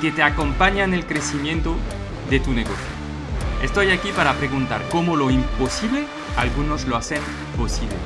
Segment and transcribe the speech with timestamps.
[0.00, 1.76] que te acompaña en el crecimiento
[2.30, 2.74] de tu negocio.
[3.62, 7.20] Estoy aquí para preguntar cómo lo imposible algunos lo hacen
[7.56, 7.96] posible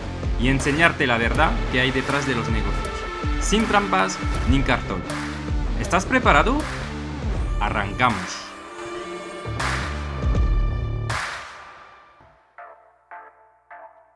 [0.40, 2.94] y enseñarte la verdad que hay detrás de los negocios,
[3.40, 4.18] sin trampas
[4.50, 5.00] ni cartón.
[5.80, 6.58] ¿Estás preparado?
[7.60, 8.40] Arrancamos.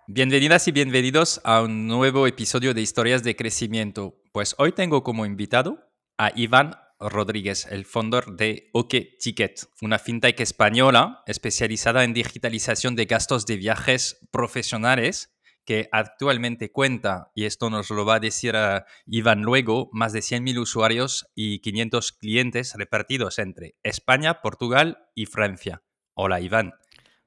[0.08, 4.16] Bienvenidas y bienvenidos a un nuevo episodio de Historias de Crecimiento.
[4.33, 10.41] Pues hoy tengo como invitado a Iván Rodríguez, el fundador de OK Ticket, una fintech
[10.41, 17.91] española especializada en digitalización de gastos de viajes profesionales que actualmente cuenta, y esto nos
[17.91, 23.38] lo va a decir uh, Iván luego, más de 100.000 usuarios y 500 clientes repartidos
[23.38, 25.82] entre España, Portugal y Francia.
[26.14, 26.72] Hola, Iván.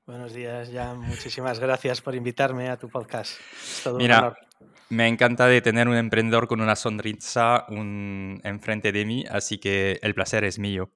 [0.08, 1.00] Buenos días, Jan.
[1.00, 3.40] Muchísimas gracias por invitarme a tu podcast.
[3.84, 4.36] todo Mira,
[4.92, 10.00] me encanta de tener un emprendedor con una sonrisa un, enfrente de mí, así que
[10.02, 10.92] el placer es mío.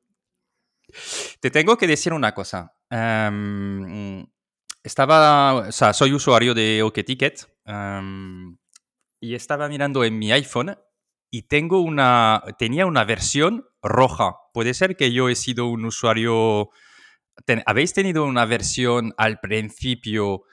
[1.40, 2.76] Te tengo que decir una cosa.
[2.90, 4.26] Em,
[4.84, 8.58] estaba, o sea, soy usuario de OkTicket um,
[9.22, 10.78] y estaba mirando en mi iPhone
[11.32, 14.36] y tengo una, tenía una versión roja.
[14.54, 16.70] Puede ser que yo he sido un usuario.
[17.66, 20.44] ¿Habéis tenido una versión al principio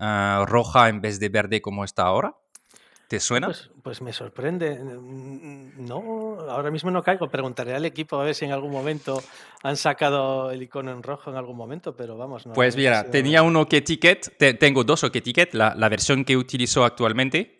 [0.00, 2.34] ah, roja en vez de verde como está ahora?
[3.08, 3.46] ¿Te suena?
[3.48, 4.78] Pues, pues, me sorprende.
[4.78, 7.28] No, ahora mismo no caigo.
[7.28, 9.22] Preguntaré al equipo a ver si en algún momento
[9.62, 12.46] han sacado el icono en rojo en algún momento, pero vamos.
[12.46, 16.36] No, pues mira, tenía uno que ticket, tengo dos OK Ticket, la, la, versión que
[16.36, 17.56] utilizo actualmente,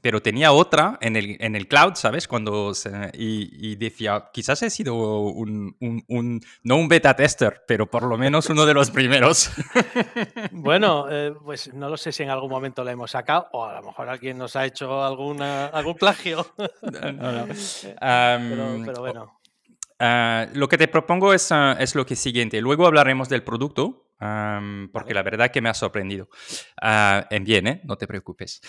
[0.00, 2.28] pero tenía otra en el, en el cloud, ¿sabes?
[2.28, 2.72] Cuando
[3.14, 8.04] y, y, decía, quizás he sido un, un, un, no un beta tester, pero por
[8.04, 9.50] lo menos uno de los primeros.
[10.52, 13.80] bueno, eh, pues no lo sé si en algún momento la hemos sacado o a
[13.80, 16.46] lo mejor alguien nos ha hecho alguna, algún plagio.
[18.00, 19.40] pero, bueno.
[19.98, 22.60] Ah, lo que te propongo es, ah, es, lo que siguiente.
[22.60, 24.10] Luego hablaremos del producto,
[24.92, 26.28] porque la verdad que me ha sorprendido.
[26.80, 27.80] Ah, en bien, ¿eh?
[27.84, 28.60] no te preocupes.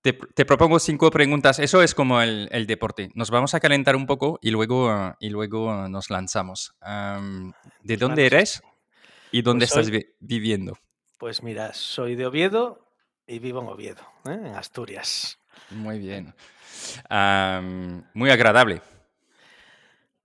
[0.00, 1.58] Te, te, propongo cinco preguntas.
[1.58, 3.10] Eso es como el, el, deporte.
[3.14, 6.76] Nos vamos a calentar un poco y luego, y luego nos lanzamos.
[7.82, 8.62] ¿De dónde eres
[9.32, 10.78] y dónde pues estás viviendo?
[11.18, 12.87] Pues mira, soy de Oviedo,
[13.28, 14.32] y vivo en Oviedo, ¿eh?
[14.32, 15.38] en Asturias.
[15.70, 16.34] Muy bien.
[18.14, 18.80] muy agradable.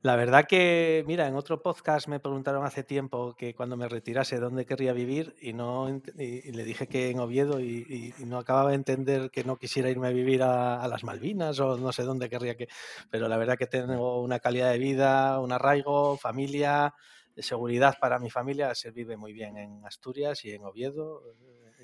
[0.01, 4.37] La verdad que, mira, en otro podcast me preguntaron hace tiempo que cuando me retirase
[4.37, 5.87] dónde querría vivir y no
[6.17, 10.07] y, le dije que en Oviedo y, no acababa de entender que no quisiera irme
[10.07, 12.67] a vivir a, las Malvinas o no sé dónde querría que,
[13.09, 16.93] pero la verdad que tengo una calidad de vida, un arraigo, familia,
[17.37, 21.23] seguridad para mi familia, se vive muy bien en Asturias y en Oviedo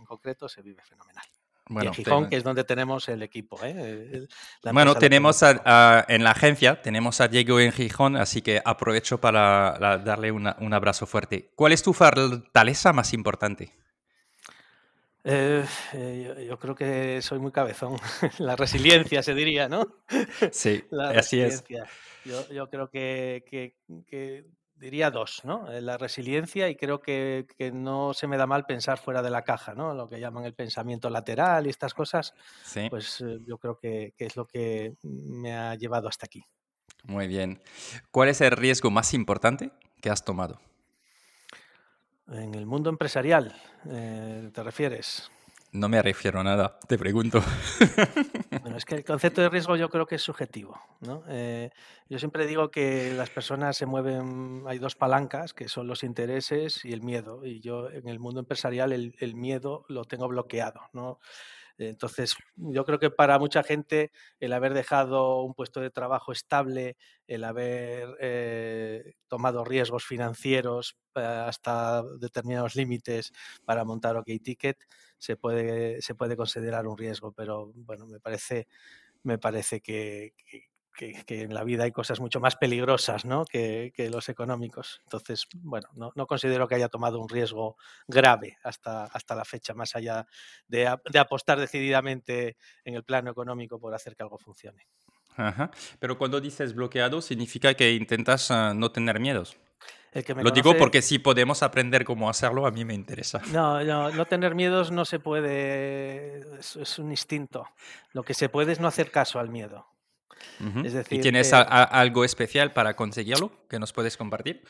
[0.10, 1.24] concreto se vive fenomenal.
[1.68, 3.60] Bueno, y en Gijón, que es donde tenemos el equipo.
[3.64, 4.28] ¿eh?
[4.74, 10.32] bueno, tenemos en la agencia, tenemos a Diego en Gijón, así que aprovecho para darle
[10.32, 11.52] un abrazo fuerte.
[11.56, 13.72] ¿Cuál es tu fortaleza más importante?
[15.24, 17.98] Eh, eh, yo, creo que soy muy cabezón.
[18.40, 19.86] la resiliencia se diría, ¿no?
[20.52, 20.84] Sí,
[21.16, 21.64] así es.
[22.26, 23.76] Yo, yo creo que, que,
[24.08, 24.46] que
[24.80, 25.72] diría dos, ¿no?
[25.72, 29.44] Eh, la resiliencia y creo que, no se me da mal pensar fuera de la
[29.44, 29.94] caja, ¿no?
[29.94, 32.34] Lo que llaman el pensamiento lateral y estas cosas,
[32.90, 36.44] pues eh, yo creo que, es lo que me ha llevado hasta aquí.
[37.04, 37.62] Muy bien.
[38.12, 39.72] ¿Cuál es el riesgo más importante
[40.02, 40.60] que has tomado?
[42.32, 43.56] En el mundo empresarial,
[43.90, 45.32] eh, ¿te refieres?
[45.72, 47.42] No me refiero a nada, te pregunto.
[48.62, 50.78] Bueno, es que el concepto de riesgo yo creo que es subjetivo.
[51.00, 51.24] ¿no?
[51.30, 51.70] Eh,
[52.10, 56.84] yo siempre digo que las personas se mueven, hay dos palancas, que son los intereses
[56.84, 57.46] y el miedo.
[57.46, 60.82] Y yo en el mundo empresarial el, el miedo lo tengo bloqueado.
[60.92, 61.20] ¿no?
[61.88, 66.98] Entonces, yo creo que para mucha gente el haber dejado un puesto de trabajo estable,
[67.28, 73.32] el haber eh, tomado riesgos financieros eh, hasta determinados límites
[73.66, 74.78] para montar OK Ticket,
[75.18, 78.68] se puede, se puede considerar un riesgo, pero bueno, me parece,
[79.24, 80.69] me parece que, que,
[81.28, 83.46] en la vida hay cosas mucho más peligrosas ¿no?
[83.46, 85.02] que, los económicos.
[85.04, 89.74] Entonces, bueno, no, no, considero que haya tomado un riesgo grave hasta, hasta la fecha,
[89.74, 90.26] más allá
[90.68, 94.88] de, de, apostar decididamente en el plano económico por hacer que algo funcione.
[95.36, 95.72] Ajá.
[96.00, 99.58] Pero cuando dices bloqueado, significa que intentas uh, no tener miedos.
[100.42, 103.42] Lo digo porque si podemos aprender cómo hacerlo, a mí me interesa.
[103.52, 107.68] No, no, no tener miedos no se puede, es, es, un instinto.
[108.14, 109.86] Lo que se puede es no hacer caso al miedo.
[111.10, 114.64] ¿Y tienes algo especial para conseguirlo que nos puedes compartir?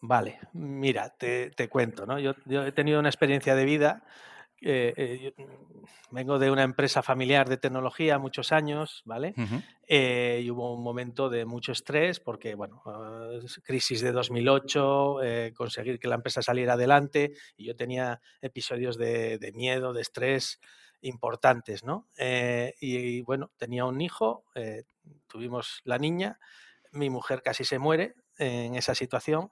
[0.00, 2.18] Vale, mira, te, cuento, ¿no?
[2.18, 4.04] Yo, he tenido una experiencia de vida.
[4.60, 5.34] Eh, eh,
[6.10, 9.34] vengo de una empresa familiar de tecnología muchos años, ¿vale?
[9.86, 13.28] Eh, y hubo un momento de mucho estrés porque, bueno, ah,
[13.64, 15.16] crisis de 2008,
[15.56, 20.60] conseguir que la empresa saliera adelante y yo tenía episodios de, de miedo, de estrés
[21.02, 22.08] importantes, ¿no?
[22.16, 24.84] Eh, y, bueno, tenía un hijo, eh,
[25.26, 26.38] tuvimos la niña,
[26.92, 29.50] mi mujer casi se muere en esa situación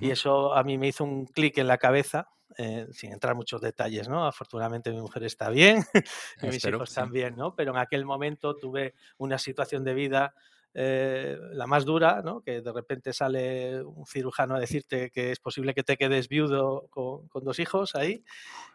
[0.00, 3.38] y eso a mí me hizo un clic en la cabeza, eh, sin entrar en
[3.38, 4.26] muchos detalles, ¿no?
[4.26, 5.84] Afortunadamente mi mujer está bien
[6.42, 7.54] y mis hijos también, ¿no?
[7.54, 10.34] Pero en aquel momento tuve una situación de vida
[10.74, 12.40] la más dura, ¿no?
[12.40, 16.88] que de repente sale un cirujano a decirte que es posible que te quedes viudo
[16.90, 18.24] con, dos hijos ahí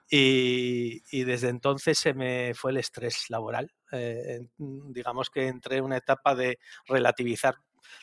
[0.10, 3.74] y, desde entonces se me fue el estrés laboral.
[3.92, 7.56] Eh, mm, digamos que entré en una etapa de relativizar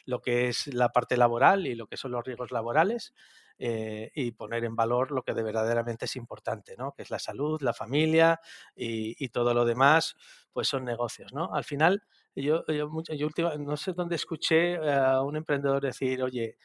[0.04, 3.14] lo que es la parte laboral y lo que son los riesgos laborales
[3.58, 6.93] eh, y poner en valor lo que de verdaderamente es importante, ¿no?
[6.93, 8.40] que es la salud, la familia
[8.75, 10.16] y, todo lo demás,
[10.52, 11.32] pues son negocios.
[11.32, 11.54] ¿no?
[11.54, 12.02] Al final,
[12.43, 13.29] yo, yo, yo
[13.59, 16.56] no sé dónde escuché a un emprendedor decir, oye,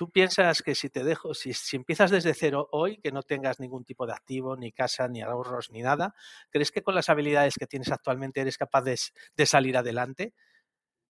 [0.00, 3.84] tú piensas que si te dejo, si, empiezas desde cero hoy, que no tengas ningún
[3.84, 6.14] tipo de activo, ni casa, ni ahorros, ni nada,
[6.48, 8.96] ¿crees que con las habilidades que tienes actualmente eres capaz de,
[9.44, 10.32] salir adelante?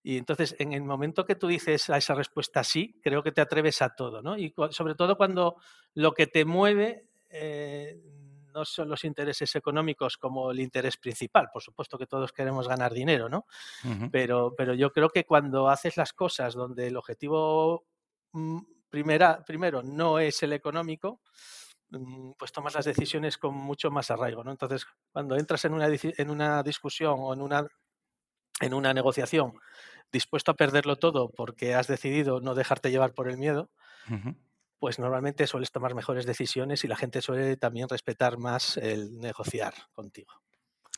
[0.03, 3.39] Y entonces, en el momento que tú dices a esa respuesta sí, creo que te
[3.39, 4.37] atreves a todo, ¿no?
[4.37, 5.55] Y sobre todo cuando
[5.93, 7.97] lo que te mueve eh,
[8.53, 11.49] no son los intereses económicos como el interés principal.
[11.51, 13.45] Por supuesto que todos queremos ganar dinero, ¿no?
[14.11, 17.85] pero, pero yo creo que cuando haces las cosas donde el objetivo
[18.31, 18.59] mm,
[18.89, 21.21] primera, primero no es el económico,
[21.89, 24.43] mm, pues tomas las decisiones con mucho más arraigo.
[24.43, 24.51] ¿no?
[24.51, 27.67] Entonces, cuando entras en una, en una discusión o en una,
[28.59, 29.53] en una negociación
[30.11, 33.69] dispuesto a perderlo todo porque has decidido no dejarte llevar por el miedo,
[34.81, 39.75] pues normalmente sueles tomar mejores decisiones y la gente suele también respetar más el negociar
[39.93, 40.33] contigo.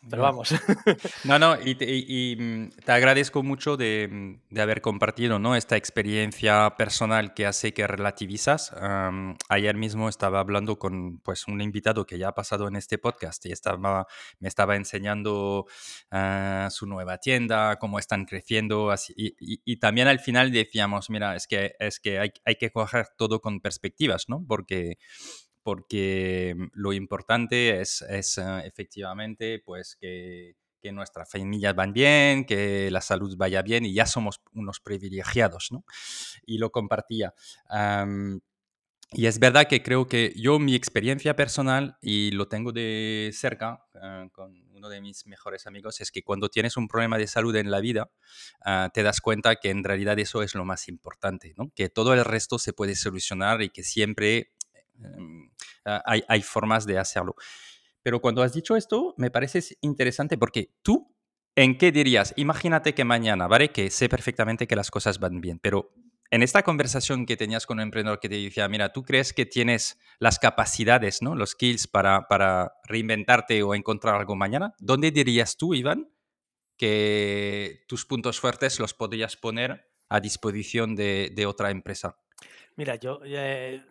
[0.09, 0.53] Pero vamos.
[1.23, 5.55] No, no, y, mm, te, agradezco mucho de, mm, de, haber compartido ¿no?
[5.55, 8.73] esta experiencia personal que hace que relativizas.
[9.49, 13.45] ayer mismo estaba hablando con pues, un invitado que ya ha pasado en este podcast
[13.45, 14.05] y estaba,
[14.39, 15.65] me estaba enseñando
[16.11, 18.91] ah, su nueva tienda, cómo están creciendo.
[18.91, 22.71] Así, y, y, también al final decíamos, mira, es que, es que hay, hay que
[22.71, 24.43] coger todo con perspectivas, ¿no?
[24.47, 24.97] Porque
[25.63, 32.45] porque mm, lo importante es, es eh, efectivamente pues que, que, nuestras familias van bien,
[32.45, 35.85] que la salud vaya bien y ya somos unos privilegiados, ¿no?
[36.45, 37.33] Y lo compartía.
[39.15, 43.85] y es verdad que creo que yo mi experiencia personal, y lo tengo de cerca
[44.01, 47.55] eh, con uno de mis mejores amigos, es que cuando tienes un problema de salud
[47.55, 48.11] en la vida,
[48.65, 51.71] ah, te das cuenta que en realidad eso es lo más importante, ¿no?
[51.75, 54.62] que todo el resto se puede solucionar y que siempre Em,
[55.85, 57.35] hay, hay, formas de hacerlo.
[58.01, 61.15] Pero cuando has dicho esto, me parece interesante porque tú,
[61.55, 62.33] ¿en qué dirías?
[62.35, 63.69] Imagínate que mañana, ¿vale?
[63.69, 65.93] Que sé perfectamente que las cosas van bien, pero
[66.33, 69.45] en esta conversación que tenías con un emprendedor que te decía, mira, ¿tú crees que
[69.45, 71.35] tienes las capacidades, ¿no?
[71.35, 74.73] los skills para, para reinventarte o encontrar algo mañana?
[74.79, 76.09] ¿Dónde dirías tú, Iván,
[76.75, 82.17] que tus puntos fuertes los podrías poner a disposición de, de otra empresa?
[82.77, 83.83] Mira, yo eh,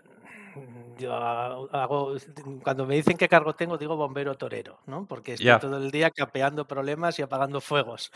[0.99, 2.17] yo hago,
[2.63, 5.07] cuando me dicen qué cargo tengo, digo bombero torero, ¿no?
[5.07, 8.11] Porque estoy todo el día capeando problemas y apagando fuegos,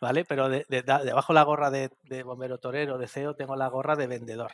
[0.00, 0.24] ¿vale?
[0.24, 1.90] Pero de, debajo la gorra de,
[2.24, 4.52] bombero torero, de CEO, tengo la gorra de vendedor.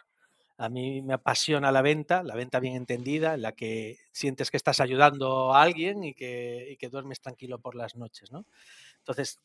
[0.58, 4.58] A mí me apasiona la venta, la venta bien entendida, en la que sientes que
[4.58, 8.44] estás ayudando a alguien y que, y que duermes tranquilo por las noches, ¿no?
[8.98, 9.40] Entonces,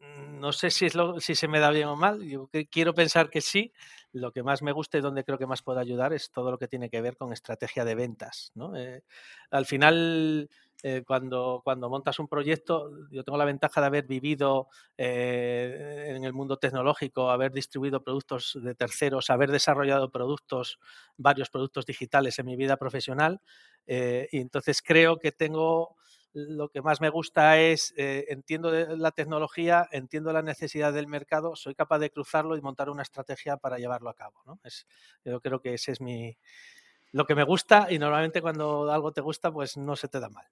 [0.00, 3.30] no sé si, es lo, si se me da bien o mal, yo quiero pensar
[3.30, 3.72] que sí.
[4.12, 6.58] Lo que más me gusta y donde creo que más puedo ayudar es todo lo
[6.58, 8.52] que tiene que ver con estrategia de ventas.
[8.54, 8.74] ¿no?
[8.76, 9.02] Eh,
[9.50, 10.48] al final,
[10.82, 16.24] eh, cuando, cuando montas un proyecto, yo tengo la ventaja de haber vivido eh, en
[16.24, 20.78] el mundo tecnológico, haber distribuido productos de terceros, haber desarrollado productos,
[21.16, 23.40] varios productos digitales en mi vida profesional.
[23.86, 25.96] y entonces creo que tengo
[26.32, 31.56] lo que más me gusta es, eh, entiendo la tecnología, entiendo la necesidad del mercado,
[31.56, 34.42] soy capaz de cruzarlo y montar una estrategia para llevarlo a cabo.
[34.46, 34.60] ¿no?
[34.64, 34.86] Es,
[35.24, 36.36] yo creo que ese es mi,
[37.12, 40.28] lo que me gusta y normalmente cuando algo te gusta, pues no se te da
[40.28, 40.46] mal.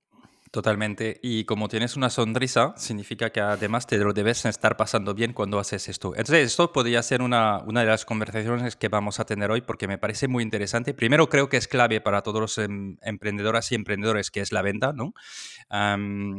[0.57, 1.21] Totalmente.
[1.21, 5.59] Y como tienes una sonrisa, significa que además te lo debes estar pasando bien cuando
[5.59, 6.15] haces esto.
[6.17, 9.87] Entonces, esto podría ser una, una de las conversaciones que vamos a tener hoy porque
[9.87, 10.95] me parece muy interesante.
[10.95, 14.63] Primero, creo que es clave para todos los em, emprendedoras y emprendedores, que es la
[14.63, 15.13] venta, ¿no?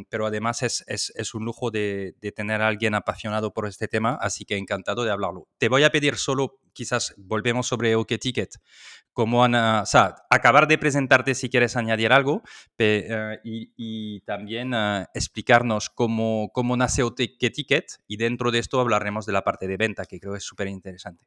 [0.09, 3.87] pero además es, es, es un lujo de, de, tener a alguien apasionado por este
[3.87, 5.47] tema, así que encantado de hablarlo.
[5.59, 8.53] Te voy a pedir solo, quizás volvemos sobre OK Ticket,
[9.11, 12.43] cómo han, o sea, acabar de presentarte si quieres añadir algo
[12.77, 19.25] eh, y, también eh, explicarnos cómo, cómo nace OT Ticket y dentro de esto hablaremos
[19.25, 21.25] de la parte de venta, que creo que es súper interesante.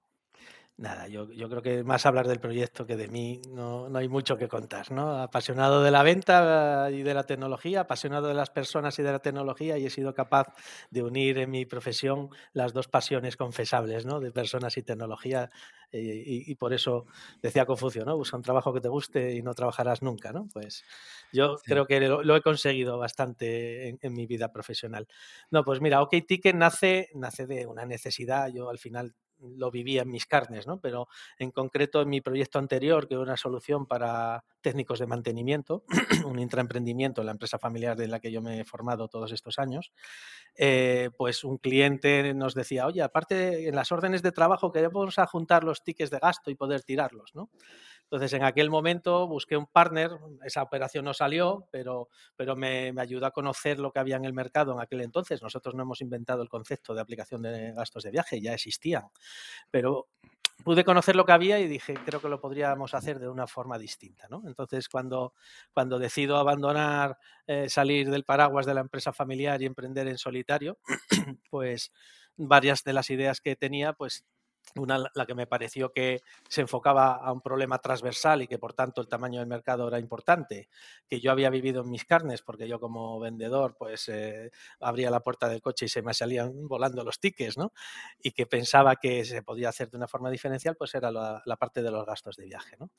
[0.81, 4.09] Nada, yo, yo, creo que más hablar del proyecto que de mí no, no, hay
[4.09, 5.21] mucho que contar, ¿no?
[5.21, 9.19] Apasionado de la venta y de la tecnología, apasionado de las personas y de la
[9.19, 10.47] tecnología y he sido capaz
[10.89, 14.21] de unir en mi profesión las dos pasiones confesables, ¿no?
[14.21, 15.51] De personas y tecnología
[15.93, 17.05] y, y, por eso
[17.43, 18.17] decía Confucio, ¿no?
[18.17, 20.49] Busca un trabajo que te guste y no trabajarás nunca, ¿no?
[20.51, 20.83] Pues
[21.31, 21.65] yo sí.
[21.67, 25.07] creo que lo, lo, he conseguido bastante en, en, mi vida profesional.
[25.51, 30.03] No, pues mira, OK Ticket nace, nace de una necesidad, yo al final lo vivía
[30.03, 30.81] en mis carnes, ¿no?
[30.81, 35.85] Pero en concreto en mi proyecto anterior, que era una solución para técnicos de mantenimiento,
[36.27, 39.59] un intraemprendimiento en la empresa familiar de la que yo me he formado todos estos
[39.59, 39.93] años,
[40.57, 45.65] eh, pues un cliente nos decía, oye, aparte en las órdenes de trabajo queremos juntar
[45.65, 47.51] los tickets de gasto y poder tirarlos, ¿no?
[48.11, 50.11] Entonces, en aquel momento busqué un partner,
[50.45, 54.25] esa operación no salió, pero, pero me, me, ayudó a conocer lo que había en
[54.25, 55.41] el mercado en aquel entonces.
[55.43, 59.05] Nosotros no hemos inventado el concepto de aplicación de gastos de viaje, ya existían,
[59.71, 60.09] pero
[60.65, 63.79] pude conocer lo que había y dije, creo que lo podríamos hacer de una forma
[63.79, 64.27] distinta.
[64.29, 64.43] ¿no?
[64.47, 65.35] Entonces, cuando,
[65.73, 70.79] cuando decido abandonar, eh, salir del paraguas de la empresa familiar y emprender en solitario,
[71.51, 71.93] pues
[72.37, 74.25] varias de las ideas que tenía, pues
[74.77, 78.75] una, la que me pareció que se enfocaba a un problema transversal y que por
[78.75, 80.69] tanto el tamaño del mercado era importante,
[81.09, 84.51] que yo había vivido en mis carnes, porque yo como vendedor pues eh,
[84.81, 87.73] abría la puerta del coche y se me salían volando los tickets, ¿no?
[88.23, 91.57] Y que pensaba que se podía hacer de una forma diferencial, pues era la, la
[91.57, 92.91] parte de los gastos de viaje, ¿no?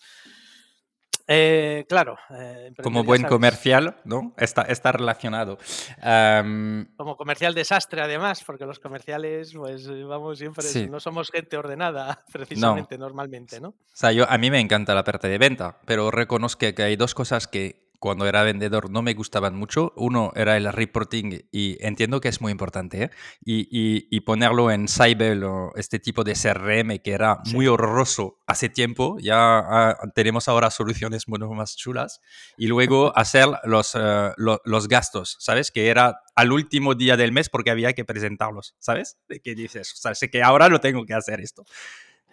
[1.33, 2.17] Eh, claro.
[2.29, 4.33] Eh, Como buen comercial, ¿no?
[4.35, 5.57] Está, está relacionado.
[6.03, 6.85] Um...
[6.97, 10.89] Como comercial desastre, además, porque los comerciales, pues vamos siempre, sí.
[10.89, 13.05] no somos gente ordenada, precisamente, no.
[13.05, 13.69] normalmente, ¿no?
[13.69, 16.97] O sea, yo, a mí me encanta la parte de venta, pero reconozco que hay
[16.97, 19.93] dos cosas que cuando era vendedor no me gustaban mucho.
[19.95, 23.03] Uno era el reporting y entiendo que es muy importante.
[23.03, 23.11] ¿eh?
[23.45, 27.53] Y, y, y, ponerlo en Cyber o este tipo de CRM que era sí.
[27.53, 29.17] muy horroroso hace tiempo.
[29.19, 32.21] Ya ah, tenemos ahora soluciones mucho más chulas.
[32.57, 35.69] Y luego hacer los, uh, lo, los gastos, ¿sabes?
[35.69, 39.19] Que era al último día del mes porque había que presentarlos, ¿sabes?
[39.43, 39.93] ¿Qué dices?
[39.93, 41.65] O sea, sé que ahora lo tengo que hacer esto.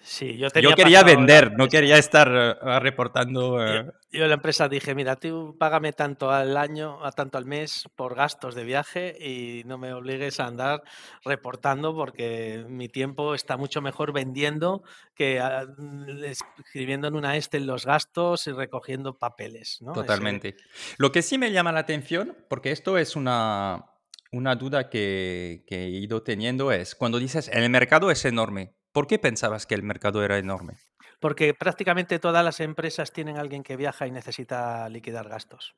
[0.00, 3.54] Sí, yo, yo, quería vender, no quería estar uh, reportando.
[3.54, 3.58] Uh...
[3.58, 7.44] Yo, yo, en la empresa dije, mira, tú págame tanto al año, a tanto al
[7.44, 10.82] mes por gastos de viaje y no me obligues a andar
[11.24, 14.82] reportando porque mi tiempo está mucho mejor vendiendo
[15.14, 19.78] que uh, escribiendo en una este los gastos y recogiendo papeles.
[19.82, 19.92] ¿no?
[19.92, 20.50] Totalmente.
[20.50, 20.94] Ese...
[20.98, 23.86] Lo que sí me llama la atención, porque esto es una,
[24.32, 29.06] una duda que, que he ido teniendo, es cuando dices, el mercado es enorme ¿Por
[29.06, 30.78] qué pensabas que el mercado era enorme?
[31.20, 35.76] Porque prácticamente todas las empresas tienen alguien que viaja y necesita liquidar gastos.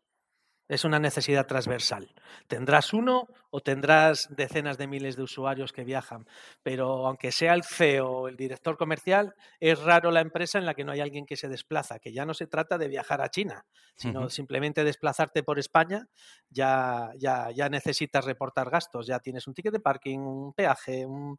[0.71, 2.15] Es una necesidad transversal.
[2.47, 6.29] Tendrás uno o tendrás decenas de miles de usuarios que viajan,
[6.63, 10.75] pero aunque sea el CEO o el director comercial, es raro la empresa en la
[10.75, 13.31] que no hay alguien que se desplaza, que ya no se trata de viajar a
[13.31, 14.31] China, sino uh -huh.
[14.31, 16.07] simplemente desplazarte por España,
[16.49, 21.37] ya, ya, ya necesitas reportar gastos, ya tienes un ticket de parking, un peaje, un,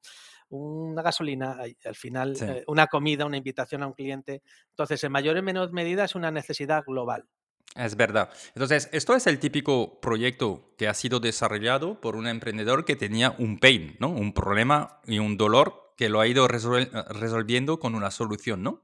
[0.49, 2.43] una gasolina, al final sí.
[2.43, 4.41] eh, una comida, una invitación a un cliente.
[4.71, 7.29] Entonces, en mayor o menor medida es una necesidad global.
[7.75, 8.29] Es verdad.
[8.49, 13.33] Entonces, esto es el típico proyecto que ha sido desarrollado por un emprendedor que tenía
[13.37, 14.09] un pain, ¿no?
[14.09, 18.81] Un problema y un dolor que lo ha ido resol resolviendo con una solución, ¿no?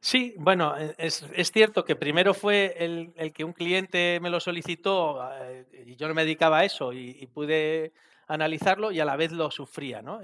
[0.00, 4.28] Sí, bueno, e, es, es cierto que primero fue el, el, que un cliente me
[4.28, 7.94] lo solicitó eh, y yo no me dedicaba a eso y, pude
[8.26, 10.20] analizarlo y a la vez lo sufría, ¿no?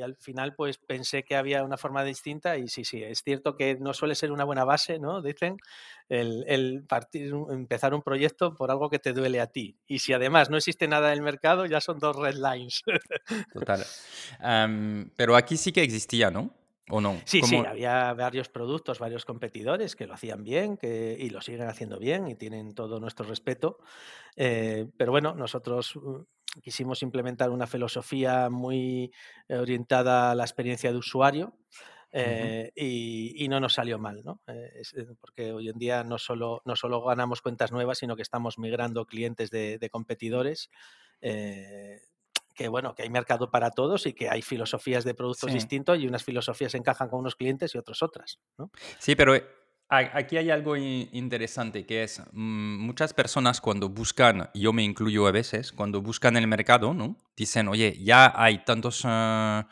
[0.00, 3.76] Al final pues pensé que había una forma distinta y sí, sí, es cierto que
[3.76, 5.22] no suele ser una buena base, ¿no?
[5.22, 5.58] Dicen,
[6.08, 9.76] el, partir, empezar un proyecto por algo que te duele a ti.
[9.86, 12.82] Y si además no existe nada en el mercado, ya son dos red lines.
[13.52, 13.84] Total.
[15.16, 16.54] pero aquí sí que existía, ¿no?
[16.88, 17.20] ¿O no?
[17.24, 21.68] Sí, sí, había varios productos, varios competidores que lo hacían bien que, y lo siguen
[21.68, 23.78] haciendo bien y tienen todo nuestro respeto.
[24.36, 26.20] Eh, pero bueno, nosotros mm,
[26.62, 29.12] quisimos implementar una filosofía muy
[29.48, 31.56] orientada a la experiencia de usuario.
[32.12, 34.40] Eh, y, no nos salió mal, ¿no?
[34.46, 34.82] Eh,
[35.20, 39.04] porque hoy en día no solo, no solo ganamos cuentas nuevas, sino que estamos migrando
[39.04, 40.70] clientes de, de competidores
[42.56, 46.08] que bueno, que hay mercado para todos y que hay filosofías de productos distintos y
[46.08, 48.40] unas filosofías encajan con unos clientes y otros otras.
[48.98, 49.46] Sí, pero eh,
[49.88, 55.32] aquí hay algo interesante que es mm, muchas personas cuando buscan, yo me incluyo a
[55.32, 57.16] veces, cuando buscan el mercado, ¿no?
[57.36, 59.68] Dicen, oye, ya hay tantos ah,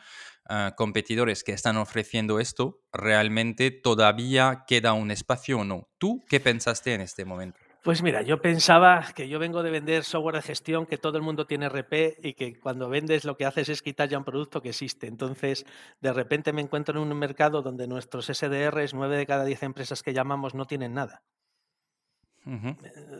[0.77, 5.89] competidores que están ofreciendo esto, realmente todavía queda un espacio o no.
[5.97, 7.64] ¿Tú qué pensaste en este momento?
[7.85, 11.23] Pues mira, yo pensaba que yo vengo de vender software de gestión, que todo el
[11.23, 14.59] mundo tiene RP y que cuando vendes lo que haces es quitar ya un producto
[14.59, 15.05] que existe.
[15.05, 15.67] Entonces,
[16.01, 20.01] de repente me encuentro en un mercado donde nuestros SDRs, nueve de cada diez empresas
[20.01, 21.21] que llamamos, no tienen nada.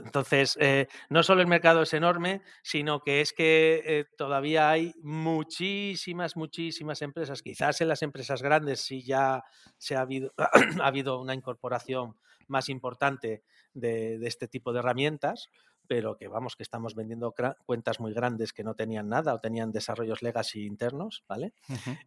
[0.04, 4.94] Entonces, eh, no solo el mercado es enorme, sino que es que eh, todavía hay
[5.04, 7.44] muchísimas, muchísimas empresas.
[7.44, 9.44] Quizás en las empresas grandes sí ya
[9.78, 10.34] se ha habido,
[10.82, 15.50] ha habido una incorporación más importante de, este tipo de herramientas,
[15.88, 17.34] pero que vamos, que estamos vendiendo
[17.66, 21.54] cuentas muy grandes que no tenían nada o tenían desarrollos legacy internos, ¿vale?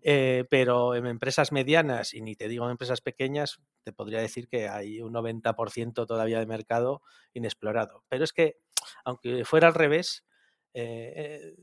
[0.02, 4.49] Eh, pero en empresas medianas, y ni te digo en empresas pequeñas, te podría decir
[4.49, 7.02] que hay un 90% todavía de mercado
[7.35, 8.04] inexplorado.
[8.09, 8.59] Pero es que,
[9.04, 10.25] aunque fuera al revés,
[10.75, 11.57] eh, eh,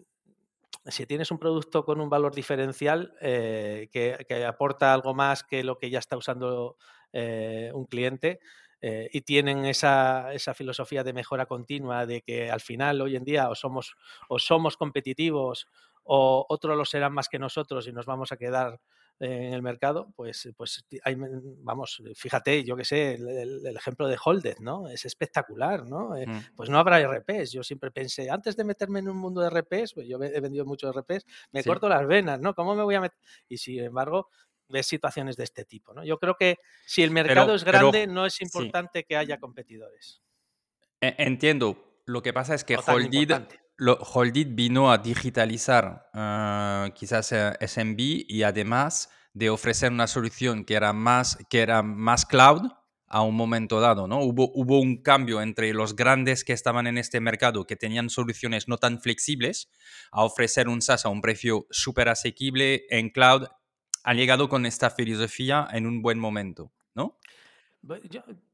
[0.88, 5.89] si tienes un producto con un valor diferencial que, aporta algo más que lo que
[5.89, 6.77] ya está usando
[7.13, 8.39] un cliente,
[8.88, 13.24] eh, y tienen esa, esa, filosofía de mejora continua, de que al final hoy en
[13.24, 13.96] día o somos,
[14.30, 15.68] o somos competitivos
[16.04, 18.80] o otros lo serán más que nosotros y nos vamos a quedar
[19.20, 24.60] en el mercado, pues, pues hay, vamos, fíjate, yo que sé, el, ejemplo de Holded,
[24.60, 24.88] ¿no?
[24.88, 26.15] Es espectacular, ¿no?
[26.15, 26.56] Eh, mm.
[26.56, 27.54] Pues no habrá RPs.
[27.54, 30.63] Yo siempre pensé, antes de meterme en un mundo de RPs, pues yo he vendido
[30.65, 32.54] muchos RPs, me corto las venas, ¿no?
[32.54, 33.17] ¿Cómo me voy a meter?
[33.50, 34.30] Y sin embargo,
[34.69, 35.93] ves situaciones de este tipo.
[35.93, 36.04] ¿no?
[36.04, 40.21] Yo creo que si el mercado es grande, no es importante que haya competidores.
[41.01, 41.82] E, entiendo.
[42.08, 49.10] Lo que pasa es que Holdit, vino a digitalizar ah, quizás eh, SMB y además
[49.34, 52.71] de ofrecer una solución que era más, que era más cloud
[53.08, 54.19] a un momento dado, ¿no?
[54.19, 58.67] Hubo, hubo un cambio entre los grandes que estaban en este mercado, que tenían soluciones
[58.67, 59.69] no tan flexibles,
[60.12, 63.47] a ofrecer un SaaS a un precio súper asequible en cloud
[64.06, 67.18] ha llegado con esta filosofía en un buen momento, ¿no?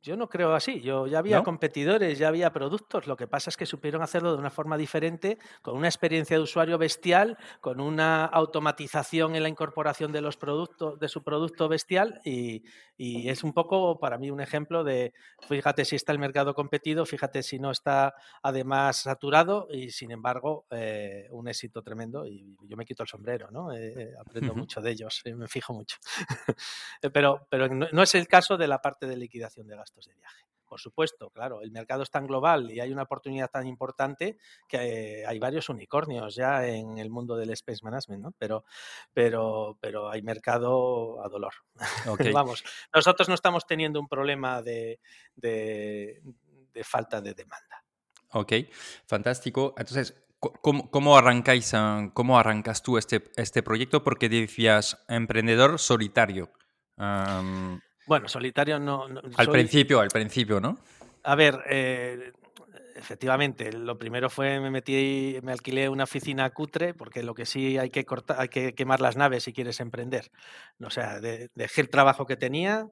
[0.04, 0.82] Yo no creo así.
[0.82, 3.06] Yo ya había competidores, ya había productos.
[3.06, 6.44] Lo que pasa es que supieron hacerlo de una forma diferente, con una experiencia de
[6.44, 12.20] usuario bestial, con una automatización en la incorporación de los productos, de su producto bestial,
[12.24, 12.64] y,
[13.04, 15.14] es un poco para mí un ejemplo de
[15.48, 20.68] fíjate si está el mercado competido, fíjate si no está además saturado, y sin embargo,
[20.70, 22.28] eh, un éxito tremendo.
[22.28, 23.74] Y yo me quito el sombrero, ¿no?
[23.74, 25.98] Eh, eh, aprendo mucho de ellos, me fijo mucho.
[27.12, 30.46] pero, pero no es el caso de la parte de liquidación de gastos de viaje.
[30.72, 34.38] Por supuesto, claro, el mercado es tan global y hay una oportunidad tan importante
[34.70, 38.32] que hay varios unicornios ya en el mundo del space management, ¿no?
[38.38, 38.64] Pero,
[39.14, 41.52] pero, pero hay mercado a dolor.
[42.34, 42.64] Vamos,
[42.96, 45.02] nosotros no estamos teniendo un problema de,
[45.36, 46.22] de,
[46.86, 47.84] falta de demanda.
[48.30, 48.54] Ok,
[49.06, 49.74] fantástico.
[49.78, 51.74] Entonces, ¿Cómo, ¿Cómo, arrancáis,
[52.14, 54.06] cómo arrancas tú este, este proyecto?
[54.06, 56.50] Porque decías emprendedor solitario.
[58.12, 59.08] Bueno, solitario no.
[59.38, 60.78] al principio, al principio, ¿no?
[61.24, 62.34] A ver, eh,
[62.94, 67.78] efectivamente, lo primero fue me metí, me alquilé una oficina cutre, porque lo que sí
[67.78, 70.30] hay que cortar, hay que quemar las naves si quieres emprender.
[70.84, 72.86] O sea, dejé el trabajo que tenía,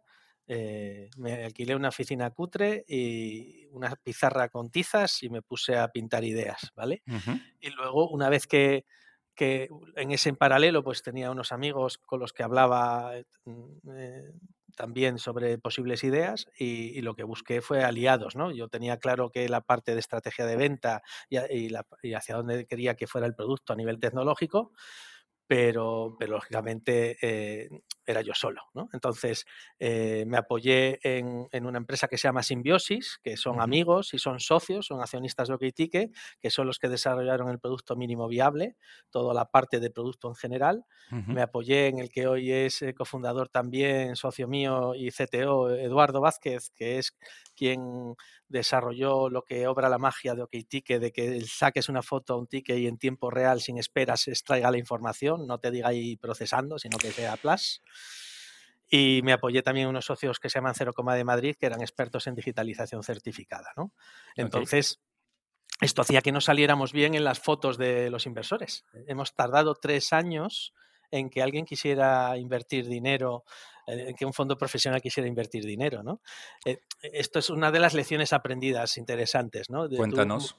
[0.48, 5.90] eh, me alquilé una oficina cutre y una pizarra con tizas y me puse a
[5.90, 7.04] pintar ideas, ¿vale?
[7.60, 8.86] Y luego, una vez que,
[9.36, 14.32] que en ese en paralelo, pues tenía unos amigos con los que hablaba eh,
[14.80, 18.50] también sobre posibles ideas y, lo que busqué fue aliados, ¿no?
[18.50, 21.76] Yo tenía claro que la parte de estrategia de venta y,
[22.14, 24.72] hacia dónde quería que fuera el producto a nivel tecnológico,
[25.48, 27.70] pero, lógicamente eh,
[28.10, 28.64] era yo solo.
[28.74, 28.90] ¿no?
[28.94, 29.46] Entonces
[29.78, 34.40] eh, me apoyé en, una empresa que se llama Simbiosis, que son amigos y son
[34.40, 38.78] socios, son accionistas de OKTike, que son los que desarrollaron el producto mínimo viable,
[39.12, 40.86] toda la parte de producto en general.
[41.12, 46.22] Me apoyé en el que hoy es eh, cofundador también, socio mío y CTO, Eduardo
[46.22, 47.16] Vázquez, que es
[47.56, 48.16] quien
[48.48, 52.48] desarrolló lo que obra la magia de OkTicket, de que saques una foto a un
[52.48, 56.80] ticket y en tiempo real, sin esperas, extraiga la información, no te diga ahí procesando,
[56.80, 57.82] sino que sea plus.
[58.90, 61.68] Y me apoyé también en unos socios que se llaman Cero Coma de Madrid, que
[61.68, 63.72] eran expertos en digitalización certificada.
[63.78, 63.92] ¿no?
[64.36, 65.00] Entonces,
[65.82, 68.86] esto hacía que no saliéramos bien en las fotos de los inversores.
[69.08, 70.74] Hemos tardado tres años
[71.12, 73.44] en que alguien quisiera invertir dinero
[73.92, 76.22] en que un fondo profesional quisiera invertir dinero, ¿no?
[76.66, 79.90] Eh, esto es una de las lecciones aprendidas interesantes, ¿no?
[79.90, 80.58] Cuéntanos.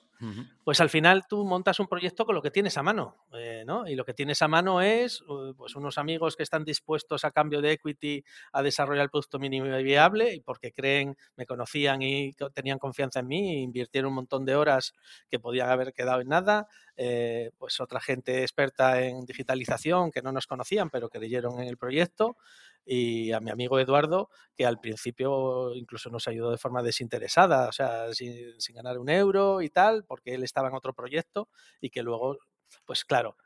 [0.64, 3.86] pues al final tú montas un proyecto con lo que tienes a mano, eh, ¿no?
[3.86, 5.24] Y lo que tienes a mano es
[5.56, 9.66] pues unos amigos que están dispuestos a cambio de equity a desarrollar el producto mínimo
[9.66, 14.16] y viable y porque creen, me conocían y tenían confianza en mí, e invirtieron un
[14.16, 14.92] montón de horas
[15.30, 16.68] que podían haber quedado en nada.
[17.02, 21.78] Eh, pues otra gente experta en digitalización que no nos conocían pero creyeron en el
[21.78, 22.36] proyecto
[22.84, 27.72] y a mi amigo Eduardo, que al principio incluso nos ayudó de forma desinteresada, o
[27.72, 31.48] sea, sin, ganar un euro y tal, porque él estaba en otro proyecto
[31.80, 32.38] y que luego,
[32.84, 33.36] pues claro,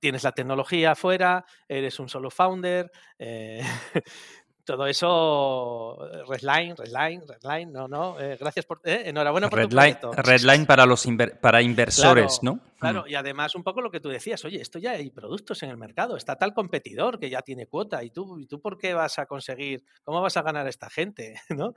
[0.00, 3.62] tienes la tecnología afuera, eres un solo founder, eh,
[4.64, 9.98] todo eso, eh, Redline, Redline, Redline, no, no, eh, gracias por, eh, enhorabuena por Redline,
[10.00, 11.06] tu Redline para los
[11.40, 12.60] para inversores, ¿no?
[12.78, 13.08] Claro, mm.
[13.08, 15.76] y además un poco lo que tú decías, oye, esto ya hay productos en el
[15.76, 19.18] mercado, está tal competidor que ya tiene cuota, ¿y tú, y tú por qué vas
[19.18, 21.40] a conseguir, cómo vas a ganar a esta gente?
[21.50, 21.74] ¿no?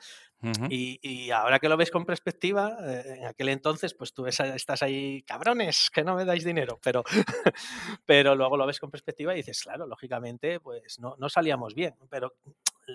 [0.69, 5.89] Y, ahora que lo ves con perspectiva, en aquel entonces, pues tú estás ahí, cabrones,
[5.89, 7.03] que no me dais dinero, pero,
[8.05, 11.95] pero luego lo ves con perspectiva y dices, claro, lógicamente, pues no, no salíamos bien,
[12.09, 12.35] pero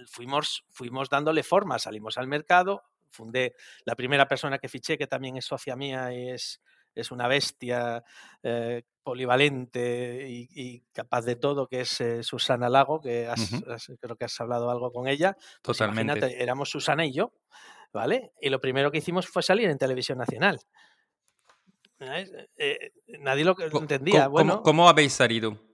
[0.07, 5.37] fuimos, fuimos dándole forma, salimos al mercado, fundé la primera persona que fiché, que también
[5.37, 6.61] es socia mía y es,
[7.01, 8.03] es una bestia
[8.43, 13.29] eh, polivalente y, capaz de todo, que es eh, Susana Lago, que
[14.01, 15.37] creo que has hablado algo con ella.
[15.63, 16.43] Pues Totalmente.
[16.43, 17.33] éramos Susana y yo,
[17.93, 18.33] ¿vale?
[18.41, 20.61] Y lo primero que hicimos fue salir en televisión nacional.
[22.01, 24.25] Eh, nadie lo entendía.
[24.25, 25.67] ¿Cómo, bueno, ¿Cómo habéis salido?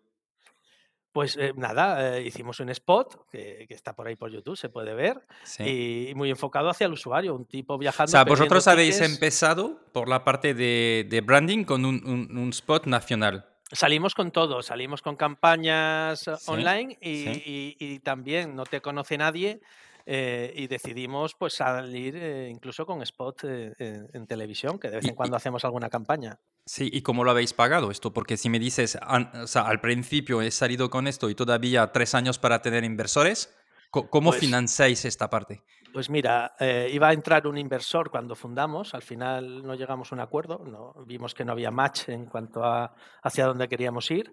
[1.15, 4.95] Pues eh, nada, eh, hicimos un spot que, está por ahí por YouTube, se puede
[4.95, 5.23] ver,
[5.61, 8.09] y muy enfocado hacia el usuario, un tipo viajando.
[8.09, 13.47] O sea, vosotros habéis empezado por la parte de, branding con un, spot nacional.
[13.71, 19.61] Salimos con todo, salimos con campañas online y, también no te conoce nadie
[20.07, 22.17] eh, y decidimos pues salir
[22.49, 26.39] incluso con spot en televisión, que de vez en cuando hacemos alguna campaña.
[26.67, 28.13] Sí, ¿y cómo lo habéis pagado esto?
[28.13, 32.15] Porque si me dices, o sea, al principio he salido con esto y todavía tres
[32.15, 33.55] años para tener inversores,
[33.91, 35.63] ¿cómo pues financiáis esta parte?
[35.95, 40.17] Pues mira, eh, iba a entrar un inversor cuando fundamos, al final no llegamos a
[40.17, 44.33] un acuerdo, no, vimos que no había match en cuanto a hacia dónde queríamos ir.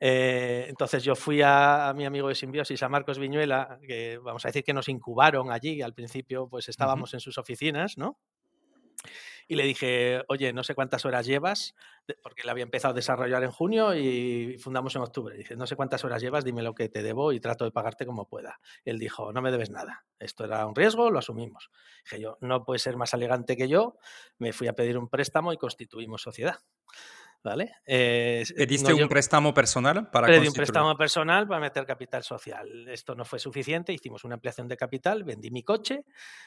[0.00, 4.48] Eh, entonces yo fui a, mi amigo de Simbiosis, a Marcos Viñuela, que vamos a
[4.48, 8.18] decir que nos incubaron allí, al principio pues estábamos en sus oficinas, ¿no?
[9.50, 11.74] y le dije, oye, no sé cuántas horas llevas,
[12.22, 15.34] porque le había empezado a desarrollar en junio y fundamos en octubre.
[15.38, 18.04] Dice, no sé cuántas horas llevas, dime lo que te debo y trato de pagarte
[18.04, 18.60] como pueda.
[18.84, 20.04] Él dijo, no me debes nada.
[20.18, 21.70] Esto era un riesgo, lo asumimos.
[22.04, 23.96] Dije yo, no puede ser más elegante que yo.
[24.36, 26.58] Me fui a pedir un préstamo y constituimos sociedad.
[27.42, 27.72] ¿Vale?
[27.86, 32.88] Eh, ¿Pediste un préstamo personal para Pedí un préstamo personal para meter capital social.
[32.88, 36.04] Esto no fue suficiente, hicimos una ampliación de capital, vendí mi coche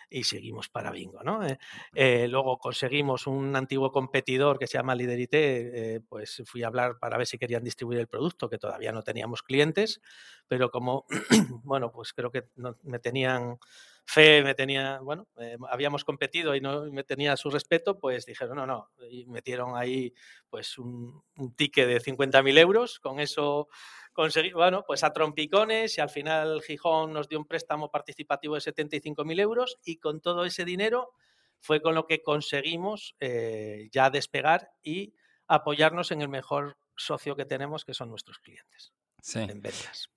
[0.10, 1.45] y seguimos para bingo, ¿no?
[1.45, 1.58] Eh,
[1.93, 7.17] eh, luego conseguimos un antiguo competidor que se llama Liderité, pues fui a hablar para
[7.17, 10.01] ver si querían distribuir el producto, que todavía no teníamos clientes,
[10.47, 11.06] pero como,
[11.63, 12.49] bueno, pues creo que
[12.84, 13.58] me tenían
[14.05, 18.57] fe me tenía, bueno, eh, habíamos competido y no me tenía su respeto, pues dijeron,
[18.57, 20.13] no, no, y metieron ahí
[20.49, 23.69] pues un, un ticket de 50.000 euros, con eso
[24.13, 28.61] conseguí, bueno, pues a trompicones y al final Gijón nos dio un préstamo participativo de
[28.61, 31.13] 75.000 euros y con todo ese dinero
[31.59, 35.13] fue con lo que conseguimos eh, ya despegar y
[35.47, 38.93] apoyarnos en el mejor socio que tenemos, que son nuestros clientes
[39.35, 40.09] en ventas.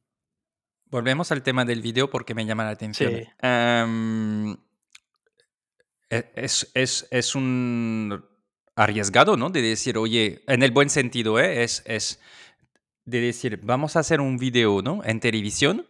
[0.91, 3.25] Volvemos al tema del video porque me llama la atención.
[3.41, 4.53] Em,
[6.11, 8.25] e, es, es, es, un
[8.77, 9.51] arriesgado, ¿no?
[9.51, 11.65] De decir, oye, en el buen sentido, ¿eh?
[11.65, 12.21] Es, es
[13.05, 15.03] de decir, vamos a hacer un video, ¿no?
[15.05, 15.87] En televisión.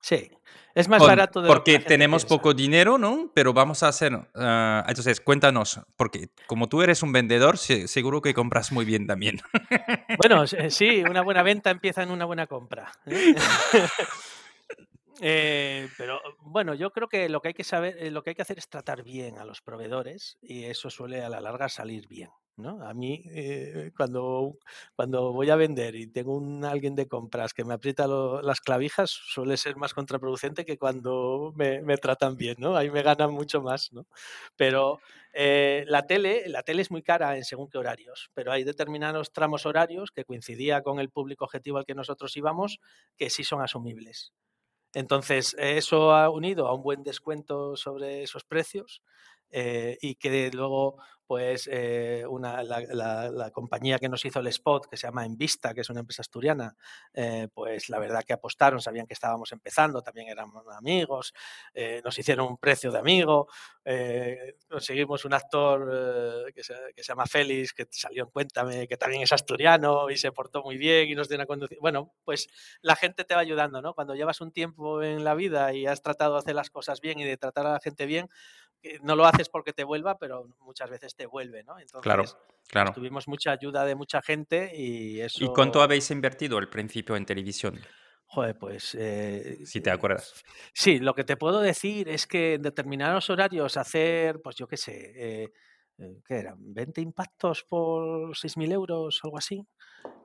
[0.00, 0.30] Sí.
[0.74, 3.32] Es más barato de Porque tenemos poco dinero, ¿no?
[3.34, 4.16] Pero vamos a hacer.
[4.36, 9.40] Ah, entonces, cuéntanos, porque como tú eres un vendedor, seguro que compras muy bien también.
[10.18, 12.92] Bueno, sí, una buena venta empieza en una buena compra.
[15.20, 15.88] ¿eh?
[15.96, 18.42] Pero bueno, yo creo que lo que hay que saber, eh, lo que hay que
[18.42, 22.30] hacer es tratar bien a los proveedores y eso suele a la larga salir bien.
[22.56, 22.84] ¿no?
[22.84, 24.58] A mí, eh, cuando,
[24.96, 29.10] cuando voy a vender y tengo un alguien de compras que me aprieta las clavijas,
[29.10, 32.76] suele ser más contraproducente que cuando me, tratan bien, ¿no?
[32.76, 34.06] Ahí me ganan mucho más, ¿no?
[34.56, 34.98] Pero
[35.32, 39.64] la tele, la tele es muy cara en según qué horarios, pero hay determinados tramos
[39.64, 42.80] horarios que coincidía con el público objetivo al que nosotros íbamos
[43.16, 44.32] que sí son asumibles.
[44.94, 49.02] Entonces, eso ha unido a un buen descuento sobre esos precios
[49.50, 50.96] eh, y que luego,
[51.28, 52.80] pues, eh, una, la,
[53.30, 56.22] la- compañía que nos hizo el spot, que se llama Envista, que es una empresa
[56.22, 56.74] asturiana,
[57.14, 61.34] eh, pues la verdad que apostaron, sabían que estábamos empezando, también éramos amigos,
[61.74, 63.48] eh, nos hicieron un precio de amigo,
[64.68, 69.22] conseguimos un actor que, se, que se llama Félix, que salió en Cuéntame, que también
[69.22, 71.80] es asturiano y se portó muy bien y nos dio una conducción.
[71.80, 72.48] Bueno, pues
[72.82, 73.94] la gente te va ayudando, ¿no?
[73.94, 77.18] Cuando llevas un tiempo en la vida y has tratado de hacer las cosas bien
[77.18, 78.28] y de tratar a la gente bien,
[79.02, 81.76] no lo haces porque te vuelva, pero muchas veces te vuelve, ¿no?
[82.00, 82.92] Claro, pues claro.
[82.92, 87.24] tuvimos mucha ayuda de mucha gente y ¿Y cuánto eso, habéis invertido al principio en
[87.24, 87.88] televisión?
[88.26, 90.36] joder, pues eh, Si te acuerdas.
[90.74, 94.76] sí, lo que te puedo decir es que en determinados horarios hacer, pues yo qué
[94.76, 95.52] sé, eh,
[95.98, 96.58] eh, ¿qué eran?
[96.74, 99.66] ¿20 impactos por 6.000 euros, algo así?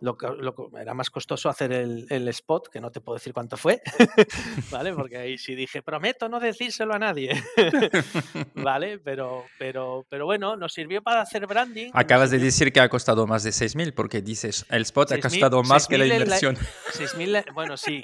[0.02, 3.32] Lo que, lo era más costoso hacer el, el spot, que no te puedo decir
[3.32, 3.82] cuánto fue,
[4.70, 4.92] ¿vale?
[4.94, 7.42] Porque ahí sí dije, prometo no decírselo a nadie,
[8.56, 9.00] ¿vale?
[9.00, 11.92] Pero, pero, pero bueno, nos sirvió para hacer branding.
[11.94, 15.22] Acabas de decir que ha costado más de 6.000 porque dices, el spot ha 6.000
[15.42, 16.58] costado más que la 6.000 en la- inversión.
[16.92, 18.04] 6.000, bueno, sí,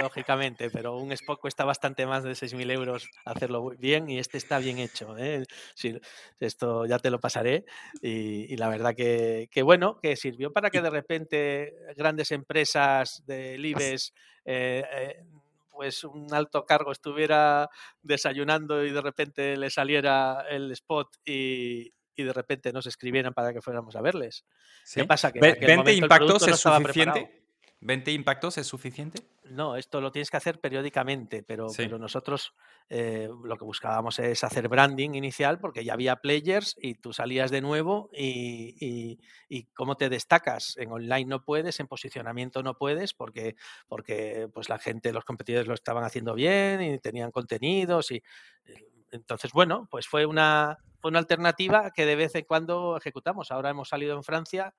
[0.00, 4.58] lógicamente, pero un spot cuesta bastante más de 6.000 euros hacerlo bien y este está
[4.58, 5.16] bien hecho.
[5.18, 5.44] ¿eh?
[5.74, 5.98] Sí,
[6.40, 7.64] esto ya te lo pasaré
[8.02, 13.22] y, y la verdad que, que bueno, que sirvió para que de repente grandes empresas
[13.26, 14.12] del IBEX,
[14.44, 15.24] eh, eh,
[15.70, 17.68] pues un alto cargo estuviera
[18.02, 23.52] desayunando y de repente le saliera el spot y, y de repente nos escribieran para
[23.52, 24.44] que fuéramos a verles.
[24.84, 25.00] ¿Sí?
[25.00, 25.32] ¿Qué pasa?
[25.32, 27.20] Que en Ve- aquel ¿20 momento el impactos no es suficiente?
[27.20, 27.36] preparado.
[27.82, 29.22] ¿20 impactos es suficiente?
[29.50, 31.82] No, esto lo tienes que hacer periódicamente, pero, Sí.
[31.84, 32.54] pero nosotros
[32.88, 37.50] eh, lo que buscábamos es hacer branding inicial porque ya había players y tú salías
[37.52, 40.76] de nuevo y, y- y cómo te destacas.
[40.78, 43.54] En online no puedes, en posicionamiento no puedes porque,
[43.86, 48.16] porque pues la gente, los competidores lo estaban haciendo bien y tenían contenidos y
[48.64, 53.52] eh, entonces, bueno, pues fue una, fue una alternativa que de vez en cuando ejecutamos.
[53.52, 54.74] Ahora hemos salido en Francia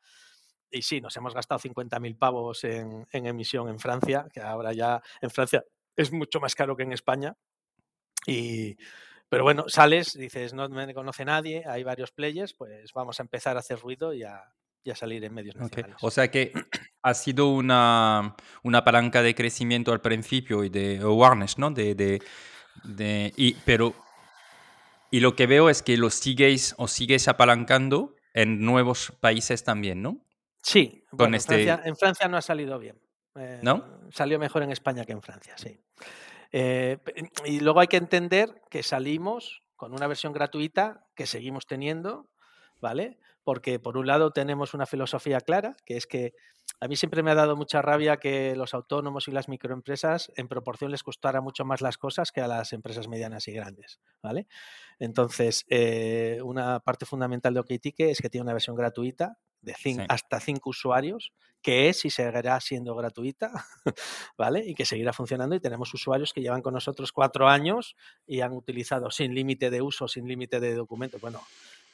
[0.72, 5.02] y sí, nos hemos gastado 50.000 pavos en, en emisión en Francia, que ahora ya
[5.22, 5.64] en Francia
[5.96, 7.36] es mucho más caro que en España.
[8.26, 8.76] Y,
[9.30, 13.56] pero bueno, sales, dices, no me conoce nadie, hay varios players, pues vamos a empezar
[13.56, 14.42] a hacer ruido y a,
[14.84, 15.98] y a salir en medios nacionales.
[16.02, 16.52] O sea que
[17.02, 21.72] ha sido una, una palanca de crecimiento al principio y de awareness, ¿no?
[21.72, 22.22] De, de,
[22.84, 23.94] de- y, pero,
[25.12, 30.02] y lo que veo es que lo sigues o sigues apalancando en nuevos países también,
[30.02, 30.20] ¿no?
[30.68, 33.00] Sí, Con bueno, en, este- Francia, en Francia no ha salido bien.
[33.36, 34.02] Eh, ¿No?
[34.12, 35.80] Salió mejor en España que en Francia, sí.
[36.52, 36.98] Eh,
[37.46, 42.30] y luego hay que entender que salimos con una versión gratuita que seguimos teniendo,
[42.82, 43.18] ¿vale?
[43.46, 46.34] Porque por un lado tenemos una filosofía clara, que es que
[46.82, 50.50] a mí siempre me ha dado mucha rabia que los autónomos y las microempresas en
[50.50, 54.48] proporción les costara mucho más las cosas que a las empresas medianas y grandes, ¿vale?
[55.00, 59.98] Entonces, eh, una parte fundamental de OkTicket es que tiene una versión gratuita de cin-
[60.02, 60.06] Sí.
[60.10, 63.52] hasta cinco usuarios, que es y seguirá siendo gratuita,
[64.38, 64.64] ¿vale?
[64.66, 68.54] Y que seguirá funcionando y tenemos usuarios que llevan con nosotros cuatro años y han
[68.54, 71.20] utilizado sin límite de uso, sin límite de documentos.
[71.20, 71.42] Bueno,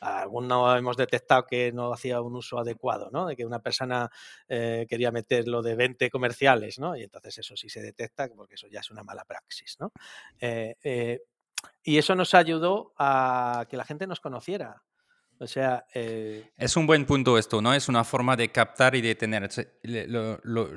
[0.02, 3.26] alguno hemos detectado que no hacía un uso adecuado, ¿no?
[3.26, 4.12] De que una persona
[4.50, 6.96] eh, quería meter lo de 20 comerciales, ¿no?
[6.98, 9.94] Y entonces eso sí se detecta porque eso ya es una mala praxis, ¿no?
[10.40, 11.22] Eh, eh,
[11.82, 14.84] y eso nos ayudó a que la gente nos conociera.
[15.44, 17.74] O sea, eh, Es un buen punto esto, ¿no?
[17.74, 19.50] Es una forma de captar y de tener.
[19.84, 20.70] Lo- lo-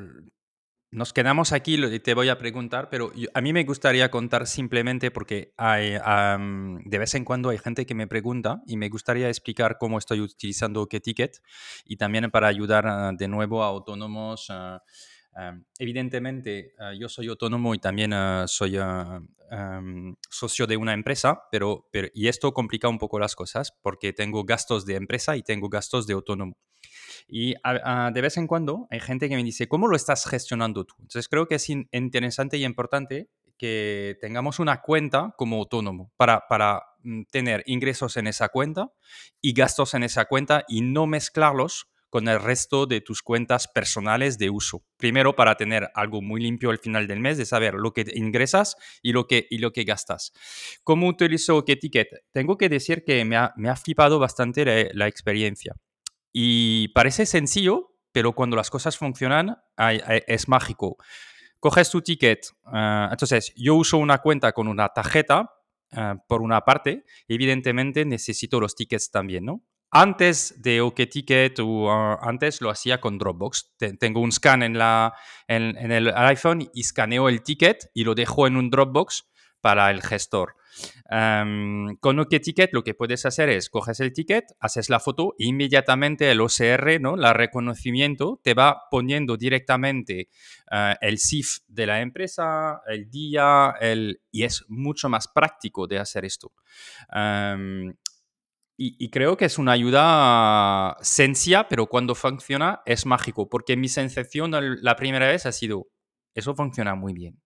[0.93, 4.47] nos quedamos aquí y te voy a preguntar, pero yo- a mí me gustaría contar
[4.47, 8.89] simplemente porque hay, am, de vez en cuando hay gente que me pregunta y me
[8.89, 11.43] gustaría explicar cómo estoy utilizando Ticket
[11.85, 14.47] y también para ayudar ah, de nuevo a autónomos.
[14.51, 14.83] ah,
[15.79, 19.21] evidentemente, ah, yo soy autónomo y también ah, soy ah,
[19.51, 24.13] am, socio de una empresa, pero, pero y esto complica un poco las cosas porque
[24.13, 26.57] tengo gastos de empresa y tengo gastos de autónomo.
[27.29, 30.95] Y de vez en cuando hay gente que me dice, ¿cómo lo estás gestionando tú?
[30.99, 36.45] Entonces creo que es in- interesante y importante que tengamos una cuenta como autónomo para,
[36.49, 38.93] para mm, tener ingresos en esa cuenta
[39.41, 44.39] y gastos en esa cuenta y no mezclarlos con el resto de tus cuentas personales
[44.39, 44.85] de uso.
[44.97, 48.77] Primero, para tener algo muy limpio al final del mes, de saber lo que ingresas
[49.03, 50.33] y lo que, y lo que gastas.
[50.83, 55.75] ¿Cómo utilizo ticket Tengo que decir que me ha, me ha flipado bastante la, experiencia.
[56.33, 59.57] Y parece sencillo, pero cuando las cosas funcionan,
[60.27, 60.97] es mágico.
[61.61, 62.47] Coges tu ticket.
[62.73, 65.51] Eh, entonces, yo uso una cuenta con una tarjeta
[65.93, 69.63] eh, por una parte, evidentemente necesito los tickets también, ¿no?
[69.99, 73.77] Antes de OkTicket o uh, antes lo hacía con Dropbox.
[73.99, 75.15] tengo un scan en, la,
[75.49, 79.27] en, el iPhone y escaneo el ticket y lo dejo en un Dropbox
[79.63, 80.57] para el gestor.
[81.11, 85.47] Um, con OkTicket lo que puedes hacer es coges el ticket, haces la foto e
[85.47, 87.15] inmediatamente el OCR, ¿no?
[87.15, 90.29] el reconocimiento, te va poniendo directamente
[90.71, 94.21] uh, el CIF de la empresa, el día, el...
[94.31, 96.53] y es mucho más práctico de hacer esto.
[97.11, 97.95] Um,
[98.79, 104.53] y, creo que es una ayuda sencilla, pero cuando funciona es mágico, porque mi sensación
[104.83, 105.89] la primera vez ha sido,
[106.35, 107.41] eso funciona muy bien,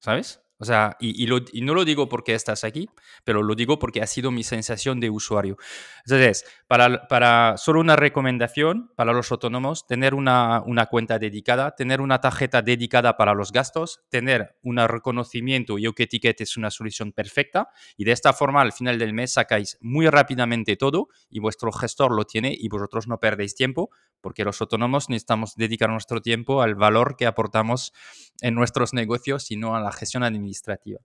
[0.00, 0.45] ¿sabes?
[0.58, 1.26] O sea, y,
[1.62, 2.88] no lo digo porque estás aquí,
[3.24, 5.58] pero lo digo porque ha sido mi sensación de usuario.
[6.06, 12.00] Entonces, para, para solo una recomendación para los autónomos, tener una, una, cuenta dedicada, tener
[12.00, 17.68] una tarjeta dedicada para los gastos, tener un reconocimiento y OkTicket es una solución perfecta.
[17.98, 22.12] Y de esta forma, al final del mes, sacáis muy rápidamente todo y vuestro gestor
[22.12, 23.90] lo tiene y vosotros no perdéis tiempo
[24.20, 27.92] porque los autónomos necesitamos dedicar nuestro tiempo al valor que aportamos
[28.40, 31.00] en nuestros negocios y no a la gestión administrativa.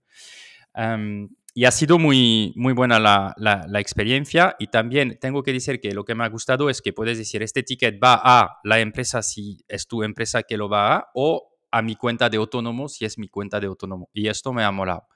[1.54, 5.92] y ha sido muy, muy buena la, la, experiencia y también tengo que decir que
[5.92, 9.22] lo que me ha gustado es que puedes decir, este ticket va a la empresa
[9.22, 13.04] si es tu empresa que lo va a o a mi cuenta de autónomo si
[13.04, 14.08] es mi cuenta de autónomo.
[14.14, 15.06] Y esto me ha molado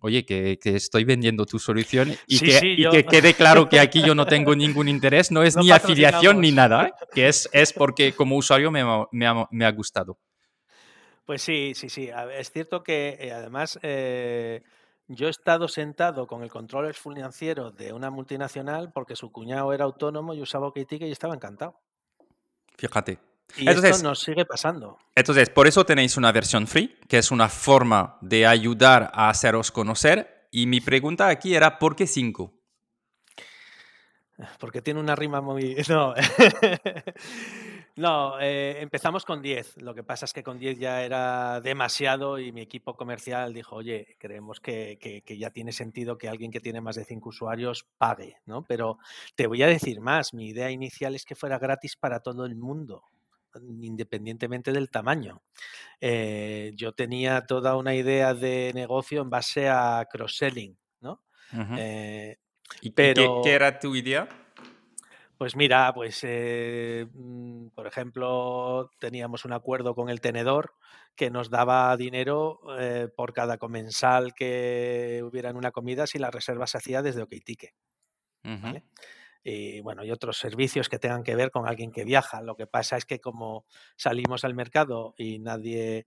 [0.00, 4.54] oye, que, estoy vendiendo tu solución y, que, quede claro que aquí yo no tengo
[4.56, 6.92] ningún interés, no es ni afiliación ni nada, ¿eh?
[7.14, 10.18] que es, es porque como usuario me, me, ha, gustado.
[11.24, 12.10] Pues sí, sí, sí.
[12.36, 14.62] Es cierto que eh, además eh,
[15.08, 19.84] yo he estado sentado con el control financiero de una multinacional porque su cuñado era
[19.84, 21.80] autónomo y usaba OkTicket y estaba encantado.
[22.76, 23.18] Fíjate.
[23.56, 24.98] Y entonces, esto nos sigue pasando.
[25.14, 29.70] Entonces, por eso tenéis una versión free, que es una forma de ayudar a haceros
[29.70, 30.46] conocer.
[30.52, 32.52] Y mi pregunta aquí era, ¿por qué 5?
[34.58, 35.76] Porque tiene una rima muy...
[35.88, 36.14] No,
[37.96, 39.82] no eh, empezamos con 10.
[39.82, 43.76] Lo que pasa es que con 10 ya era demasiado y mi equipo comercial dijo,
[43.76, 47.86] oye, creemos que, que, ya tiene sentido que alguien que tiene más de 5 usuarios
[47.98, 48.64] pague, ¿no?
[48.64, 48.98] Pero
[49.34, 52.56] te voy a decir más, mi idea inicial es que fuera gratis para todo el
[52.56, 53.04] mundo
[53.58, 55.42] independientemente del tamaño.
[56.00, 61.22] Eh, yo tenía toda una idea de negocio en base a cross-selling, ¿no?
[61.76, 62.38] Eh,
[62.80, 64.28] ¿Y pero, qué, era tu idea?
[65.40, 70.74] Pues mira, pues eh, mm, por ejemplo, teníamos un acuerdo con el tenedor
[71.16, 72.60] que nos daba dinero
[73.16, 77.72] por cada comensal que hubiera en una comida si la reserva se hacía desde OkTicket.
[78.42, 78.84] ¿vale?
[79.42, 82.42] y bueno, y otros servicios que tengan que ver con alguien que viaja.
[82.42, 83.64] Lo que pasa es que como
[83.96, 86.06] salimos al mercado y nadie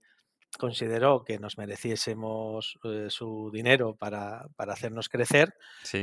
[0.58, 5.54] consideró que nos mereciésemos eh, su dinero para, para hacernos crecer,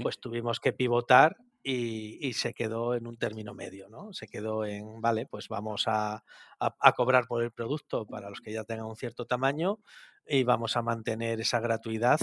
[0.02, 4.14] pues tuvimos que pivotar y, y, se quedó en un término medio, ¿no?
[4.14, 6.24] Se quedó en, vale, pues vamos a,
[6.60, 9.80] a, cobrar por el producto para los que ya tengan un cierto tamaño
[10.32, 12.20] y vamos a mantener esa gratuidad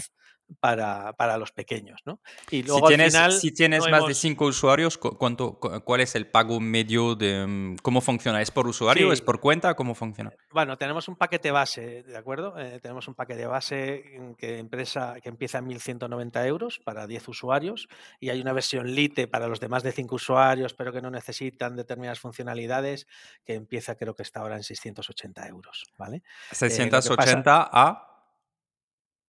[0.61, 2.01] para, para los pequeños.
[2.05, 2.21] ¿no?
[2.51, 6.27] Y luego, si tienes, final, si tienes más de cinco usuarios, ¿cuánto, ¿cuál es el
[6.27, 8.41] pago medio de mm, cómo funciona?
[8.41, 9.13] ¿Es por usuario?
[9.13, 9.75] ¿Es por cuenta?
[9.75, 10.33] ¿Cómo funciona?
[10.51, 12.59] Bueno, tenemos un paquete base, ¿de acuerdo?
[12.59, 14.05] Eh, tenemos un paquete base
[14.39, 17.89] que, empresa, que empieza en 1.190 euros para 10 usuarios
[18.21, 21.77] y hay una versión Lite para los demás de 5 usuarios, pero que no necesitan
[21.77, 23.07] determinadas funcionalidades,
[23.45, 25.85] que empieza creo que está ahora en 680 euros.
[25.99, 26.23] ¿vale?
[26.53, 27.98] 680 eh, a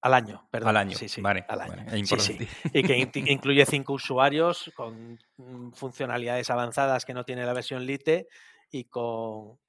[0.02, 0.70] al año, perdón.
[0.70, 1.46] Al año, sí, sí, vale.
[1.48, 1.86] Al año.
[2.74, 8.28] Y que incluye cinco usuarios con mm, funcionalidades avanzadas que no tiene la versión Lite
[8.72, 9.60] y con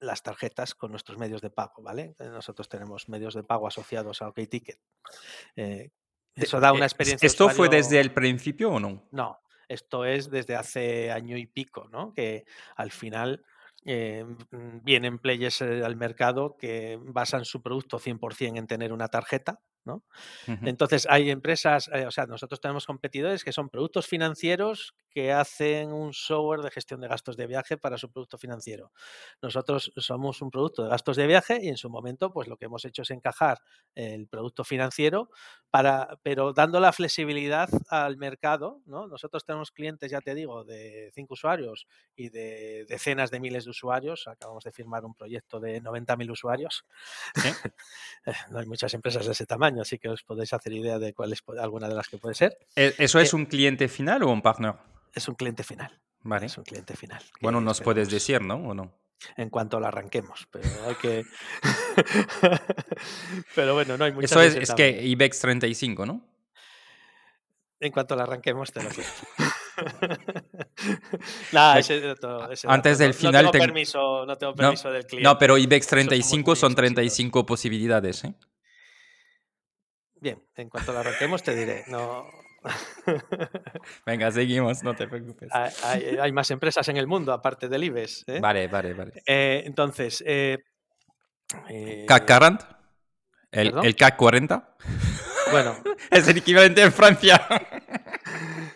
[0.00, 2.14] las tarjetas con nuestros medios de pago, ¿vale?
[2.18, 4.78] Eh, nosotros tenemos medios de pago asociados a OkTicket.
[5.56, 5.90] Eh,
[6.34, 7.26] eso da una experiencia.
[7.26, 9.08] ¿Esto fue desde el principio o no?
[9.10, 12.12] No, esto es desde hace año y pico, ¿no?
[12.12, 12.44] Que
[12.76, 13.44] al final
[13.84, 20.04] eh, vienen players al mercado que basan su producto 100% en tener una tarjeta ¿no?
[20.46, 25.92] Entonces hay empresas, eh, o sea, nosotros tenemos competidores que son productos financieros que hacen
[25.92, 28.92] un software de gestión de gastos de viaje para su producto financiero.
[29.42, 32.66] Nosotros somos un producto de gastos de viaje y en su momento, pues lo que
[32.66, 33.58] hemos hecho es encajar
[33.94, 35.30] el producto financiero
[35.70, 39.06] para, pero dando la flexibilidad al mercado, ¿no?
[39.06, 43.70] Nosotros tenemos clientes, ya te digo, de cinco usuarios y de decenas de miles de
[43.70, 44.28] usuarios.
[44.28, 46.84] Acabamos de firmar un proyecto de 90.000 usuarios.
[48.50, 51.32] no hay muchas empresas de ese tamaño, así que os podéis hacer idea de cuál
[51.32, 52.58] es alguna de las que puede ser.
[52.76, 54.74] ¿E-, ¿Eso es un cliente final o un partner?
[55.14, 55.98] Es un cliente final.
[56.22, 56.46] Vale.
[56.46, 57.22] Es un cliente final.
[57.40, 58.56] Bueno, nos puedes decir, ¿no?
[58.56, 58.92] ¿O no?
[59.36, 61.24] En cuanto lo arranquemos, pero hay que.
[63.54, 64.30] pero bueno, no hay muchas.
[64.30, 66.24] Eso es, es que IBEX 35, ¿no?
[67.80, 69.12] En cuanto lo arranquemos, te lo cuento.
[71.52, 72.14] Nada, ese
[72.66, 73.44] Antes del final.
[73.44, 75.28] No tengo permiso, no tengo permiso del cliente.
[75.28, 78.34] No, pero IBEX 35 son 35 posibilidades, ¿eh?
[80.20, 81.84] Bien, en cuanto lo arranquemos te diré.
[81.88, 82.26] No,
[84.06, 85.48] Venga, seguimos, no te preocupes.
[85.52, 88.24] Hay, más empresas en el mundo aparte del IBEX.
[88.26, 88.40] ¿eh?
[88.40, 89.22] Vale, vale, vale.
[89.26, 90.22] Eh, entonces.
[90.26, 90.58] Eh,
[92.06, 92.80] CAC 40,
[93.52, 94.76] el, el, CAC 40.
[95.50, 95.76] Bueno.
[96.10, 97.40] es el equivalente en Francia.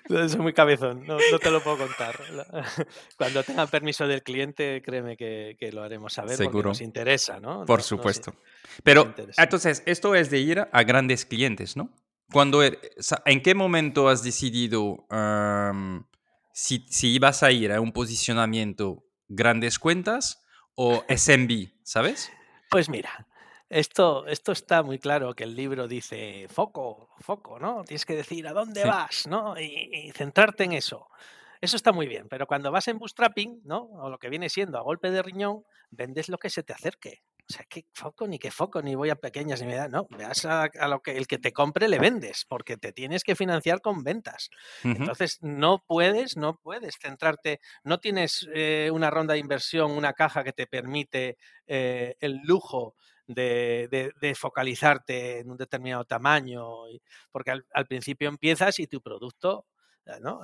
[0.09, 2.19] Es muy cabezón, no, te lo puedo contar.
[3.17, 6.53] Cuando tenga permiso del cliente, créeme que, lo haremos saber Seguro.
[6.53, 7.65] porque nos interesa, ¿no?
[7.65, 8.35] Por supuesto.
[8.83, 11.91] Pero entonces, esto es de ir a grandes clientes, ¿no?
[12.31, 12.79] Cuando, er,
[13.27, 15.07] ¿En qué momento has decidido
[16.53, 20.43] si, si, ibas a ir a un posicionamiento grandes cuentas
[20.75, 22.31] o SMB, sabes?
[22.71, 23.27] Pues mira,
[23.73, 27.85] esto, esto está muy claro que el libro dice foco, foco, ¿no?
[27.85, 29.59] Tienes que decir a dónde vas, ¿no?
[29.59, 31.09] Y, y, centrarte en eso.
[31.61, 33.85] Eso está muy bien, pero cuando vas en bootstrapping, ¿no?
[33.85, 37.23] O lo que viene siendo a golpe de riñón, vendes lo que se te acerque.
[37.49, 39.89] O sea, qué foco, ni qué foco, ni voy a pequeñas ni me da.
[39.89, 43.35] No, veas a, lo que el que te compre le vendes, porque te tienes que
[43.35, 44.51] financiar con ventas.
[44.85, 50.45] Entonces, no puedes, no puedes centrarte, no tienes eh, una ronda de inversión, una caja
[50.45, 52.97] que te permite eh, el lujo
[53.35, 56.67] de, focalizarte en un determinado tamaño,
[57.31, 59.67] porque al, principio empiezas y tu producto
[60.21, 60.41] ¿no?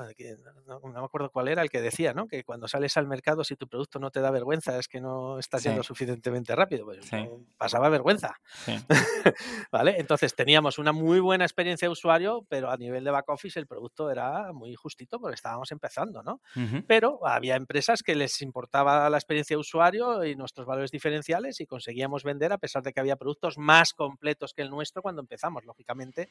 [0.67, 2.29] No, me acuerdo cuál era el que decía, ¿no?
[2.29, 5.39] Que cuando sales al mercado, si tu producto no te da vergüenza, es que no
[5.39, 6.85] estás yendo suficientemente rápido.
[6.85, 7.11] Pues
[7.57, 8.37] pasaba vergüenza.
[9.73, 9.97] ¿Vale?
[9.99, 13.67] Entonces teníamos una muy buena experiencia de usuario, pero a nivel de back office el
[13.67, 16.41] producto era muy justito porque estábamos empezando, ¿no?
[16.87, 21.67] Pero había empresas que les importaba la experiencia de usuario y nuestros valores diferenciales y
[21.67, 25.65] conseguíamos vender a pesar de que había productos más completos que el nuestro cuando empezamos,
[25.65, 26.31] lógicamente.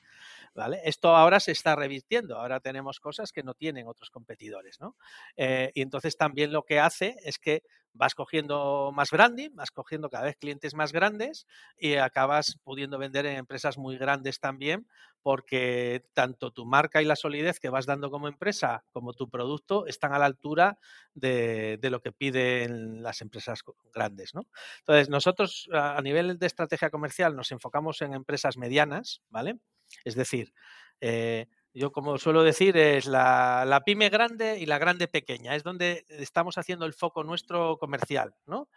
[0.55, 0.81] ¿Vale?
[0.85, 2.37] Esto ahora se está revirtiendo.
[2.37, 4.79] Ahora tenemos cosas que no tienen otros competidores.
[4.79, 4.95] ¿no?
[5.35, 7.63] Eh, y entonces también lo que hace es que
[7.93, 11.47] vas cogiendo más branding, vas cogiendo cada vez clientes más grandes
[11.77, 14.87] y acabas pudiendo vender en empresas muy grandes también,
[15.23, 19.87] porque tanto tu marca y la solidez que vas dando como empresa como tu producto
[19.87, 20.77] están a la altura
[21.15, 23.61] de, lo que piden las empresas
[23.93, 24.35] grandes.
[24.35, 24.43] ¿no?
[24.79, 29.59] Entonces, nosotros a nivel de estrategia comercial nos enfocamos en empresas medianas, ¿vale?
[30.03, 30.53] Es decir,
[31.01, 35.55] eh, yo, como suelo decir, es la, pyme grande y la grande pequeña.
[35.55, 38.67] Es donde estamos haciendo el foco nuestro comercial, ¿no?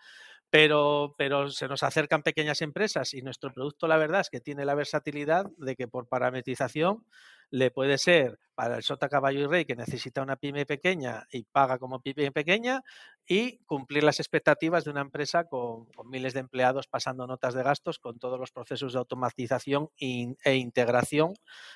[0.50, 4.64] Pero, pero se nos acercan pequeñas empresas y nuestro producto, la verdad, es que tiene
[4.64, 7.04] la versatilidad de que por parametrización
[7.50, 11.44] le puede ser para el sota caballo y rey que necesita una pyme pequeña y
[11.44, 12.82] paga como pyme pequeña
[13.26, 17.98] y cumplir las expectativas de una empresa con, miles de empleados pasando notas de gastos
[17.98, 21.34] con todos los procesos de automatización e integración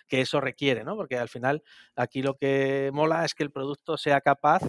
[0.08, 0.96] que eso requiere, ¿no?
[0.96, 1.62] Porque al final
[1.96, 4.62] aquí lo que mola es que el producto sea capaz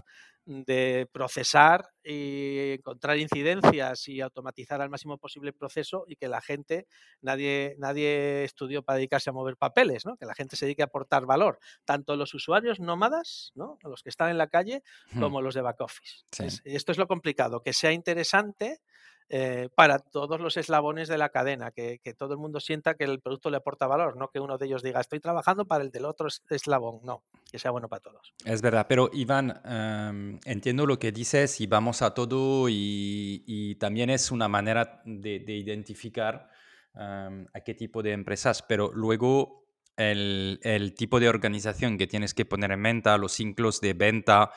[0.45, 6.41] de procesar y encontrar incidencias y automatizar al máximo posible el proceso y que la
[6.41, 6.87] gente,
[7.21, 10.17] nadie, nadie estudió para dedicarse a mover papeles, ¿no?
[10.17, 13.79] que la gente se dedique a aportar valor, tanto los usuarios nómadas, ¿no?
[13.83, 14.83] los que están en la calle,
[15.19, 16.23] como los de back office.
[16.63, 18.81] esto es lo complicado, que sea interesante
[19.27, 23.19] eh, para todos los eslabones de la cadena, que, todo el mundo sienta que el
[23.21, 26.05] producto le aporta valor, no que uno de ellos diga estoy trabajando para el del
[26.05, 28.33] otro eslabón, no, que sea bueno para todos.
[28.45, 34.09] Es verdad, pero Iván, em, entiendo lo que dices y vamos a todo y, también
[34.11, 36.49] es una manera de, identificar
[36.93, 39.64] em, a qué tipo de empresas, pero luego
[39.97, 44.51] el, tipo de organización que tienes que poner en venta, los ciclos de venta,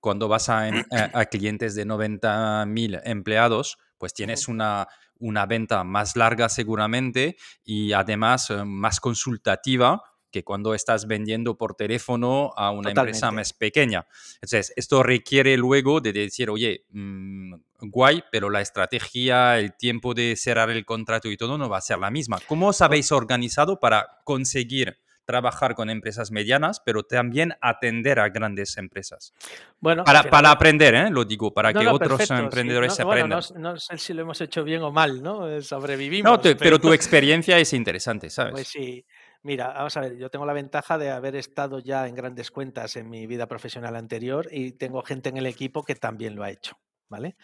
[0.00, 0.68] cuando vas a,
[1.12, 4.88] a, clientes de 90.000 empleados, pues tienes una,
[5.22, 10.02] una venta más larga seguramente y además eh, más consultativa
[10.32, 14.06] que cuando estás vendiendo por teléfono a una empresa más pequeña.
[14.34, 20.34] Entonces, esto requiere luego de decir, oye, mm, guay, pero la estrategia, el tiempo de
[20.36, 22.40] cerrar el contrato y todo no va a ser la misma.
[22.48, 28.76] ¿Cómo os habéis organizado para conseguir trabajar con empresas medianas, pero también atender a grandes
[28.76, 29.32] empresas.
[29.80, 31.10] Bueno, para, para aprender, ¿eh?
[31.10, 33.40] lo digo, para que otros emprendedores se aprendan.
[33.56, 35.48] no, sé si lo hemos hecho bien o mal, ¿no?
[35.48, 36.40] Eh, sobrevivimos.
[36.58, 36.78] pero...
[36.78, 38.52] tu experiencia es interesante, ¿sabes?
[38.52, 39.04] Pues sí.
[39.44, 42.94] Mira, vamos a ver, yo tengo la ventaja de haber estado ya en grandes cuentas
[42.94, 46.50] en mi vida profesional anterior y tengo gente en el equipo que también lo ha
[46.50, 46.76] hecho.
[47.08, 47.36] ¿Vale?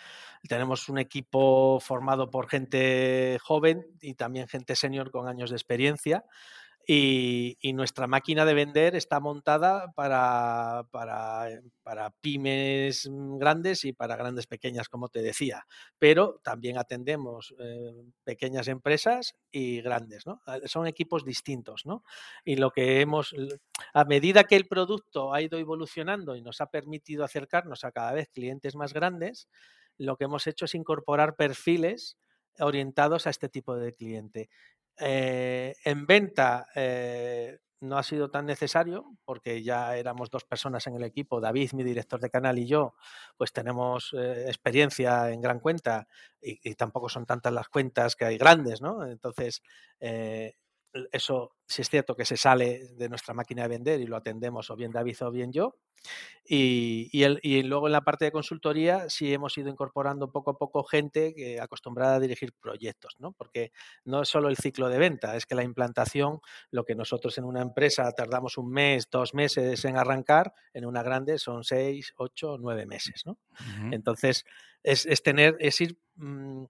[0.49, 6.25] Tenemos un equipo formado por gente joven y también gente senior con años de experiencia
[6.91, 13.07] y, nuestra máquina de vender está montada para, para, para, pymes
[13.39, 15.67] grandes y para grandes pequeñas, como te decía.
[15.99, 17.93] Pero también atendemos eh,
[18.25, 20.41] pequeñas empresas y grandes, ¿no?
[20.65, 22.05] Son equipos distintos, ¿no?
[22.43, 23.37] Y lo que hemos,
[23.93, 28.13] a medida que el producto ha ido evolucionando y nos ha permitido acercarnos a cada
[28.13, 29.47] vez clientes más grandes,
[29.99, 32.17] lo que hemos hecho es incorporar perfiles
[32.61, 34.49] orientados a este tipo de cliente.
[35.01, 40.97] Eh, en venta eh, no ha sido tan necesario porque ya éramos dos personas en
[40.97, 42.95] el equipo, David, mi director de canal y yo,
[43.37, 46.09] pues tenemos eh, experiencia en gran cuenta
[46.41, 49.07] y, tampoco son tantas las cuentas que hay grandes, ¿no?
[49.07, 49.63] Entonces,
[51.13, 54.71] eso sí es cierto que se sale de nuestra máquina de vender y lo atendemos
[54.71, 55.77] o bien David o bien yo.
[56.45, 60.83] Y, y, luego en la parte de consultoría sí hemos ido incorporando poco a poco
[60.85, 63.33] gente que, acostumbrada a dirigir proyectos, ¿no?
[63.33, 63.73] Porque
[64.05, 66.41] no es solo el ciclo de venta, es que la implantación,
[66.71, 71.03] lo que nosotros en una empresa tardamos un mes, dos meses en arrancar, en una
[71.03, 73.37] grande son seis, ocho, nueve meses, ¿no?
[73.91, 74.47] Entonces,
[74.83, 76.65] es, es, tener, es ir mm,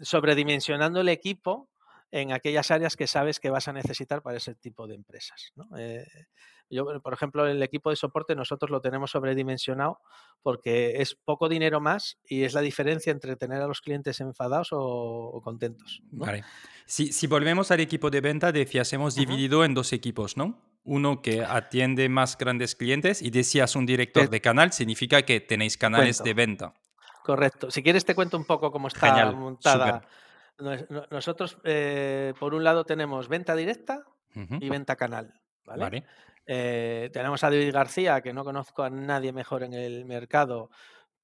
[0.00, 1.68] sobredimensionando el equipo
[2.10, 5.52] en aquellas áreas que sabes que vas a necesitar para ese tipo de empresas.
[5.78, 6.06] Eh,
[6.68, 10.00] yo, por ejemplo, el equipo de soporte nosotros lo tenemos sobredimensionado
[10.42, 14.68] porque es poco dinero más y es la diferencia entre tener a los clientes enfadados
[14.72, 16.02] o, contentos.
[16.86, 20.60] Si, volvemos al equipo de venta, decías, hemos dividido en dos equipos, ¿no?
[20.82, 25.76] Uno que atiende más grandes clientes y decías un director de canal, significa que tenéis
[25.76, 26.74] canales de venta.
[27.24, 27.72] Correcto.
[27.72, 30.02] Si quieres te cuento un poco cómo está montada.
[31.10, 34.04] Nosotros, eh, por un lado, tenemos venta directa
[34.34, 35.34] y venta canal.
[35.64, 36.04] ¿vale?
[36.46, 40.70] Eh, tenemos a David García, que no conozco a nadie mejor en el mercado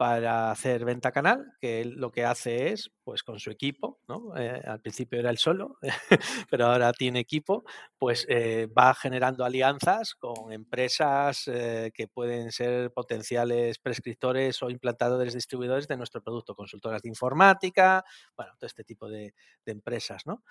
[0.03, 4.36] para hacer venta canal, que él lo que hace es, pues con su equipo, ¿no?
[4.36, 5.78] Eh, al principio era él solo,
[6.50, 7.62] pero ahora tiene equipo,
[7.98, 15.34] pues eh, va generando alianzas con empresas eh, que pueden ser potenciales prescriptores o implantadores
[15.34, 18.05] distribuidores de nuestro producto, consultoras de informática,
[18.36, 19.32] bueno, todo este tipo de,
[19.66, 20.42] empresas, ¿no?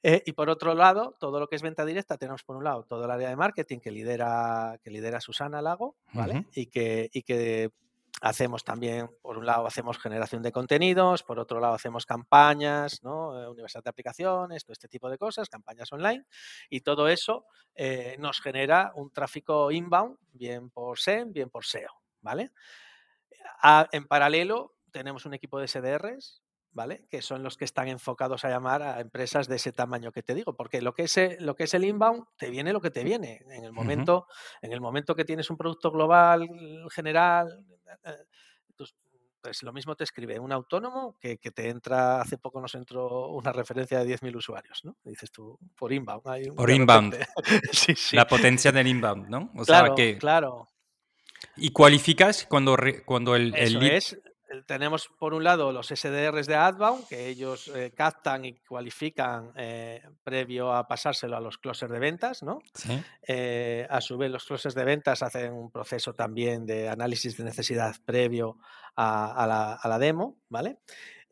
[0.00, 3.04] y por otro lado, todo lo que es venta directa, tenemos por un lado todo
[3.06, 6.46] el área de marketing que lidera, que lidera Susana Lago, ¿vale?
[6.54, 7.72] y, que, y que
[8.20, 13.40] hacemos también, por un lado, hacemos generación de contenidos, por otro lado, hacemos campañas, ¿no?
[13.40, 16.24] Eh, universidad de aplicaciones, todo este tipo de cosas, campañas online,
[16.68, 21.92] y todo eso eh, nos genera un tráfico inbound, bien por SEM, bien por SEO,
[22.20, 22.50] ¿vale?
[23.92, 26.42] en paralelo, tenemos un equipo de SDRs
[26.72, 27.06] ¿vale?
[27.10, 30.34] Que son los que están enfocados a llamar a empresas de ese tamaño que te
[30.34, 33.04] digo, porque lo que es, lo que es el inbound, te viene lo que te
[33.04, 33.42] viene.
[33.50, 34.26] En el momento,
[34.62, 36.48] en el momento que tienes un producto global,
[36.90, 37.64] general,
[38.04, 38.12] eh,
[38.76, 38.94] pues,
[39.40, 43.52] pues, lo mismo te escribe un autónomo que, te entra, hace poco nos entró una
[43.52, 44.96] referencia de 10.000 usuarios, ¿no?
[45.04, 46.54] Dices tú, por inbound.
[46.54, 47.16] por inbound.
[48.12, 49.50] La potencia del inbound, ¿no?
[49.56, 50.18] O claro, sea que...
[50.18, 50.68] claro.
[51.56, 54.20] ¿Y cualificas cuando, cuando el, el es,
[54.66, 60.02] tenemos por un lado los SDRs de Adbound, que ellos eh, captan y cualifican eh,
[60.24, 62.60] previo a pasárselo a los closers de ventas, ¿no?
[63.26, 67.44] Eh, a su vez, los closers de ventas hacen un proceso también de análisis de
[67.44, 68.58] necesidad previo
[68.96, 70.78] a, la, demo, ¿vale?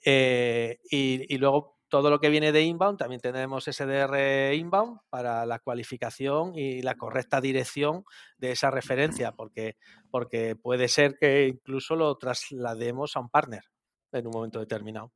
[0.04, 5.58] Y, y, luego todo lo que viene de inbound, también tenemos SDR inbound para la
[5.58, 8.04] cualificación y la correcta dirección
[8.38, 9.76] de esa referencia, porque,
[10.10, 13.64] porque puede ser que incluso lo traslademos a un partner
[14.12, 15.12] en un momento determinado.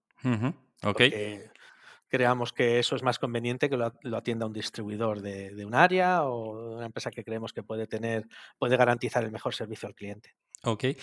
[2.10, 6.24] Creamos que eso es más conveniente que lo, atienda un distribuidor de, de, un área
[6.24, 8.26] o una empresa que creemos que puede tener,
[8.58, 10.34] puede garantizar el mejor servicio al cliente.
[10.64, 10.84] Ok.
[10.84, 10.96] Eh,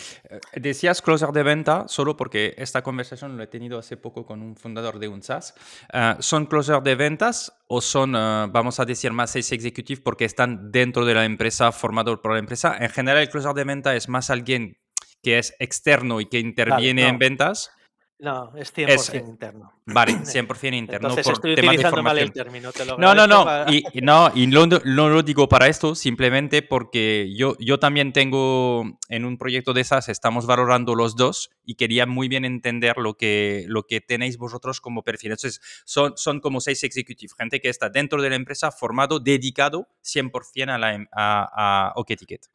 [0.54, 4.56] decías closer de venta solo porque esta conversación lo he tenido hace poco con un
[4.56, 5.54] fundador de un SaaS.
[5.92, 10.26] Eh, ¿Son closer de ventas o son, eh, vamos a decir, más sales executive porque
[10.26, 12.76] están dentro de la empresa, formado por la empresa?
[12.78, 14.78] En general, el closer de venta es más alguien
[15.22, 17.72] que es externo y que interviene en ventas.
[18.20, 19.72] No, es 100% interno.
[19.86, 21.08] Vale, 100% interno.
[21.08, 22.72] Entonces estoy utilizando mal el término.
[22.72, 23.46] Te lo no, no, no.
[23.72, 28.98] Y, no, y no, no, lo digo para esto, simplemente porque yo, yo también tengo
[29.08, 33.14] en un proyecto de esas, estamos valorando los dos y quería muy bien entender lo
[33.14, 35.32] que, lo que tenéis vosotros como perfil.
[35.32, 39.86] Entonces, son, son como seis executivos, gente que está dentro de la empresa formado, dedicado
[40.02, 42.46] 100% a, la, em, a, a OK Ticket.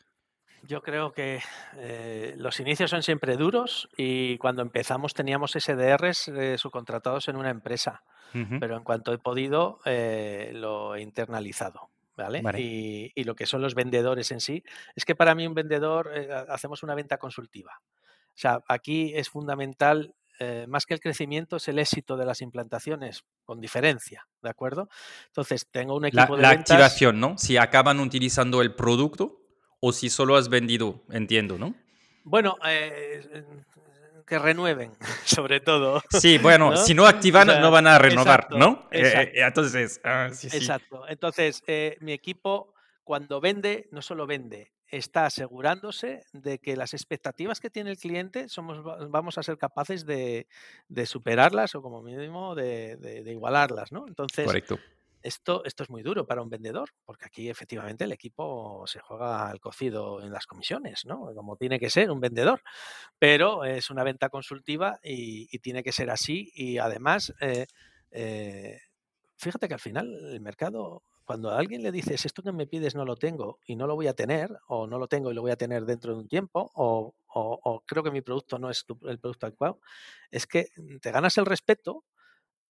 [0.65, 1.41] Yo creo que
[1.77, 7.49] eh, los inicios son siempre duros y cuando empezamos teníamos SDRs eh, subcontratados en una
[7.49, 8.03] empresa,
[8.59, 11.89] pero en cuanto he podido eh, lo he internalizado.
[12.15, 12.41] ¿vale?
[12.59, 14.63] Y, lo que son los vendedores en sí,
[14.95, 16.11] es que para mí un vendedor
[16.49, 17.81] hacemos una venta consultiva.
[18.27, 20.15] O sea, aquí es fundamental,
[20.67, 24.89] más que el crecimiento, es el éxito de las implantaciones, con diferencia, ¿de acuerdo?
[25.27, 26.41] Entonces, tengo un equipo de...
[26.41, 27.37] La activación, ¿no?
[27.37, 29.42] Si acaban utilizando el producto,
[29.85, 31.75] o si solo has vendido, entiendo, ¿no?
[32.23, 33.43] Bueno, eh,
[34.25, 34.93] que renueven,
[35.25, 36.01] sobre todo.
[36.09, 38.87] Sí, bueno, si no activan, no van a renovar, ¿no?
[38.91, 40.55] Eh, eh, entonces, ah, sí, sí.
[40.55, 41.03] Exacto.
[41.09, 41.61] Entonces,
[41.99, 42.73] mi equipo,
[43.03, 48.47] cuando vende, no solo vende, está asegurándose de que las expectativas que tiene el cliente
[48.47, 50.47] somos, vamos a ser capaces de,
[51.05, 54.05] superarlas o como mínimo de, de igualarlas, ¿no?
[54.07, 54.79] Entonces, Correcto.
[55.23, 59.49] Esto, esto es muy duro para un vendedor, porque aquí efectivamente el equipo se juega
[59.49, 61.33] al cocido en las comisiones, ¿no?
[61.33, 62.61] Como tiene que ser un vendedor.
[63.17, 66.51] Pero es una venta consultiva y, tiene que ser así.
[66.53, 67.67] Y además, eh,
[68.11, 68.81] eh,
[69.37, 72.93] fíjate que al final el mercado, cuando a alguien le dices esto que me pides
[72.93, 75.41] no lo tengo y no lo voy a tener, o no lo tengo y lo
[75.41, 78.85] voy a tener dentro de un tiempo, o, o creo que mi producto no es
[79.03, 79.79] el producto adecuado,
[80.31, 80.67] es que
[81.01, 82.03] te ganas el respeto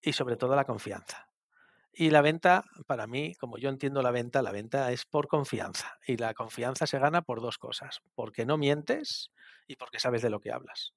[0.04, 1.33] y sobre todo la confianza.
[1.96, 6.00] Y la venta, para mí, como yo entiendo la venta, la venta es por confianza.
[6.08, 9.32] Y la confianza se gana por dos cosas, porque no mientes
[9.68, 10.94] y porque sabes de lo que hablas.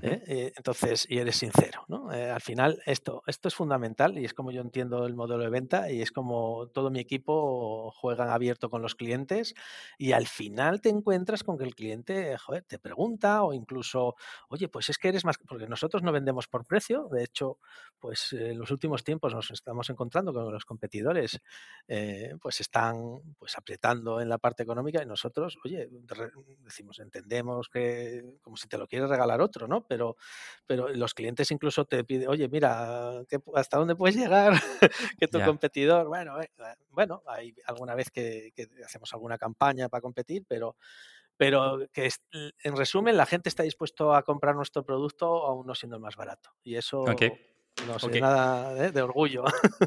[0.00, 0.22] ¿Eh?
[0.26, 2.12] Eh, entonces, y eres sincero, ¿no?
[2.12, 5.50] Eh, al final, esto, esto es fundamental y es como yo entiendo el modelo de
[5.50, 9.54] venta y es como todo mi equipo juegan abierto con los clientes
[9.98, 14.14] y al final te encuentras con que el cliente, joder, te pregunta o incluso,
[14.48, 17.58] oye, pues es que eres más, porque nosotros no vendemos por precio, de hecho,
[17.98, 21.40] pues en los últimos tiempos nos estamos encontrando con los competidores,
[22.40, 22.96] pues están
[23.38, 25.88] pues apretando en la parte económica y nosotros, oye,
[26.64, 29.77] decimos, entendemos que como si te lo quieres regalar otro, ¿no?
[29.86, 30.16] Pero,
[30.66, 33.20] pero los clientes incluso te piden, oye, mira,
[33.54, 34.52] ¿hasta dónde puedes llegar?
[35.18, 38.52] que tu competidor, bueno, eh, eh, bueno, hay alguna vez que,
[38.84, 40.76] hacemos alguna campaña para competir, pero,
[41.36, 42.10] pero que
[42.62, 46.16] en resumen la gente está dispuesto a comprar nuestro producto aún no siendo el más
[46.16, 46.50] barato.
[46.62, 47.04] Y eso...
[47.86, 48.92] No sé, nada ¿eh?
[48.92, 49.44] de orgullo.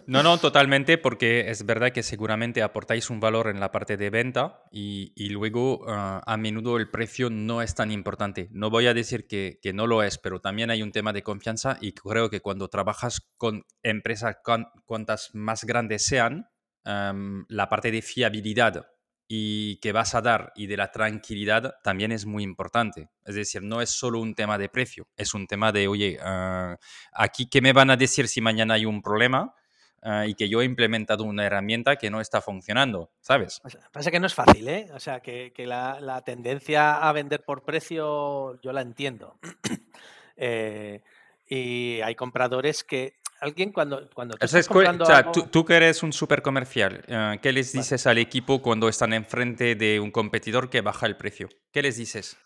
[0.07, 4.09] No, no, totalmente, porque es verdad que seguramente aportáis un valor en la parte de
[4.09, 8.49] venta y, y luego ah, a menudo el precio no es tan importante.
[8.51, 11.23] No voy a decir que, que, no lo es, pero también hay un tema de
[11.23, 14.37] confianza y creo que cuando trabajas con empresas
[14.85, 16.49] cuantas más grandes sean,
[16.83, 18.87] la parte de fiabilidad
[19.33, 23.07] y que vas a dar y de la tranquilidad también es muy importante.
[23.23, 26.75] Es decir, no es solo un tema de precio, es un tema de, oye, ah,
[27.13, 29.55] aquí qué me van a decir si mañana hay un problema
[30.01, 33.61] ah, y que yo he implementado una herramienta que no está funcionando, ¿sabes?
[33.93, 34.89] Pasa que no es fácil, ¿eh?
[34.93, 39.39] O sea, que, la, tendencia a vender por precio yo la entiendo.
[40.35, 41.03] eh,
[41.47, 45.05] y hay compradores que alguien cuando, cuando tú, estás comprando
[45.51, 49.75] tú, que eres un super comercial, eh, ¿qué les dices al equipo cuando están enfrente
[49.75, 51.49] de un competidor que baja el precio?
[51.71, 52.37] ¿Qué les dices?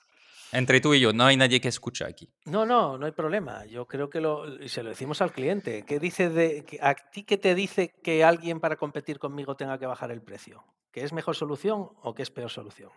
[0.51, 2.29] Entre tú y yo, no hay nadie que escucha aquí.
[2.45, 3.65] No, no, no hay problema.
[3.65, 5.83] Yo creo que lo, se lo decimos al cliente.
[5.83, 9.85] ¿Qué dice de, ¿A ti qué te dice que alguien para competir conmigo tenga que
[9.85, 10.63] bajar el precio?
[10.91, 12.89] ¿Que es mejor solución o que es peor solución?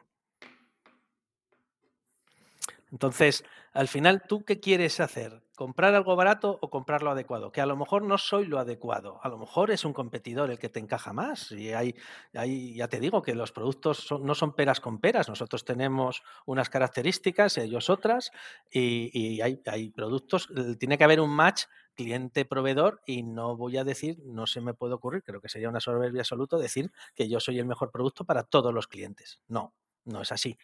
[2.90, 5.42] Entonces, al final, ¿tú qué quieres hacer?
[5.56, 7.52] ¿Comprar algo barato o comprar lo adecuado?
[7.52, 10.58] Que a lo mejor no soy lo adecuado, a lo mejor es un competidor el
[10.58, 11.52] que te encaja más.
[11.52, 11.94] Y hay,
[12.32, 17.58] ya te digo que los productos no son peras con peras, nosotros tenemos unas características,
[17.58, 18.30] ellos otras,
[18.70, 21.64] y, hay, hay, productos, tiene que haber un match
[21.94, 25.80] cliente-proveedor y no voy a decir, no se me puede ocurrir, creo que sería una
[25.80, 29.40] soberbia absoluta decir que yo soy el mejor producto para todos los clientes.
[29.48, 29.74] No,
[30.04, 30.56] no es así.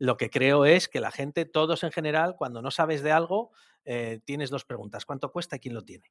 [0.00, 3.52] Lo que creo es que la gente, todos en general, cuando no sabes de algo,
[3.84, 5.04] eh, tienes dos preguntas.
[5.04, 6.10] ¿Cuánto cuesta y quién lo tiene?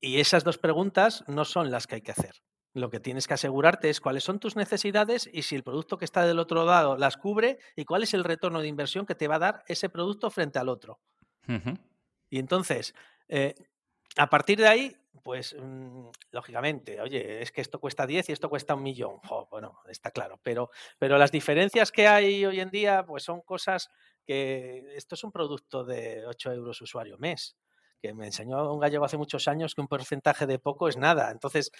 [0.00, 2.42] Y esas dos preguntas no son las que hay que hacer.
[2.72, 6.04] Lo que tienes que asegurarte es cuáles son tus necesidades y si el producto que
[6.04, 9.28] está del otro lado las cubre y cuál es el retorno de inversión que te
[9.28, 10.98] va a dar ese producto frente al otro.
[12.30, 12.96] Y entonces,
[13.28, 13.54] eh,
[14.16, 18.50] a partir de ahí, pues mm, lógicamente, oye, es que esto cuesta 10 y esto
[18.50, 19.20] cuesta un millón.
[19.50, 23.90] bueno, está claro, pero, pero las diferencias que hay hoy en día, pues son cosas
[24.26, 27.56] que esto es un producto de 8 euros usuario mes,
[28.00, 31.30] que me enseñó un gallego hace muchos años que un porcentaje de poco es nada.
[31.30, 31.70] Entonces,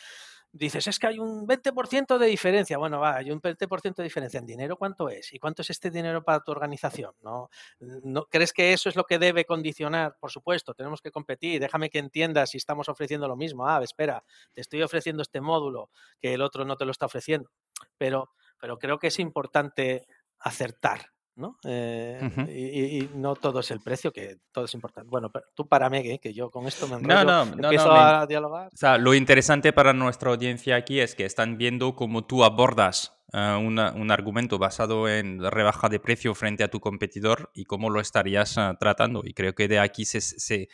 [0.54, 2.78] dices, es que hay un 20% de diferencia.
[2.78, 4.76] Bueno, va, hay un 20% de diferencia en dinero.
[4.76, 5.32] ¿Cuánto es?
[5.32, 7.12] ¿Y cuánto es este dinero para tu organización?
[7.22, 7.50] ¿No,
[7.80, 10.16] ¿No crees que eso es lo que debe condicionar?
[10.20, 11.60] Por supuesto, tenemos que competir.
[11.60, 13.66] Déjame que entiendas si estamos ofreciendo lo mismo.
[13.68, 15.90] Ah, espera, te estoy ofreciendo este módulo
[16.20, 17.50] que el otro no te lo está ofreciendo.
[17.98, 18.30] Pero,
[18.60, 20.06] pero creo que es importante
[20.38, 21.13] acertar.
[21.36, 21.58] ¿No?
[21.64, 25.08] Eh, y, no todo es el precio, que todo es importante.
[25.10, 28.68] Bueno, tú para mí, que yo con esto me enrollo, no, no, empiezo a dialogar.
[28.68, 33.16] O sea, lo interesante para nuestra audiencia aquí es que están viendo cómo tú abordas
[33.32, 38.00] uh, un argumento basado en rebaja de precio frente a tu competidor y cómo lo
[38.00, 39.22] estarías uh, tratando.
[39.24, 40.68] Y creo que de aquí se, se,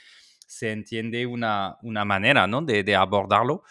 [0.46, 2.62] se entiende una, una manera ¿no?
[2.62, 3.62] de, de abordarlo.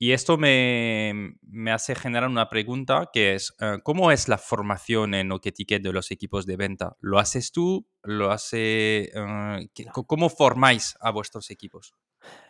[0.00, 5.12] Y esto me, me, hace generar una pregunta que es, eh, ¿cómo es la formación
[5.12, 6.96] en Oketiquet de los equipos de venta?
[7.00, 7.84] ¿Lo haces tú?
[8.04, 11.94] ¿Lo hace, eh, ¿Cómo formáis a vuestros equipos?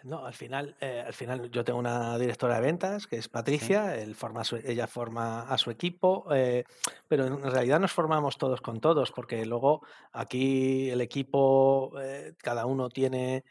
[0.02, 3.96] No, al final, eh, al final yo tengo una directora de ventas que es Patricia,
[3.96, 6.26] él forma ella forma a su equipo,
[7.06, 11.92] pero en realidad nos formamos todos con todos, porque luego aquí el equipo,
[12.42, 13.44] cada uno tiene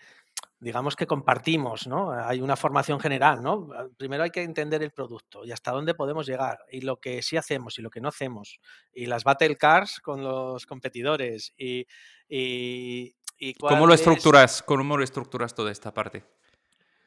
[0.59, 2.11] digamos que compartimos, ¿no?
[2.11, 3.69] Hay una formación general, ¿no?
[3.75, 7.21] Ah, primero hay que entender el producto y hasta dónde podemos llegar y lo que
[7.21, 8.59] sí hacemos y lo que no hacemos
[8.93, 11.85] y las battle cars con los competidores y,
[12.27, 13.13] y,
[13.59, 14.63] ¿Cómo lo estructuras?
[14.63, 16.23] ¿Cómo lo estructuras toda esta parte?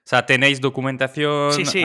[0.03, 1.53] O sea, ¿tenéis documentación?
[1.53, 1.85] Sí, sí,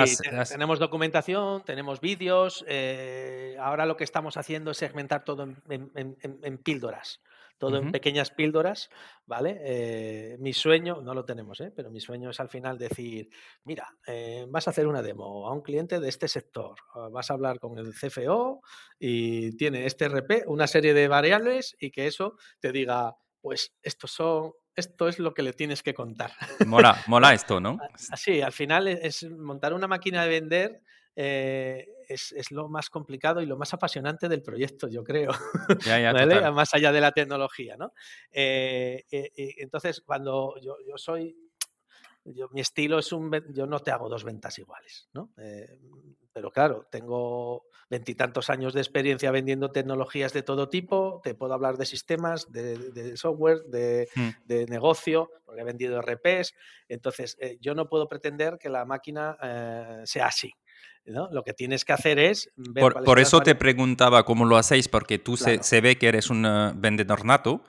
[0.49, 2.63] tenemos documentación, tenemos vídeos.
[2.67, 7.19] Eh, ahora lo que estamos haciendo es segmentar todo en píldoras
[7.57, 8.89] todo en pequeñas píldoras,
[9.25, 9.57] ¿vale?
[9.63, 11.71] Eh, mi sueño, no lo tenemos, ¿eh?
[11.75, 13.29] pero mi sueño es al final decir,
[13.63, 16.75] mira, eh, vas a hacer una demo a un cliente de este sector,
[17.11, 18.61] vas a hablar con el CFO
[18.99, 24.11] y tiene este RP, una serie de variables y que eso te diga, pues estos
[24.11, 26.31] son esto es lo que le tienes que contar.
[26.65, 27.77] Mola, mola esto, ¿no?
[28.11, 30.81] Así, al final es montar una máquina de vender
[31.15, 35.31] eh, es, lo más complicado y lo más apasionante del proyecto, yo creo,
[36.53, 37.77] más allá de la tecnología.
[37.77, 37.93] ¿no?
[38.31, 41.35] Eh, eh, entonces, cuando yo, soy,
[42.51, 45.31] mi estilo es un, yo no te hago dos ventas iguales, ¿no?
[46.33, 51.77] pero claro, tengo veintitantos años de experiencia vendiendo tecnologías de todo tipo, te puedo hablar
[51.77, 53.61] de sistemas, de, software,
[54.15, 54.29] hmm.
[54.45, 56.53] de, negocio, porque he vendido RPs,
[56.89, 59.37] entonces yo no puedo pretender que la máquina
[60.03, 60.51] sea así.
[61.05, 62.51] Lo que tienes que hacer es...
[63.05, 66.71] por, eso te preguntaba cómo lo hacéis, porque tú se, ve que eres un eh,
[66.75, 67.63] vendedor nato,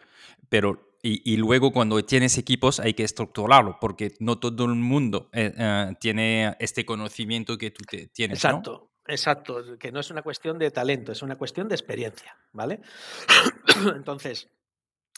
[0.48, 0.84] pero...
[1.08, 5.92] Y, luego cuando tienes equipos hay que estructurarlo, porque no todo el mundo eh, eh,
[6.00, 8.38] tiene este conocimiento que tú tienes.
[8.38, 8.90] Exacto.
[9.06, 12.80] Exacto, que no es una cuestión de talento, es una cuestión de experiencia, ¿vale?
[13.94, 14.48] Entonces,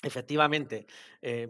[0.01, 0.87] Efectivamente,
[1.23, 1.49] mm, eh,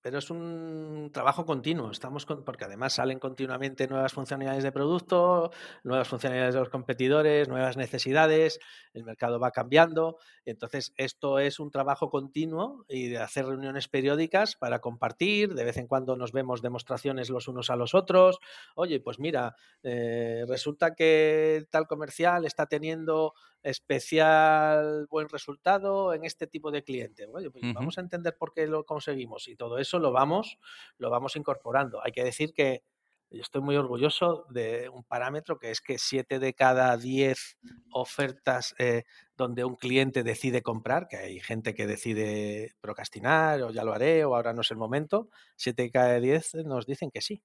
[0.00, 5.50] pero es un trabajo continuo, estamos porque además salen continuamente nuevas funcionalidades de producto,
[5.84, 8.58] nuevas funcionalidades de los competidores, nuevas necesidades,
[8.94, 14.56] el mercado va cambiando, entonces esto es un trabajo continuo y de hacer reuniones periódicas
[14.56, 18.38] para compartir, de vez en cuando nos vemos demostraciones los unos a los otros,
[18.74, 26.46] oye, pues mira, eh, resulta que tal comercial está teniendo especial buen resultado en este
[26.46, 27.26] tipo de cliente.
[27.28, 30.58] Pues vamos a entender por qué lo conseguimos y todo eso lo vamos,
[30.96, 32.00] lo vamos incorporando.
[32.02, 32.82] Hay que decir que
[33.30, 37.58] yo estoy muy orgulloso de un parámetro que es que 7 de cada 10
[37.92, 39.04] ofertas eh,
[39.36, 44.24] donde un cliente decide comprar, que hay gente que decide procrastinar o ya lo haré
[44.24, 47.42] o ahora no es el momento, 7 de cada 10 nos dicen que sí.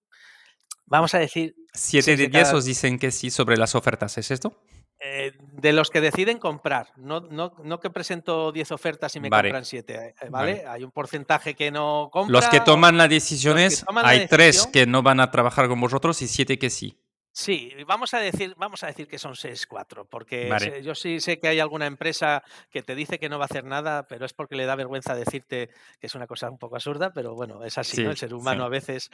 [0.85, 1.55] Vamos a decir...
[1.73, 4.63] 7 de 10 os dicen que sí sobre las ofertas, ¿es esto?
[5.05, 9.29] Eh, de los que deciden comprar, no, no, no que presento 10 ofertas y me
[9.29, 10.63] compran 7, eh, ¿vale?
[10.65, 12.31] Hay un porcentaje que no compra.
[12.31, 16.29] Los que toman las decisiones, hay 3 que no van a trabajar con vosotros y
[16.29, 16.97] 7 que sí.
[17.33, 21.37] Sí, vamos a decir, vamos a decir que son 6, 4, porque yo sí sé
[21.37, 22.41] que hay alguna empresa
[22.71, 25.15] que te dice que no va a hacer nada, pero es porque le da vergüenza
[25.15, 28.11] decirte que es una cosa un poco absurda, pero bueno, es así, ¿no?
[28.11, 29.11] El ser humano a veces...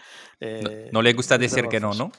[0.92, 2.12] no, le gusta decir que no, ¿no?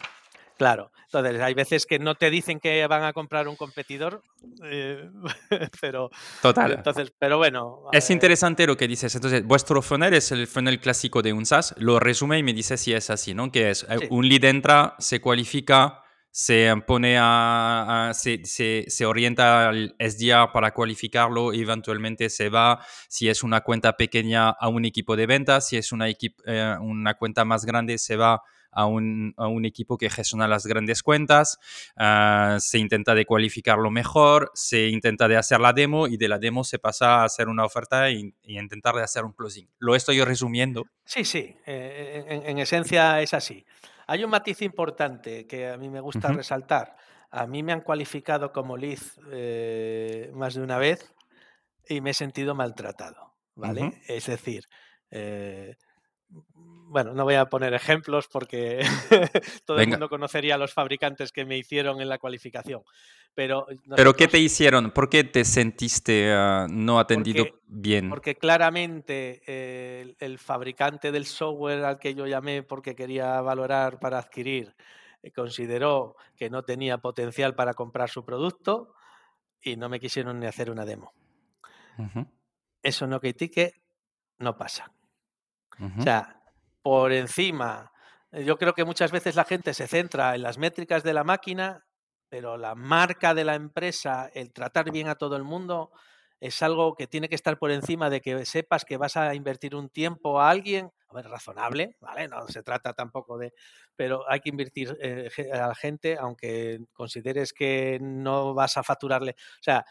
[0.60, 4.22] Claro, entonces hay veces que no te dicen que van a comprar un competidor,
[4.62, 5.08] eh,
[5.80, 6.10] pero...
[6.42, 6.72] Total.
[6.72, 7.84] Entonces, pero bueno.
[7.92, 9.14] Es interesante lo que dices.
[9.14, 11.74] Entonces, vuestro funnel es el funnel clásico de un SaaS.
[11.78, 13.50] Lo resume y me dice si es así, ¿no?
[13.50, 19.96] Que es eh, un lead entra, se cualifica, se pone a, se, se, orienta al
[19.98, 25.24] SDR para cualificarlo, eventualmente se va, si es una cuenta pequeña, a un equipo de
[25.24, 28.42] ventas, si es una, eh, una cuenta más grande, se va
[28.72, 31.58] a un, a un equipo que gestiona las grandes cuentas,
[31.96, 36.38] ah, se intenta de cualificarlo mejor, se intenta de hacer la demo y de la
[36.38, 39.68] demo se pasa a hacer una oferta y, intentar de hacer un closing.
[39.78, 40.84] Lo estoy resumiendo.
[41.04, 43.64] Sí, sí, eh, en, esencia es así.
[44.06, 46.96] Hay un matiz importante que a mí me gusta resaltar.
[47.30, 48.98] A mí me han cualificado como lead
[49.30, 51.14] eh, más de una vez
[51.88, 54.02] y me he sentido maltratado, ¿vale?
[54.08, 54.64] Es decir,
[55.10, 55.76] eh,
[56.90, 58.80] bueno, no voy a poner ejemplos porque
[59.64, 62.82] todo el mundo conocería a los fabricantes que me hicieron en la cualificación.
[63.32, 64.90] Pero, ¿Pero qué te hicieron?
[64.90, 68.10] ¿Por qué te sentiste ah, no atendido bien?
[68.10, 74.18] Porque claramente eh, el, fabricante del software al que yo llamé porque quería valorar para
[74.18, 74.74] adquirir
[75.22, 78.94] eh, consideró que no tenía potencial para comprar su producto
[79.62, 81.12] y no me quisieron ni hacer una demo.
[82.82, 83.74] Eso no critique,
[84.38, 84.90] no pasa.
[85.98, 86.40] O sea,
[86.82, 87.92] por encima,
[88.32, 91.24] eh, yo creo que muchas veces la gente se centra en las métricas de la
[91.24, 91.84] máquina,
[92.28, 95.90] pero la marca de la empresa, el tratar bien a todo el mundo,
[96.40, 99.74] es algo que tiene que estar por encima de que sepas que vas a invertir
[99.74, 102.28] un tiempo a alguien, a ver, razonable, ¿vale?
[102.28, 103.52] No se trata tampoco de,
[103.94, 109.32] pero hay que invertir eh, a la gente, aunque consideres que no vas a facturarle.
[109.32, 109.84] O sea,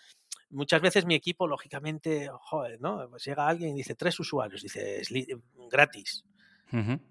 [0.49, 3.07] muchas veces mi equipo, lógicamente, joder, ¿no?
[3.09, 5.01] Pues llega alguien y dice tres usuarios, dice
[5.69, 6.25] gratis.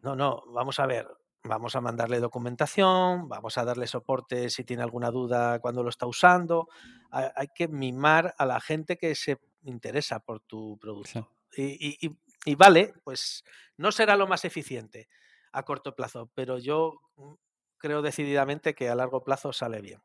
[0.03, 1.09] No, no, vamos a ver,
[1.43, 6.07] vamos a mandarle documentación, vamos a darle soporte si tiene alguna duda cuando lo está
[6.07, 6.69] usando.
[7.11, 11.29] Hay, que mimar a la gente que se interesa por tu producto.
[11.57, 13.45] Y, vale, pues
[13.77, 15.09] no será lo más eficiente
[15.53, 17.33] a corto plazo, pero yo mm,
[17.79, 20.01] creo decididamente que a largo plazo sale bien.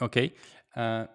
[0.00, 0.18] Ok.
[0.74, 1.10] Ah,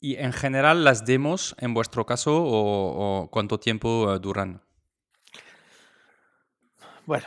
[0.00, 4.62] ¿Y en general las demos, en vuestro caso, o, cuánto tiempo eh, duran?
[7.06, 7.26] Bueno,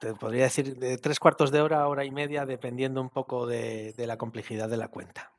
[0.00, 3.94] te podría decir de tres cuartos de hora, hora y media, dependiendo un poco de,
[3.98, 5.32] la complejidad de la cuenta.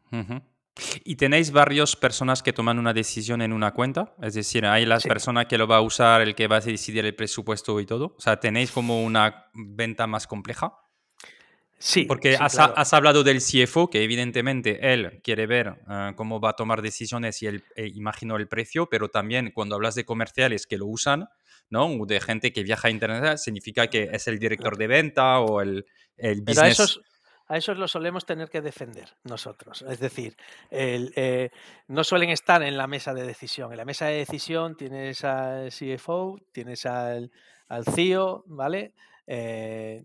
[1.04, 4.14] ¿Y tenéis varias personas que toman una decisión en una cuenta?
[4.22, 7.04] Es decir, hay la persona que lo va a usar, el que va a decidir
[7.04, 8.16] el presupuesto y todo.
[8.18, 10.83] O sea, ¿tenéis como una venta más compleja?
[11.78, 12.06] Sí.
[12.06, 16.82] Porque has, hablado del CFO, que evidentemente él quiere ver eh, cómo va a tomar
[16.82, 20.86] decisiones y él, eh, imagino el precio, pero también cuando hablas de comerciales que lo
[20.86, 21.28] usan,
[21.70, 21.88] ¿no?
[21.88, 25.62] O de gente que viaja a Internet, significa que es el director de venta o
[25.62, 25.86] el,
[26.18, 26.56] el business.
[26.56, 27.02] Pero a esos,
[27.48, 29.84] a esos lo solemos tener que defender nosotros.
[29.88, 30.38] Es decir,
[30.72, 31.50] eh,
[31.88, 33.72] no suelen estar en la mesa de decisión.
[33.72, 37.32] En la mesa de decisión tienes al CFO, tienes al,
[37.68, 38.94] al CEO, ¿vale?
[39.28, 40.04] Eh,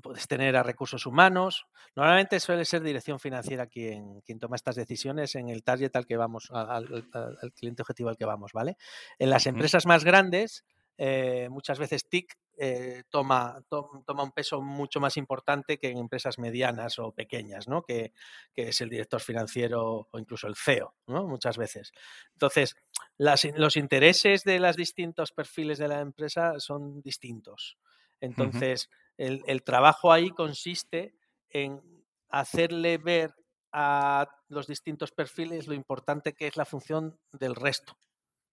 [0.00, 1.66] puedes tener a recursos humanos.
[1.94, 6.16] Normalmente suele ser dirección financiera quien, quien toma estas decisiones en el target al que
[6.16, 8.76] vamos, al, al cliente objetivo al que vamos, ¿vale?
[9.18, 10.64] En las empresas más grandes,
[11.02, 16.38] eh, muchas veces TIC eh, toma, toma un peso mucho más importante que en empresas
[16.38, 17.82] medianas o pequeñas, ¿no?
[17.82, 18.12] que,
[18.54, 21.26] es el director financiero o incluso el CEO, ¿no?
[21.26, 21.92] muchas veces.
[22.34, 22.76] Entonces,
[23.16, 27.78] los intereses de los distintos perfiles de la empresa son distintos.
[28.20, 28.90] Entonces,
[29.20, 31.14] el, el trabajo ahí consiste
[31.50, 31.82] en
[32.30, 33.34] hacerle ver
[33.70, 37.98] a los distintos perfiles lo importante que es la función del resto,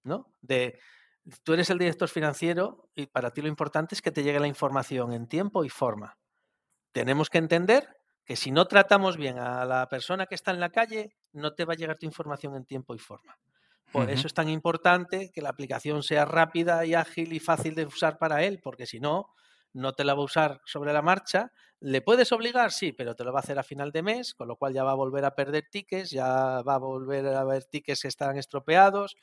[0.03, 0.33] ¿no?
[0.41, 0.77] De,
[1.43, 4.47] tú eres el director financiero y para ti lo importante es que te llegue la
[4.47, 6.17] información en tiempo y forma.
[6.91, 7.87] Tenemos que entender
[8.25, 11.63] que si no tratamos bien a la persona que está en la calle, no te
[11.63, 13.37] va a llegar tu información en tiempo y forma.
[13.93, 17.85] Por eso es tan importante que la aplicación sea rápida y ágil y fácil de
[17.85, 19.29] usar para él, porque si no,
[19.77, 21.51] no te la va a usar sobre la marcha.
[21.79, 22.71] ¿Le puedes obligar?
[22.71, 24.83] Sí, pero te lo va a hacer a final de mes, con lo cual ya
[24.83, 28.37] va a volver a perder tickets, ya va a volver a haber tickets que están
[28.37, 29.15] estropeados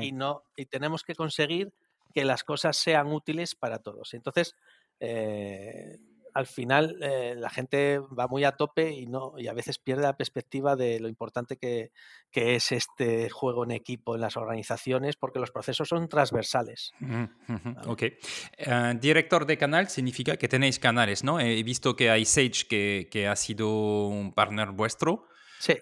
[0.00, 1.74] y, no, y tenemos que conseguir
[2.14, 4.14] que las cosas sean útiles para todos.
[4.14, 4.54] Entonces,
[5.00, 5.98] eh,
[6.34, 10.02] al final eh, la gente va muy a tope y no y a veces pierde
[10.02, 11.90] la perspectiva de lo importante que,
[12.32, 16.92] es este juego en equipo en las organizaciones porque los procesos son transversales.
[17.86, 18.02] Ok.
[18.02, 21.40] Eh, director de canal significa que tenéis canales, ¿no?
[21.40, 22.68] He visto que hay Sage
[23.10, 25.26] que, ha sido un partner vuestro.
[25.58, 25.74] Sí,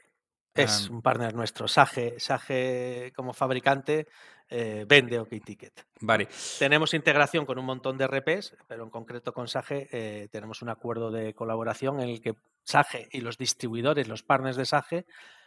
[0.54, 1.68] es un partner nuestro.
[1.68, 4.06] Sage, Sage como fabricante
[4.48, 5.86] eh, vende OkTicket.
[6.00, 6.28] Vale.
[6.58, 10.68] Tenemos integración con un montón de RPs, pero en concreto con Sage eh, tenemos un
[10.68, 15.06] acuerdo de colaboración en el que Sage y los distribuidores, los partners de Sage,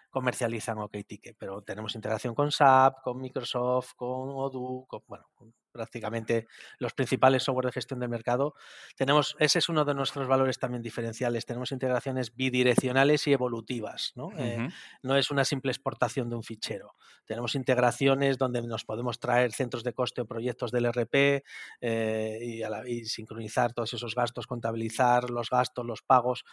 [0.10, 5.28] comercializan OkTicket, pero tenemos integración con SAP, con Microsoft, con Odoo, con, bueno,
[5.72, 6.48] prácticamente
[6.78, 8.56] los principales software de gestión de mercado.
[8.96, 11.46] Tenemos, ese es uno de nuestros valores también diferenciales.
[11.46, 14.14] Tenemos integraciones bidireccionales y evolutivas.
[14.16, 14.32] ¿no?
[14.38, 14.70] Eh,
[15.04, 16.96] no es una simple exportación de un fichero.
[17.26, 21.44] Tenemos integraciones donde nos podemos traer centros de coste o proyectos del RP
[21.82, 26.44] eh, y, sincronizar todos esos gastos, contabilizar los gastos, los pagos.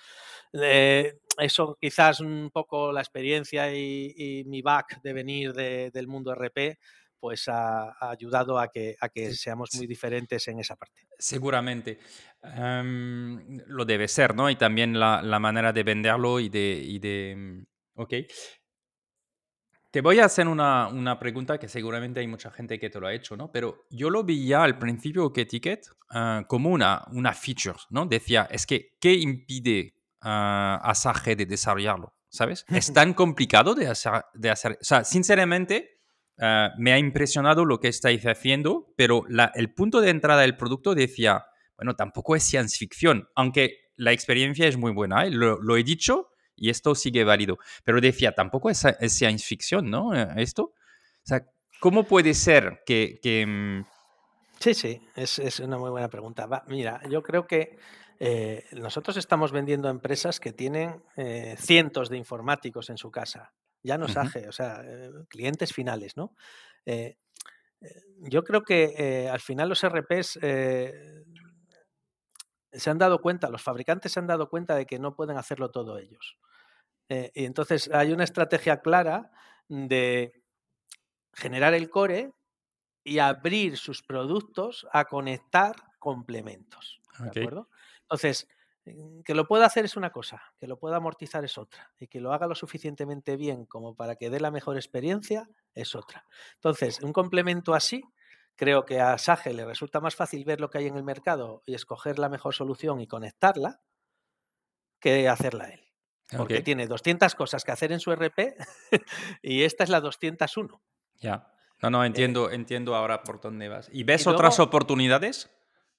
[0.52, 6.78] Eh, eso quizás un poco la experiencia y, mi back de venir del mundo RP
[7.18, 11.06] pues ha, ayudado a que, a que seamos muy diferentes en esa parte.
[11.18, 11.98] Seguramente.
[12.42, 14.48] Em, lo debe ser, ¿no?
[14.50, 16.82] Y también la, manera de venderlo y de...
[16.84, 18.14] Y de mm, ok.
[19.90, 23.06] Te voy a hacer una, una, pregunta que seguramente hay mucha gente que te lo
[23.06, 23.50] ha hecho, ¿no?
[23.50, 28.04] Pero yo lo vi ya al principio que Ticket ah, como una, una feature, ¿no?
[28.04, 32.16] Decía, es que, ¿qué impide a Sage de desarrollarlo?
[32.28, 32.66] ¿Sabes?
[32.68, 34.72] Es tan complicado de hacer, de hacer.
[34.72, 35.95] O sea, sinceramente,
[36.38, 39.24] Ah, me ha impresionado lo que estáis haciendo, pero
[39.54, 44.66] el punto de entrada del producto decía, bueno, tampoco es ciencia ficción, aunque la experiencia
[44.66, 45.30] es muy buena, ¿eh?
[45.30, 50.14] lo, he dicho y esto sigue válido, pero decía, tampoco es, ciencia ficción, ¿no?
[50.14, 50.72] Eh, esto.
[51.80, 53.46] ¿cómo puede ser que...
[53.46, 53.84] Mm?
[54.58, 56.48] Sí, sí, es, una muy buena pregunta.
[56.66, 57.78] mira, yo creo que
[58.18, 61.02] eh, nosotros estamos vendiendo empresas que tienen
[61.58, 63.52] cientos de informáticos en su casa
[63.86, 66.34] ya no o sea, eh, clientes finales, ¿no?
[66.84, 67.16] Eh,
[67.80, 70.38] eh, yo creo que al final los RPs
[72.72, 75.70] se han dado cuenta, los fabricantes se han dado cuenta de que no pueden hacerlo
[75.70, 76.36] todo ellos.
[77.08, 79.30] y entonces hay una estrategia clara
[79.68, 80.42] de
[81.32, 82.32] generar el core
[83.04, 87.00] y abrir sus productos a conectar complementos.
[87.18, 87.68] ¿De acuerdo?
[88.02, 88.48] Entonces,
[89.24, 92.20] que lo pueda hacer es una cosa, que lo pueda amortizar es otra, y que
[92.20, 96.24] lo haga lo suficientemente bien como para que dé la mejor experiencia es otra.
[96.54, 98.04] Entonces, un complemento así,
[98.54, 101.62] creo que a Sage le resulta más fácil ver lo que hay en el mercado
[101.66, 103.80] y escoger la mejor solución y conectarla
[105.00, 105.82] que hacerla él.
[106.36, 108.56] Porque tiene 200 cosas que hacer en su RP
[109.42, 110.82] y esta es la 201.
[111.20, 111.52] Ya.
[111.82, 113.88] No, no, eh entiendo, entiendo ahora por dónde vas.
[113.92, 115.50] ¿Y ves otras oportunidades?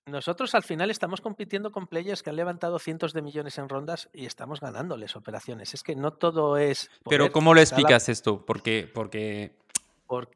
[0.08, 4.10] Nosotros al final estamos compitiendo con players que han levantado cientos de millones en rondas
[4.14, 5.74] y estamos ganándoles operaciones.
[5.74, 6.90] Es que no todo es.
[7.10, 8.46] Pero ¿cómo lo explicas esto?
[8.46, 9.52] Porque, porque...
[10.08, 10.30] Por,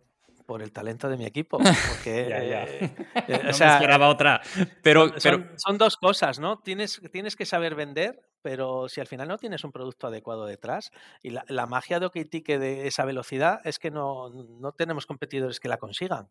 [0.45, 1.57] por el talento de mi equipo.
[1.57, 2.63] Porque, ya, ya.
[2.65, 2.95] Eh,
[3.29, 4.41] eh, no esperaba otra.
[4.83, 6.59] Pero, son, dos cosas, ¿no?
[6.59, 10.91] Tienes, tienes que saber vender, pero si al final no tienes un producto adecuado detrás,
[11.23, 15.61] y la, la magia de OKTicket de esa velocidad es que no, no tenemos competidores
[15.61, 16.27] que la consigan.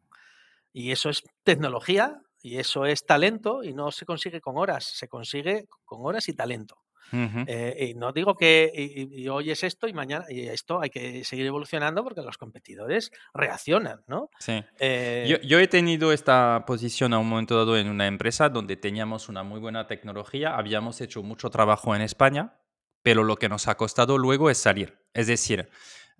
[0.74, 5.08] Y eso es tecnología y eso es talento y no se consigue con horas, se
[5.08, 6.78] consigue con horas y talento.
[7.12, 11.24] Eh, y no digo que y, hoy es esto y mañana y esto hay que
[11.24, 14.30] seguir evolucionando porque los competidores reaccionan, ¿no?
[14.38, 14.62] Sí.
[14.78, 19.28] Eh yo, he tenido esta posición a un momento dado en una empresa donde teníamos
[19.28, 22.60] una muy buena tecnología, habíamos hecho mucho trabajo en España,
[23.02, 25.00] pero lo que nos ha costado luego es salir.
[25.12, 25.68] Es decir,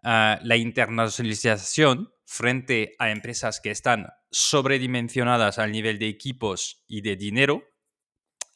[0.03, 7.65] la internacionalización frente a empresas que están sobredimensionadas al nivel de equipos y de dinero,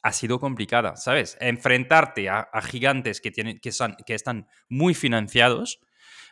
[0.03, 1.37] ha sido complicada, ¿sabes?
[1.41, 5.81] Enfrentarte a, gigantes que, tienen, que, son, que están muy financiados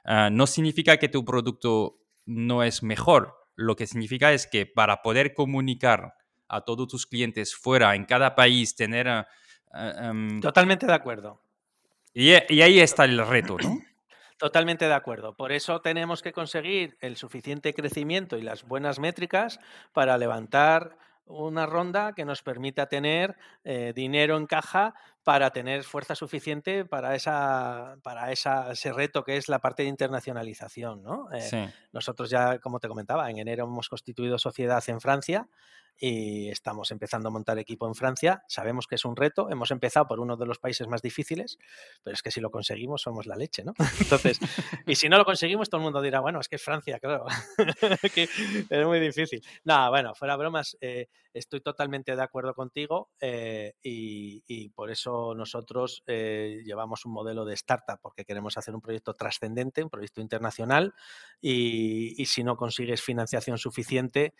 [0.04, 1.94] ah, no significa que tu producto
[2.26, 3.34] no es mejor.
[3.56, 6.14] Lo que significa es que para poder comunicar
[6.48, 9.08] a todos tus clientes fuera, en cada país, tener...
[9.08, 9.26] Ah,
[9.72, 11.42] ah, em Totalmente de acuerdo.
[12.12, 13.80] Y, y ahí está el reto, ¿no?
[14.42, 15.34] Totalmente de acuerdo.
[15.36, 19.60] Por eso tenemos que conseguir el suficiente crecimiento y las buenas métricas
[19.92, 26.14] para levantar una ronda que nos permita tener eh, dinero en caja para tener fuerza
[26.14, 31.02] suficiente para, esa, para esa, ese reto que es la parte de internacionalización.
[31.02, 31.28] ¿no?
[31.32, 35.48] Eh, nosotros ya, como te comentaba, en enero hemos constituido sociedad en Francia
[35.98, 38.42] y estamos empezando a montar equipo en Francia.
[38.48, 39.48] Sabemos que es un reto.
[39.50, 41.58] Hemos empezado por uno de los países más difíciles,
[42.02, 43.72] pero es que si lo conseguimos somos la leche, ¿no?
[44.00, 44.40] Entonces,
[44.86, 47.26] y si no lo conseguimos, todo el mundo dirá, bueno, es que es Francia, claro,
[48.14, 48.28] que
[48.68, 49.42] es muy difícil.
[49.64, 56.02] No, bueno, fuera bromas, eh, estoy totalmente de acuerdo contigo eh, y, por eso nosotros
[56.06, 60.94] eh, llevamos un modelo de startup, porque queremos hacer un proyecto trascendente, un proyecto internacional
[61.40, 64.34] y, y, si no consigues financiación suficiente,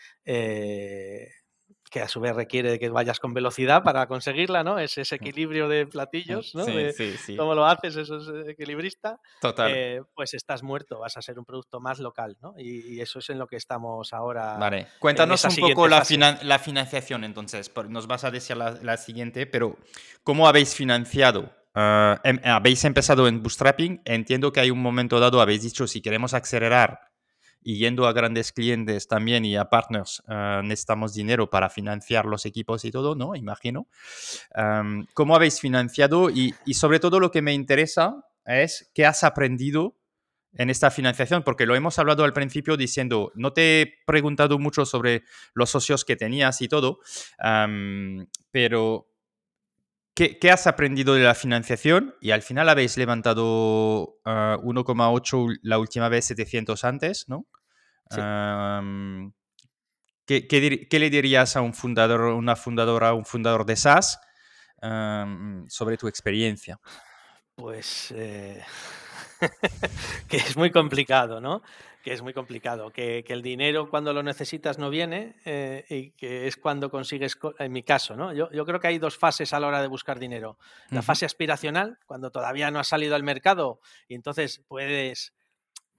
[1.92, 4.78] que a su vez requiere de que vayas con velocidad para conseguirla, ¿no?
[4.78, 6.64] Es ese equilibrio de platillos, ¿no?
[6.64, 7.36] Sí, sí, sí.
[7.36, 7.94] ¿Cómo lo haces?
[7.96, 9.20] Eso es equilibrista.
[9.42, 9.70] Total.
[9.72, 12.54] Eh, pues estás muerto, vas a ser un producto más local, ¿no?
[12.56, 14.56] Y, eso es en lo que estamos ahora.
[14.56, 14.86] Vale.
[14.98, 16.02] Cuéntanos un poco la,
[16.42, 17.70] la, financiación, entonces.
[17.88, 19.76] Nos vas a decir la, siguiente, pero
[20.22, 21.52] ¿cómo habéis financiado?
[21.74, 24.00] Ah, em, habéis empezado en bootstrapping.
[24.06, 27.11] Entiendo que hay un momento dado, habéis dicho, si queremos acelerar
[27.62, 32.46] y yendo a grandes clientes también y a partners, eh, necesitamos dinero para financiar los
[32.46, 33.34] equipos y todo, ¿no?
[33.34, 33.86] Imagino.
[35.14, 36.30] ¿Cómo habéis financiado?
[36.30, 39.96] Y, y, sobre todo lo que me interesa es qué has aprendido
[40.54, 44.84] en esta financiación, porque lo hemos hablado al principio diciendo, no te he preguntado mucho
[44.84, 45.22] sobre
[45.54, 47.00] los socios que tenías y todo,
[48.50, 49.11] pero
[50.14, 52.14] ¿qué, has aprendido de la financiación?
[52.20, 57.46] Y al final habéis levantado 1,8 la última vez, 700 antes, ¿no?
[60.26, 64.20] ¿qué, qué, le dirías a un fundador, una fundadora, un fundador de SaaS
[65.68, 66.78] sobre tu experiencia?
[67.54, 68.12] Pues...
[68.16, 68.62] Eh,
[70.28, 71.62] que es muy complicado, ¿no?
[72.02, 76.48] Que es muy complicado, que, el dinero cuando lo necesitas no viene eh, y que
[76.48, 78.32] es cuando consigues, en mi caso, ¿no?
[78.32, 80.58] Yo, creo que hay dos fases a la hora de buscar dinero.
[80.90, 85.32] La fase aspiracional, cuando todavía no has salido al mercado y entonces puedes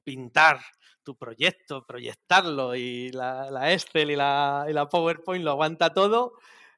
[0.03, 0.59] pintar
[1.03, 6.33] tu proyecto, proyectarlo y la, la Excel y la, y la PowerPoint lo aguanta todo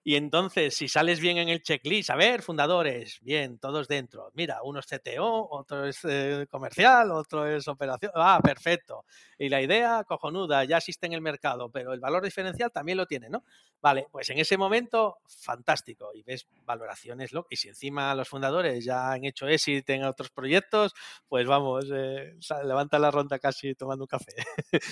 [0.07, 4.29] y entonces, si sales bien en el checklist, a ver, fundadores, bien, todos dentro.
[4.35, 8.11] Mira, uno es CTO, otro es eh, comercial, otro es operación.
[8.13, 9.03] Ah, perfecto.
[9.39, 13.07] Y la idea, cojonuda, ya existe en el mercado, pero el valor diferencial también lo
[13.07, 13.43] tiene, ¿no?
[13.81, 16.11] Vale, pues en ese momento, fantástico.
[16.13, 17.47] Y ves valoraciones, ¿no?
[17.49, 20.93] Y si encima los fundadores ya han hecho éxito en otros proyectos,
[21.27, 24.33] pues vamos, eh, levanta la ronda casi tomando un café.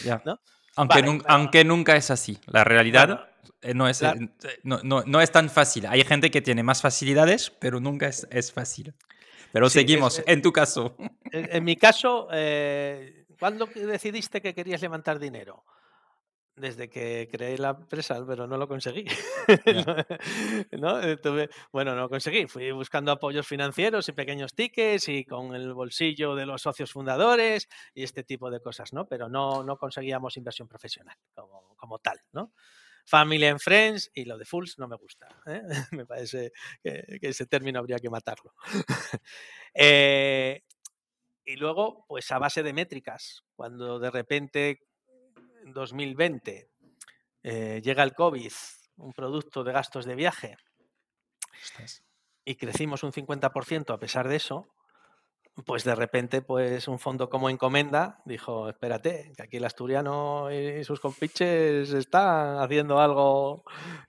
[0.03, 0.21] Ya.
[0.25, 0.39] ¿no?
[0.75, 2.39] Aunque, aunque, nunca es así.
[2.47, 3.29] La realidad
[3.61, 4.13] eh, no, es, eh,
[4.63, 5.85] no, no, no, es tan fácil.
[5.85, 8.93] Hay gente que tiene más facilidades, pero nunca es, es fácil.
[9.51, 10.95] Pero seguimos, en tu caso.
[11.31, 15.63] En, mi caso, eh, ¿cuándo decidiste que querías levantar dinero?
[16.55, 19.05] Desde que creé la empresa, pero no lo conseguí.
[20.71, 20.99] ¿No?
[21.71, 22.45] bueno, no lo conseguí.
[22.45, 27.67] Fui buscando apoyos financieros y pequeños tickets y con el bolsillo de los socios fundadores
[27.95, 29.07] y este tipo de cosas, ¿no?
[29.07, 32.53] Pero no, no conseguíamos inversión profesional como, como tal, ¿no?
[33.05, 35.27] Family and Friends y lo de Fools no me gusta.
[35.45, 35.61] ¿eh?
[35.91, 36.51] me parece
[36.81, 38.53] que, ese término habría que matarlo.
[39.75, 40.61] Eh,
[41.45, 44.77] y luego, pues a base de métricas, cuando de repente en
[45.65, 46.69] 2020
[47.43, 48.51] eh, llega el COVID,
[48.97, 50.57] un producto de gastos de viaje,
[52.45, 54.67] y crecimos un 50% a pesar de eso,
[55.65, 60.83] pues de repente, pues un fondo como Encomenda dijo, espérate, que aquí el asturiano y
[60.83, 63.63] sus compiches están haciendo algo,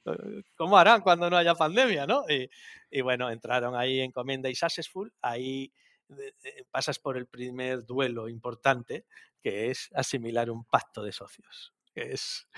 [0.07, 2.07] eh, ¿cómo harán cuando no haya pandemia?
[2.07, 2.25] ¿no?
[2.91, 5.71] Y, bueno, entraron ahí Encomenda y Successful, ahí
[6.71, 9.07] pasas por el primer duelo importante,
[9.41, 12.49] que es asimilar un pacto de socios es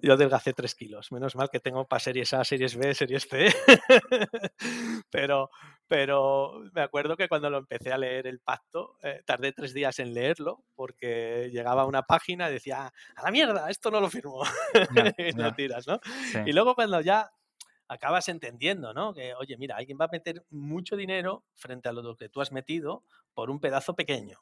[0.00, 1.12] yo adelgacé 3 kilos.
[1.12, 3.48] Menos mal que tengo para series A, series B, series C.
[5.10, 5.50] pero,
[5.86, 9.98] pero me acuerdo que cuando lo empecé a leer el pacto, eh, tardé tres días
[9.98, 14.10] en leerlo porque llegaba a una página y decía, a la mierda, esto no lo
[14.10, 14.42] firmo.
[15.18, 16.00] y no tiras, ¿no?
[16.46, 17.30] Y luego cuando ya
[17.88, 19.14] acabas entendiendo, ¿no?
[19.14, 22.52] Que, oye, mira, alguien va a meter mucho dinero frente a lo que tú has
[22.52, 23.04] metido
[23.34, 24.40] por un pedazo pequeño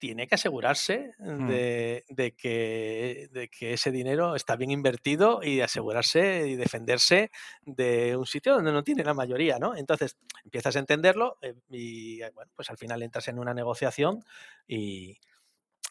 [0.00, 1.46] tiene que asegurarse mm.
[1.46, 7.30] de, que, de, que, ese dinero está bien invertido y asegurarse y defenderse
[7.66, 9.76] de un sitio donde no tiene la mayoría, ¿no?
[9.76, 14.24] Entonces empiezas a entenderlo eh, y bueno, pues al final entras en una negociación
[14.66, 15.18] y,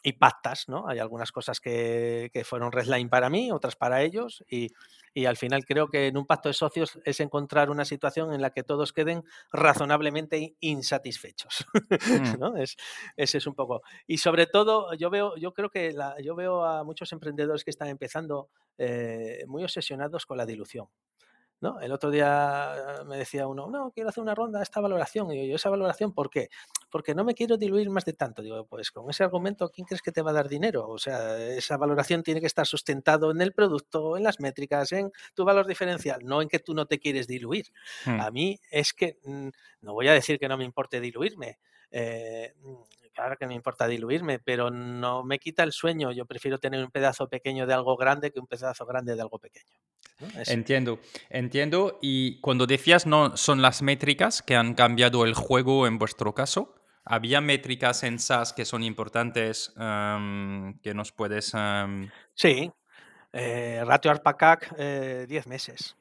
[0.02, 0.88] y pactas, ¿no?
[0.88, 4.68] Hay algunas cosas que, que fueron redline para mí, otras para ellos, y,
[5.14, 8.40] y, al final creo que en un pacto de socios es encontrar una situación en
[8.40, 11.66] la que todos queden razonablemente insatisfechos,
[12.34, 12.38] mm.
[12.38, 12.56] ¿no?
[12.56, 12.76] Es,
[13.16, 13.82] ese es un poco.
[14.06, 17.70] Y sobre todo, yo veo, yo creo que la, yo veo a muchos emprendedores que
[17.70, 20.86] están empezando eh, muy obsesionados con la dilución.
[21.60, 21.80] ¿No?
[21.80, 25.30] El otro día me decía uno, no, quiero hacer una ronda, esta valoración.
[25.32, 26.48] Y yo, ¿esa valoración por qué?
[26.90, 28.42] Porque no me quiero diluir más de tanto.
[28.42, 30.88] Digo, pues con ese argumento, ¿quién crees que te va a dar dinero?
[30.88, 35.12] O sea, esa valoración tiene que estar sustentado en el producto, en las métricas, en
[35.34, 37.66] tu valor diferencial, no en que tú no te quieres diluir.
[38.04, 38.20] Hmm.
[38.20, 39.48] A mí es que, mm,
[39.82, 41.58] no voy a decir que no me importe diluirme.
[41.90, 42.54] Eh,
[43.12, 46.12] claro que me importa diluirme, pero no me quita el sueño.
[46.12, 49.38] Yo prefiero tener un pedazo pequeño de algo grande que un pedazo grande de algo
[49.38, 49.74] pequeño.
[50.46, 51.98] Entiendo, entiendo.
[52.02, 56.74] Y cuando decías no son las métricas que han cambiado el juego en vuestro caso,
[57.04, 61.52] ¿había métricas en SaaS que son importantes em, que nos puedes...
[61.54, 62.70] Em, sí,
[63.32, 65.96] eh, ratio ARPACAC 10 eh, meses.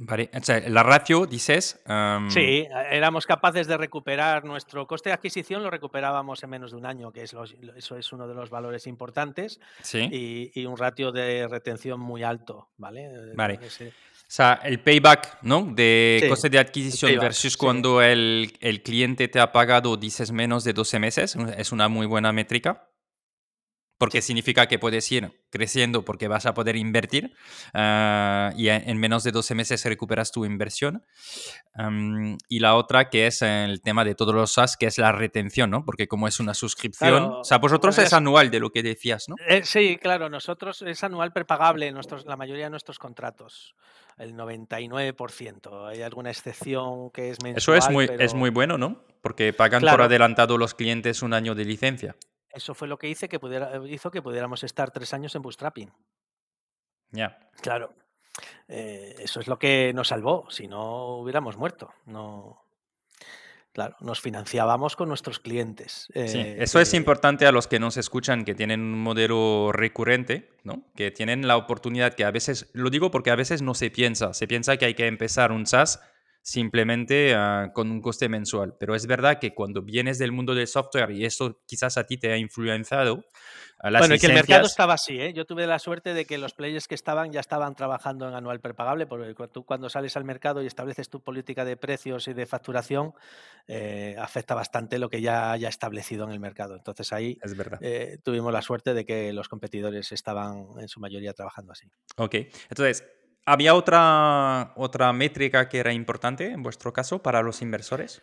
[0.00, 0.30] Vale,
[0.68, 1.80] la ratio, dices.
[2.28, 6.86] Sí, éramos capaces de recuperar nuestro coste de adquisición, lo recuperábamos en menos de un
[6.86, 7.34] año, que es
[7.76, 9.58] eso es uno de los valores importantes.
[9.82, 10.08] Sí.
[10.54, 13.08] Y, un ratio de retención muy alto, ¿vale?
[13.34, 13.58] Vale.
[13.58, 15.62] O sea, el payback, ¿no?
[15.72, 20.74] De coste de adquisición versus cuando el, el, cliente te ha pagado, dices menos de
[20.74, 22.88] 12 meses, es una muy buena métrica.
[23.98, 27.34] Porque significa que puedes ir creciendo porque vas a poder invertir
[27.74, 31.04] ah, y en menos de 12 meses recuperas tu inversión.
[32.48, 35.70] y la otra que es el tema de todos los SaaS, que es la retención,
[35.70, 35.84] ¿no?
[35.84, 39.34] Porque como es una suscripción, o sea, vosotros es, anual de lo que decías, ¿no?
[39.48, 43.74] Eh, sí, claro, nosotros es anual prepagable en nuestros, la mayoría de nuestros contratos,
[44.16, 45.88] el 99%.
[45.88, 47.58] Hay alguna excepción que es mensual.
[47.58, 49.02] Eso es muy, es muy bueno, ¿no?
[49.22, 52.16] Porque pagan por adelantado los clientes un año de licencia.
[52.52, 55.92] Eso fue lo que hice que pudiera, hizo que pudiéramos estar tres años en Bootstrapping.
[57.10, 57.38] Ya.
[57.60, 57.94] Claro.
[58.68, 60.46] Eh, eso es lo que nos salvó.
[60.50, 61.92] Si no, hubiéramos muerto.
[62.06, 62.62] No.
[63.72, 66.08] Claro, nos financiábamos con nuestros clientes.
[66.12, 70.50] sí, eh, eso es importante a los que nos escuchan, que tienen un modelo recurrente,
[70.64, 70.82] ¿no?
[70.96, 74.34] que tienen la oportunidad que a veces, lo digo porque a veces no se piensa,
[74.34, 76.00] se piensa que hay que empezar un SaaS
[76.42, 78.74] simplemente ah, con un coste mensual.
[78.78, 82.16] Pero es verdad que cuando vienes del mundo del software y eso quizás a ti
[82.16, 83.24] te ha influenciado,
[83.80, 85.32] bueno, y que el mercado estaba así, ¿eh?
[85.32, 88.60] Yo tuve la suerte de que los players que estaban ya estaban trabajando en anual
[88.60, 92.46] prepagable, porque tú cuando sales al mercado y estableces tu política de precios y de
[92.46, 93.12] facturación,
[93.68, 96.74] eh, afecta bastante lo que ya haya establecido en el mercado.
[96.74, 97.78] Entonces ahí es verdad.
[97.80, 101.86] Eh, tuvimos la suerte de que los competidores estaban en su mayoría trabajando así.
[102.16, 102.34] Ok,
[102.68, 103.04] entonces
[103.50, 108.20] ¿Había otra, otra métrica que era importante en vuestro caso para los inversores?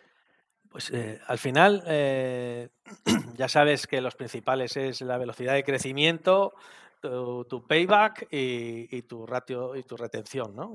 [0.70, 2.68] Pues eh, al final, eh,
[3.34, 6.54] ya sabes que los principales es la velocidad de crecimiento,
[7.00, 10.74] tu, payback y, tu ratio y tu retención, ¿no?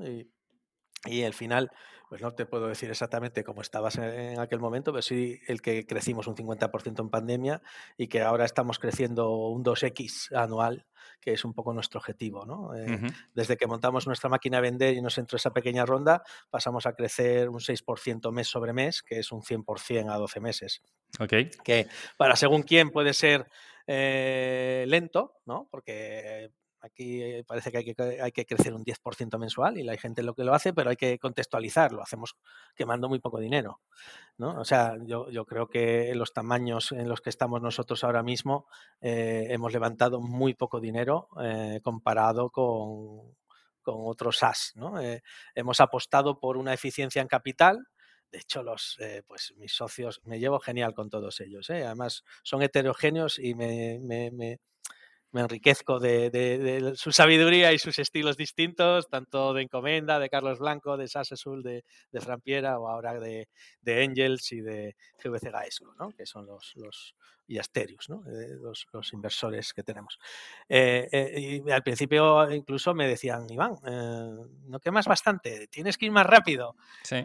[1.04, 1.70] Y al final,
[2.08, 5.84] pues no te puedo decir exactamente cómo estabas en, aquel momento, pero sí el que
[5.86, 7.62] crecimos un 50% en pandemia
[7.96, 10.86] y que ahora estamos creciendo un 2x anual
[11.20, 12.44] que es un poco nuestro objetivo.
[12.44, 12.74] ¿no?
[12.74, 13.00] Eh,
[13.32, 16.94] desde que montamos nuestra máquina de vender y nos entró esa pequeña ronda, pasamos a
[16.94, 20.82] crecer un 6% mes sobre mes, que es un 100% a 12 meses.
[21.18, 21.50] Okay.
[21.64, 23.48] Que para según quién puede ser
[23.86, 25.68] eh, lento, ¿no?
[25.70, 26.50] porque
[26.82, 30.24] Aquí eh, parece que hay que, hay que crecer un 10% mensual y hay gente
[30.24, 32.02] lo que lo hace, pero hay que contextualizarlo.
[32.02, 32.36] Hacemos
[32.74, 33.80] quemando muy poco dinero.
[34.36, 34.60] ¿no?
[34.60, 38.66] O sea, yo, yo creo que los tamaños en los que estamos nosotros ahora mismo
[39.00, 43.32] eh, hemos levantado muy poco dinero eh, comparado con,
[43.82, 44.72] con otros SaaS.
[44.74, 44.94] ¿no?
[45.54, 47.86] hemos apostado por una eficiencia en capital,
[48.32, 51.68] de hecho, los, pues mis socios, me llevo genial con todos ellos.
[51.68, 54.58] Además, son heterogéneos y me, me
[55.40, 61.08] enriquezco de, su sabiduría y sus estilos distintos, tanto de Encomenda, de Carlos Blanco, de
[61.08, 63.48] Sasesul, de, de Frampiera o ahora de,
[63.80, 66.10] de Angels y de GVC Gaesco, ¿no?
[66.10, 67.14] que son los,
[67.52, 68.22] y Asterius, ¿no?
[68.26, 70.18] Eh, los, los, inversores que tenemos.
[70.68, 73.76] Eh, eh, y al principio incluso me decían, Iván,
[74.66, 76.74] no quemas bastante, tienes que ir más rápido.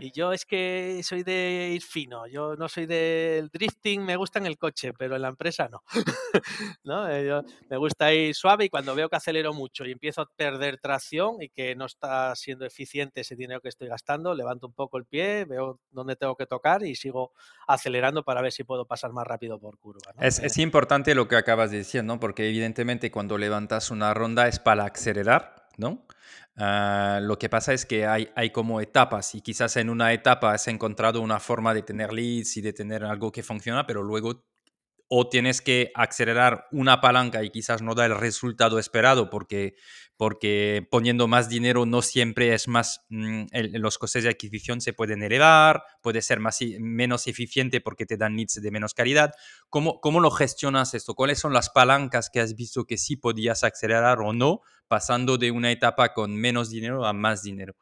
[0.01, 4.39] Y yo es que soy de ir fino, yo no soy del drifting, me gusta
[4.39, 5.83] en el coche, pero en la empresa no.
[6.83, 7.07] ¿No?
[7.07, 11.41] me gusta ir suave y cuando veo que acelero mucho y empiezo a perder tracción
[11.41, 15.05] y que no está siendo eficiente ese dinero que estoy gastando, levanto un poco el
[15.05, 17.31] pie, veo dónde tengo que tocar y sigo
[17.67, 20.16] acelerando para ver si puedo pasar más rápido por curva.
[20.19, 22.19] Es, es, importante lo que acabas de decir, ¿no?
[22.19, 26.07] Porque evidentemente cuando levantas una ronda es para acelerar, ¿no?
[26.55, 30.53] Ah, lo que pasa es que hay, hay como etapas y quizás en una etapa
[30.53, 34.43] has encontrado una forma de tener leads y de tener algo que funciona, pero luego
[35.09, 39.75] o tienes que acelerar una palanca y quizás no da el resultado esperado porque,
[40.17, 45.23] porque poniendo más dinero no siempre es más, mm, los costes de adquisición se pueden
[45.23, 49.33] elevar, puede ser más, menos eficiente porque te dan leads de menos calidad.
[49.69, 51.15] ¿Cómo, ¿Cómo lo gestionas esto?
[51.15, 55.51] ¿Cuáles son las palancas que has visto que sí podías acelerar o no, pasando de
[55.51, 57.75] una etapa con menos dinero a más dinero?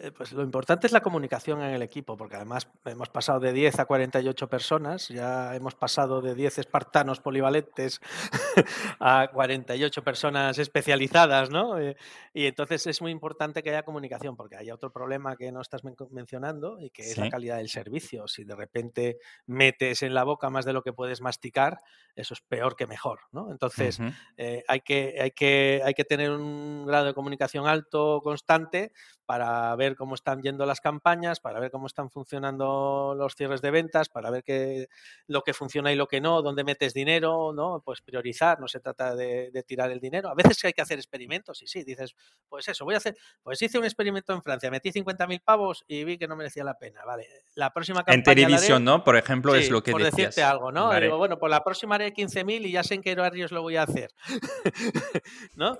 [0.00, 3.52] Eh, pues lo importante es la comunicación en el equipo, porque además hemos pasado de
[3.52, 8.00] 10 a 48 personas, ya hemos pasado de 10 espartanos polivalentes
[9.00, 11.78] a 48 personas especializadas, ¿no?
[11.78, 11.96] Eh,
[12.32, 15.82] y entonces es muy importante que haya comunicación, porque hay otro problema que no estás
[16.10, 18.28] mencionando y que es la calidad del servicio.
[18.28, 21.80] Si de repente metes en la boca más de lo que puedes masticar,
[22.14, 23.50] eso es peor que mejor, ¿no?
[23.50, 23.98] Entonces
[24.36, 28.92] eh, hay, que, hay, que, hay que tener un grado de comunicación alto, constante,
[29.26, 33.70] para ver cómo están yendo las campañas, para ver cómo están funcionando los cierres de
[33.70, 34.88] ventas, para ver qué,
[35.26, 37.82] lo que funciona y lo que no, dónde metes dinero, ¿no?
[37.82, 40.28] Pues priorizar, no se trata de, tirar el dinero.
[40.28, 42.14] A veces hay que hacer experimentos y sí, dices,
[42.48, 46.04] pues eso, voy a hacer, pues hice un experimento en Francia, metí 50.000 pavos y
[46.04, 47.26] vi que no merecía la pena, vale.
[47.54, 48.18] La próxima campaña...
[48.18, 49.02] En televisión, ¿no?
[49.02, 50.92] Por ejemplo, es lo que por decirte algo, ¿no?
[51.00, 53.76] Digo, bueno, pues la próxima haré 15.000 y ya sé en qué horarios lo voy
[53.76, 54.10] a hacer,
[55.56, 55.78] ¿no?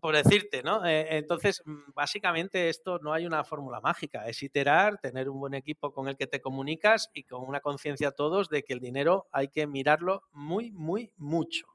[0.00, 0.86] Por, decirte, ¿no?
[0.86, 5.54] Eh, entonces, mm, básicamente esto no hay una fórmula mágica, es iterar, tener un buen
[5.54, 9.26] equipo con el que te comunicas y con una conciencia todos de que el dinero
[9.32, 11.66] hay que mirarlo muy, muy, mucho.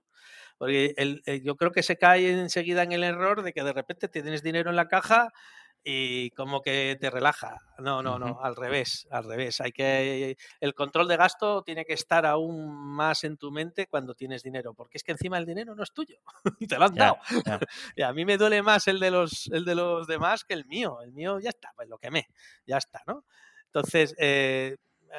[0.57, 0.95] Porque
[1.43, 4.71] yo creo que se cae enseguida en el error de que de repente tienes dinero
[4.71, 5.31] en la caja
[5.83, 7.57] y como que te relaja.
[7.79, 9.61] No, no, no, al revés, al revés.
[9.61, 14.15] Hay que el control de gasto tiene que estar aún más en tu mente cuando
[14.15, 16.17] tienes dinero, porque es que encima el dinero no es tuyo,
[16.69, 17.17] te lo han dado.
[17.95, 20.65] y a mí me duele más el de los el de los demás que el
[20.65, 21.01] mío.
[21.01, 22.27] El mío ya está, pues lo quemé,
[22.65, 23.23] ya está, ¿no?
[23.67, 24.27] Entonces, eh,
[24.57, 24.77] eh,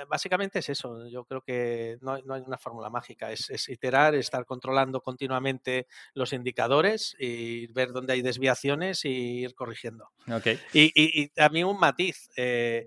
[0.08, 1.06] básicamente es eso.
[1.08, 3.32] Yo creo que no, hay una fórmula mágica.
[3.32, 10.10] Es, iterar, estar controlando continuamente los indicadores y ver dónde hay desviaciones y ir corrigiendo.
[10.30, 10.58] Okay.
[10.72, 12.30] Y, y, también un matiz.
[12.36, 12.86] Eh,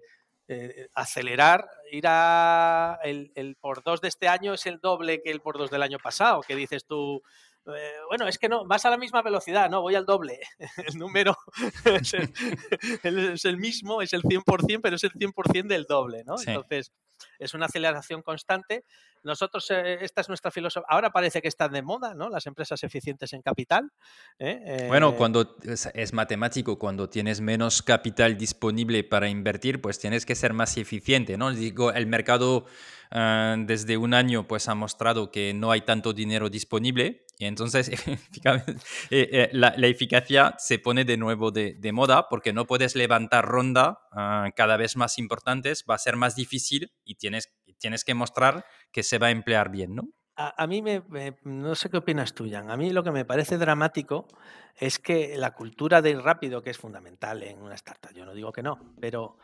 [0.54, 5.32] eh, acelerar, ir a el, el, por dos de este año es el doble que
[5.32, 7.24] el por dos del año pasado, que dices tú,
[7.64, 10.40] bueno, es que no, vas a la misma velocidad, no, voy al doble.
[10.88, 11.38] El número
[11.86, 16.36] es el, mismo, es el 100%, pero es el 100% del doble, ¿no?
[16.46, 16.92] Entonces,
[17.40, 18.86] es una aceleración constante.
[19.24, 20.88] Nosotros, eh, esta es nuestra filosofía.
[20.90, 22.30] Ahora parece que están de moda, ¿no?
[22.30, 23.92] Las empresas eficientes en capital.
[24.40, 24.86] ¿eh?
[24.88, 30.34] Bueno, eh, cuando es, matemático, cuando tienes menos capital disponible para invertir, pues tienes que
[30.34, 31.52] ser más eficiente, ¿no?
[31.52, 32.66] Digo, el mercado
[33.12, 37.90] desde un año pues ha mostrado que no hay tanto dinero disponible y entonces
[39.52, 44.78] la, eficacia se pone de nuevo de, moda porque no puedes levantar ronda ah, cada
[44.78, 49.18] vez más importantes, va a ser más difícil y tienes, tienes que mostrar que se
[49.18, 50.04] va a emplear bien, ¿no?
[50.36, 51.04] A, mí me,
[51.44, 52.72] no sé qué opinas tú, Jan.
[52.72, 54.28] A mí lo que me parece dramático
[54.76, 58.52] es que la cultura de rápido, que es fundamental en una startup, yo no digo
[58.52, 59.38] que no, pero,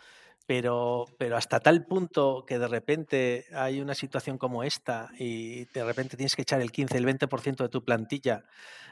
[0.48, 5.84] pero, pero hasta tal punto que de repente hay una situación como esta y de
[5.84, 8.46] repente tienes que echar el 15, el 20% de tu plantilla.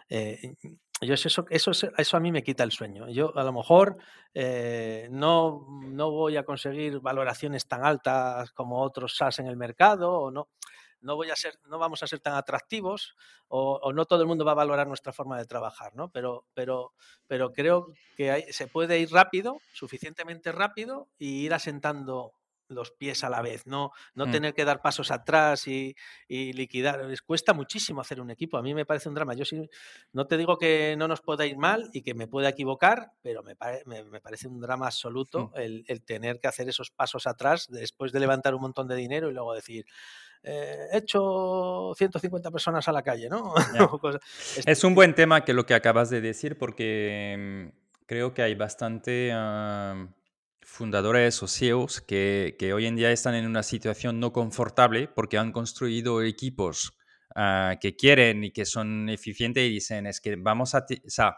[0.10, 0.56] Eh,
[1.02, 3.08] yo eso, eso, eso a mí me quita el sueño.
[3.08, 3.98] Yo a lo mejor
[4.34, 10.12] eh, no, no voy a conseguir valoraciones tan altas como otros SaaS en el mercado
[10.12, 10.50] o no
[11.06, 13.16] no, voy a ser, no vamos a ser tan atractivos
[13.48, 16.10] o, no todo el mundo va a valorar nuestra forma de trabajar, ¿no?
[16.10, 16.94] Pero, pero,
[17.28, 22.34] pero creo que se puede ir rápido, suficientemente rápido, y ir asentando
[22.68, 24.32] los pies a la vez, no, no mm.
[24.32, 25.96] tener que dar pasos atrás y,
[26.28, 27.06] liquidar.
[27.06, 28.58] Les cuesta muchísimo hacer un equipo.
[28.58, 29.34] A mí me parece un drama.
[29.34, 29.70] Yo sí,
[30.14, 33.44] no te digo que no nos pueda ir mal y que me pueda equivocar, pero
[33.44, 33.56] me,
[33.86, 35.60] me, parece un drama absoluto mm.
[35.60, 39.30] el, el, tener que hacer esos pasos atrás después de levantar un montón de dinero
[39.30, 39.86] y luego decir,
[40.48, 43.56] eh, he hecho 150 personas a la calle, ¿no?
[44.66, 48.54] es un buen tema que lo que acabas de decir porque mm, creo que hay
[48.54, 49.34] bastante
[50.62, 55.40] fundadores o CEOs que, que, hoy en día están en una situación no confortable porque
[55.40, 56.96] han construido equipos
[57.36, 60.80] ah, que quieren y que son eficientes y dicen, es que vamos a...
[60.80, 61.38] O sea,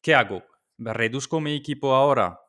[0.00, 0.42] ¿qué hago?
[0.78, 2.40] ¿Reduzco mi equipo ahora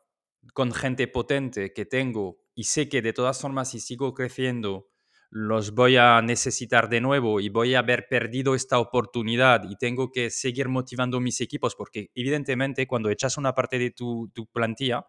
[0.55, 4.87] con gente potente que tengo y sé que de todas formas si sigo creciendo
[5.31, 10.11] los voy a necesitar de nuevo y voy a haber perdido esta oportunidad y tengo
[10.11, 15.05] que seguir motivando mis equipos porque evidentemente cuando echas una parte de tu, tu plantilla,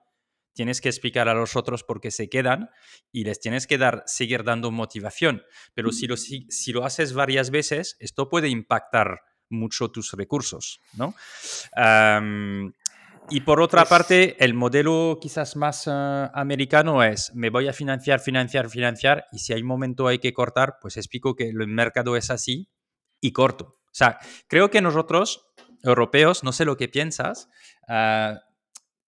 [0.53, 2.71] tienes que explicar a los otros por qué se quedan
[3.13, 5.43] y les tienes que dar, seguir dando motivación.
[5.75, 11.15] Pero si lo, si, lo haces varias veces, esto puede impactar mucho tus recursos, ¿no?
[13.29, 18.21] Y por otra parte, el modelo quizás más ah, americano es, me voy a financiar,
[18.21, 22.17] financiar, financiar, y si hay un momento hay que cortar, pues explico que el mercado
[22.17, 22.69] es así
[23.21, 23.67] y corto.
[23.67, 24.19] O sea,
[24.49, 25.47] creo que nosotros,
[25.83, 27.49] europeos, no sé lo que piensas,
[27.89, 28.39] uh,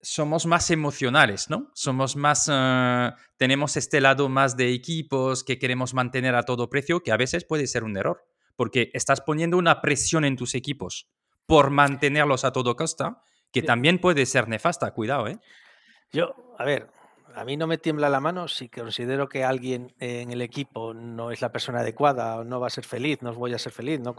[0.03, 1.71] somos más emocionales, ¿no?
[1.75, 7.03] Somos más, eh, tenemos este lado más de equipos que queremos mantener a todo precio,
[7.03, 8.25] que a veces puede ser un error,
[8.57, 11.09] porque estás poniendo una presión en tus equipos
[11.47, 13.23] por mantenerlos a todo costa,
[13.53, 15.39] que también puede ser nefasta, cuidado, ¿eh?
[16.11, 16.91] Yo, a ver,
[17.35, 21.31] a mí no me tiembla la mano si considero que alguien en el equipo no
[21.31, 24.01] es la persona adecuada o no va a ser feliz, no voy a ser feliz.
[24.01, 24.15] No,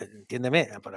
[0.00, 0.94] entiéndeme, por,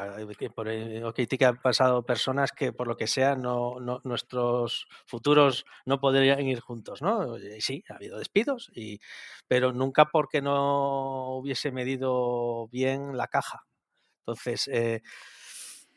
[0.56, 6.41] por que han pasado personas que por lo que sea no, nuestros futuros no podrían
[6.41, 7.38] ir juntos, ¿no?
[7.60, 8.99] sí, ha habido despidos, y,
[9.48, 13.65] pero nunca porque no hubiese medido bien la caja.
[14.26, 15.02] Entonces, eh,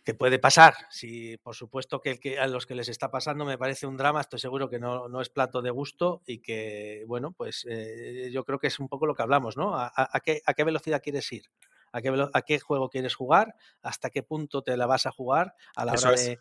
[0.07, 0.75] que puede pasar.
[0.89, 3.97] Si, por supuesto que, el que, a los que les está pasando me parece un
[3.97, 8.31] drama, estoy seguro que no, no es plato de gusto y que, bueno, pues eh,
[8.33, 9.75] yo creo que es un poco lo que hablamos, ¿no?
[9.75, 9.91] ¿A,
[10.25, 11.47] qué, a qué, velocidad quieres ir?
[11.91, 13.57] ¿A qué, ¿A qué, juego quieres jugar?
[13.83, 16.39] ¿Hasta qué punto te la vas a jugar a la hora de...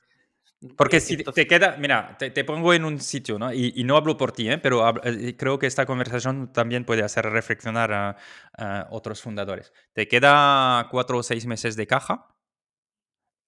[0.77, 3.51] Porque si te queda, mira, te, pongo en un sitio, ¿no?
[3.51, 4.57] Y, no hablo por ti, ¿eh?
[4.59, 8.15] pero eh, creo que esta conversación también puede hacer reflexionar a,
[8.53, 9.73] a, otros fundadores.
[9.93, 12.34] Te queda cuatro o seis meses de caja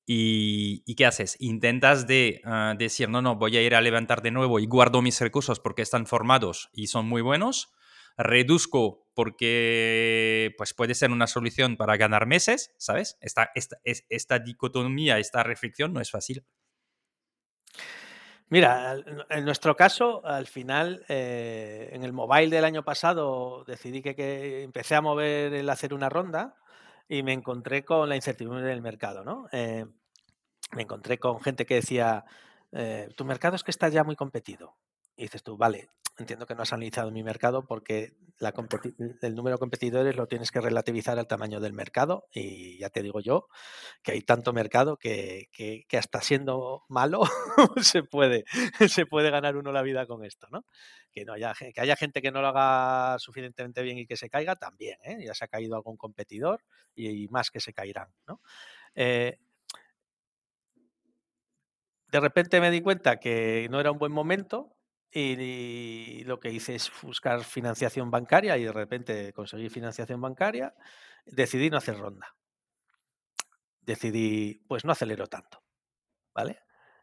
[0.09, 1.35] ¿Y, qué haces?
[1.41, 5.01] Intentas de ah, decir, no, no, voy a ir a levantar de nuevo y guardo
[5.01, 7.73] mis recursos porque están formados y son muy buenos.
[8.17, 13.17] Reduzco porque pues puede ser una solución para ganar meses, ¿sabes?
[13.19, 16.45] Esta, esta, esta dicotomía, esta reflexión no es fácil.
[18.49, 18.95] Mira,
[19.29, 24.95] en nuestro caso, al final, eh, en el mobile del año pasado decidí que, empecé
[24.95, 26.55] a mover el hacer una ronda
[27.07, 29.47] y me encontré con la incertidumbre del mercado, ¿no?
[29.51, 29.85] Eh,
[30.75, 32.25] me encontré con gente que decía,
[32.71, 34.75] eh, tu mercado es que está ya muy competido.
[35.17, 38.15] Y dices tú, vale, entiendo que no has analizado mi mercado porque
[39.21, 43.01] el número de competidores lo tienes que relativizar al tamaño del mercado y ya te
[43.01, 43.47] digo yo
[44.03, 47.21] que hay tanto mercado que, que, hasta siendo malo
[47.81, 48.45] se, puede,
[48.87, 50.65] se puede ganar uno la vida con esto, ¿no?
[51.11, 54.29] Que, no haya, que haya gente que no lo haga suficientemente bien y que se
[54.29, 55.17] caiga también, ¿eh?
[55.25, 56.63] ya se ha caído algún competidor
[56.95, 58.41] y, más que se caerán, ¿no?
[58.93, 59.39] Eh,
[62.11, 64.76] de repente me di cuenta que no era un buen momento
[65.17, 70.73] y, lo que hice es buscar financiación bancaria y de repente conseguí financiación bancaria.
[71.25, 72.35] Decidí no hacer ronda.
[73.81, 75.63] Decidí, pues no acelero tanto.
[76.33, 76.59] ¿Vale?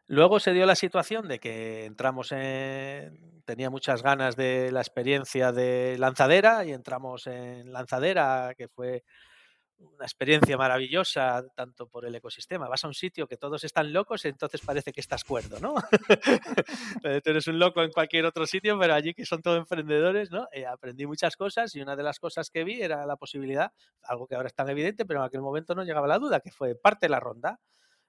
[0.07, 3.41] Luego se dio la situación de que entramos en.
[3.43, 9.03] Tenía muchas ganas de la experiencia de lanzadera y entramos en lanzadera, que fue
[9.77, 12.67] una experiencia maravillosa, tanto por el ecosistema.
[12.67, 15.75] Vas a un sitio que todos están locos, entonces parece que estás cuerdo, ¿no?
[17.23, 20.47] Tú eres un loco en cualquier otro sitio, pero allí que son todos emprendedores, ¿no?
[20.51, 23.71] Eh, aprendí muchas cosas y una de las cosas que vi era la posibilidad,
[24.03, 26.51] algo que ahora es tan evidente, pero en aquel momento no llegaba la duda, que
[26.51, 27.59] fue parte de la ronda.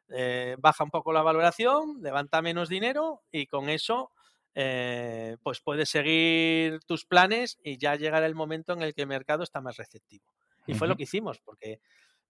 [0.08, 4.12] Eh, baja un poco la valoración, levanta menos dinero y con eso
[4.54, 9.08] eh, pues puedes seguir tus planes y ya llegará el momento en el que el
[9.08, 10.32] mercado está más receptivo.
[10.66, 11.80] Y fue lo que hicimos, porque,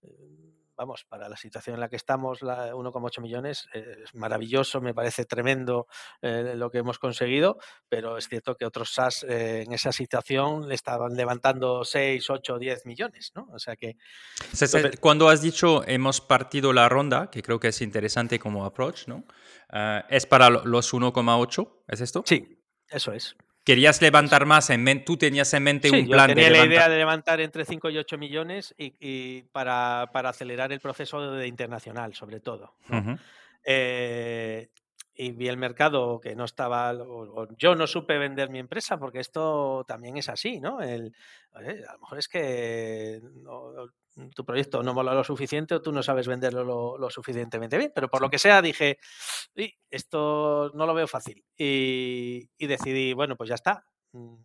[0.03, 4.93] eh, vamos, para la situación en la que estamos, 1,8 millones eh, es maravilloso, me
[4.93, 5.87] parece tremendo
[6.21, 7.59] eh, lo que hemos conseguido,
[7.89, 12.87] pero es cierto que otros SaaS en esa situación le estaban levantando 6, 8, 10
[12.87, 13.49] millones, ¿no?
[13.53, 13.97] O sea que...
[15.01, 19.25] Cuando has dicho hemos partido la ronda, que creo que es interesante como approach, ¿no?
[20.09, 21.85] ¿Es para los 1,8?
[21.89, 22.23] ¿Es esto?
[22.27, 23.37] Sí, eso es.
[23.67, 26.99] Querías levantar más, en tú tenías en mente un plan yo tenía la idea de
[26.99, 32.77] levantar entre 5 y 8 millones y, para, acelerar el proceso de internacional, sobre todo.
[33.65, 34.69] Eh,
[35.17, 36.95] y vi el mercado que no estaba,
[37.59, 40.81] yo no supe vender mi empresa, porque esto también es así, ¿no?
[40.81, 41.13] El,
[41.53, 43.21] a lo mejor es que
[44.35, 48.09] tu proyecto no mola lo suficiente o tú no sabes venderlo lo, suficientemente bien, pero
[48.09, 48.99] por lo que sea dije,
[49.91, 53.87] esto no lo veo fácil y, y decidí, bueno, pues ya está.
[54.13, 54.37] Mm,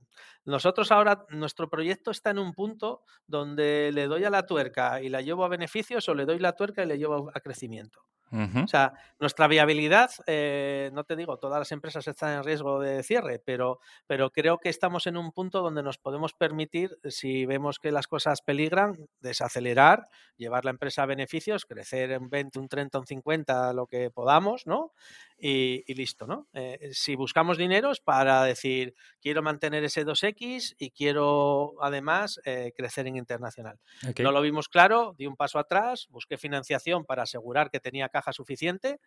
[0.46, 5.10] nosotros ahora, nuestro proyecto está en un punto donde le doy a la tuerca y
[5.10, 8.04] la llevo a beneficios o le doy la tuerca y le llevo a crecimiento.
[8.32, 13.04] O sea, nuestra viabilidad, eh, no te digo, todas las empresas están en riesgo de
[13.04, 17.80] cierre, pero, pero creo que estamos en un punto donde nos podemos permitir, si vemos
[17.80, 23.00] que las cosas peligran, desacelerar, llevar la empresa a beneficios, crecer en 20, un 30,
[23.00, 24.94] un 50, lo que podamos, ¿no?
[25.42, 26.48] y, listo, ¿no?
[26.54, 33.08] Eh, si buscamos dineros para decir, quiero mantener ese 2X y quiero además eh, crecer
[33.08, 33.80] en internacional.
[34.20, 38.21] No lo vimos claro, di un paso atrás, busqué financiación para asegurar que tenía caja
[38.34, 39.00] suficiente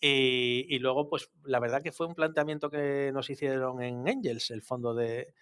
[0.00, 4.50] y, y luego, pues la verdad que fue un planteamiento que nos hicieron en Angels,
[4.50, 5.34] el fondo de,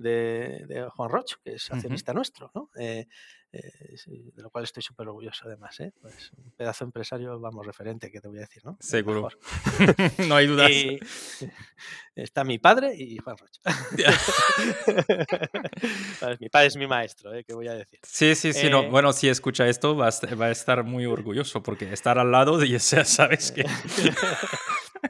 [0.00, 2.68] de, Juan Roch, que es accionista nuestro, ¿no?
[2.78, 3.06] Eh,
[3.52, 5.92] eh, de lo cual estoy súper orgulloso además, ¿eh?
[6.00, 8.76] Pues un pedazo empresario, vamos, referente, que te voy a decir, ¿no?
[8.78, 9.28] Seguro.
[10.28, 10.70] no hay dudas.
[12.14, 13.50] está mi padre y Juan Roch.
[16.40, 17.42] mi padre es mi maestro, ¿eh?
[17.42, 17.98] ¿Qué voy a decir?
[18.04, 18.70] Sí, sí, sí.
[18.70, 18.88] No.
[18.88, 23.04] Bueno, si escucha esto, va a, estar muy orgulloso porque estar al lado y sea,
[23.04, 23.64] sabes que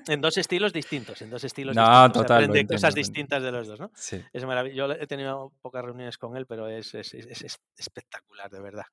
[0.07, 2.23] en dos estilos distintos, en dos estilos no, distintos.
[2.23, 3.91] Total, aprende cosas distintas de los dos, ¿no?
[3.95, 4.23] Sí.
[4.33, 4.95] Es maravilloso.
[4.95, 8.85] Yo he tenido pocas reuniones con él, pero es, es, es, espectacular, de verdad.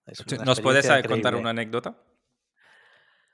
[0.46, 1.96] ¿Nos puedes contar una anécdota?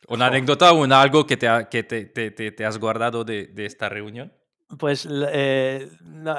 [0.07, 3.87] ¿Una anécdota o algo que, te, que te, te, te, has guardado de, de esta
[3.87, 4.33] reunión?
[4.77, 5.89] Pues eh,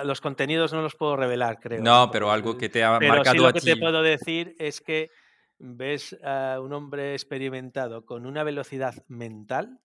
[0.05, 1.83] los contenidos no los puedo revelar, creo.
[1.83, 3.67] No, pero algo que te ha pero marcado sí lo a que ti.
[3.67, 5.11] te puedo decir es que
[5.59, 9.81] ves a un hombre experimentado con una velocidad mental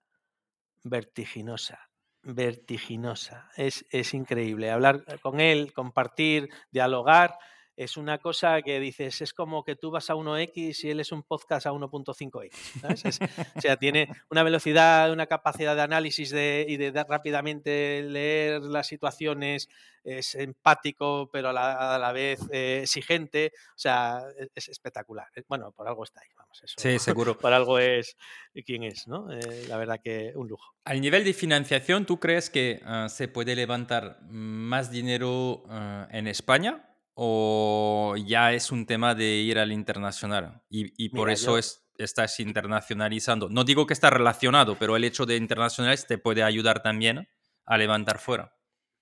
[0.83, 1.89] vertiginosa,
[2.21, 3.49] vertiginosa.
[3.55, 4.71] Es, es increíble.
[4.71, 7.37] Hablar con él, compartir, dialogar
[7.79, 11.13] es una cosa que dices, es como que tú vas a 1X y él es
[11.13, 13.55] un podcast a 1.5X.
[13.57, 18.85] o sea, tiene una velocidad, una capacidad de análisis de, y de, rápidamente leer las
[18.85, 19.69] situaciones,
[20.03, 21.53] es empático, pero a
[21.97, 23.53] la, vez eh, exigente.
[23.55, 25.27] O sea, e, es, espectacular.
[25.47, 26.61] Bueno, por algo está ahí, vamos.
[26.61, 27.37] Eso, sí, seguro.
[27.39, 28.17] Por algo es
[28.65, 29.31] quién es, ¿no?
[29.31, 30.75] Eh, la verdad que un lujo.
[30.83, 36.27] Al nivel de financiación, ¿tú crees que ah, se puede levantar más dinero ah, en
[36.27, 36.88] España?
[37.21, 40.61] O ya es un tema de ir al internacional?
[40.69, 41.59] Y, por eso
[41.97, 43.49] estás internacionalizando.
[43.49, 47.27] No digo que está relacionado, pero el hecho de internacionalizar te puede ayudar también
[47.65, 48.53] a levantar fuera.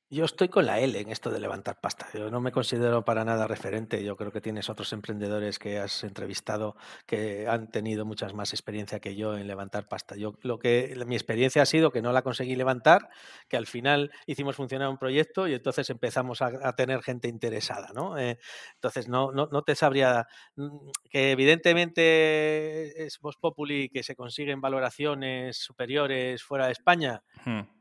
[0.10, 2.08] Yo estoy con la L en esto de levantar pasta.
[2.14, 4.06] Yo no me considero para nada referente.
[4.06, 9.02] Yo creo que tienes otros emprendedores que has entrevistado que han tenido muchas más experiencia
[9.02, 10.16] que yo en levantar pasta.
[10.16, 13.10] Yo lo que mi experiencia ha sido que no la conseguí levantar,
[13.50, 18.18] que al final hicimos funcionar un proyecto y entonces empezamos a, tener gente interesada, ¿no?
[18.18, 18.40] Eh,
[18.76, 24.62] entonces no, no, no, te sabría mm, que evidentemente es Vox Populi que se consiguen
[24.62, 27.24] valoraciones superiores fuera de España.
[27.44, 27.77] Hmm.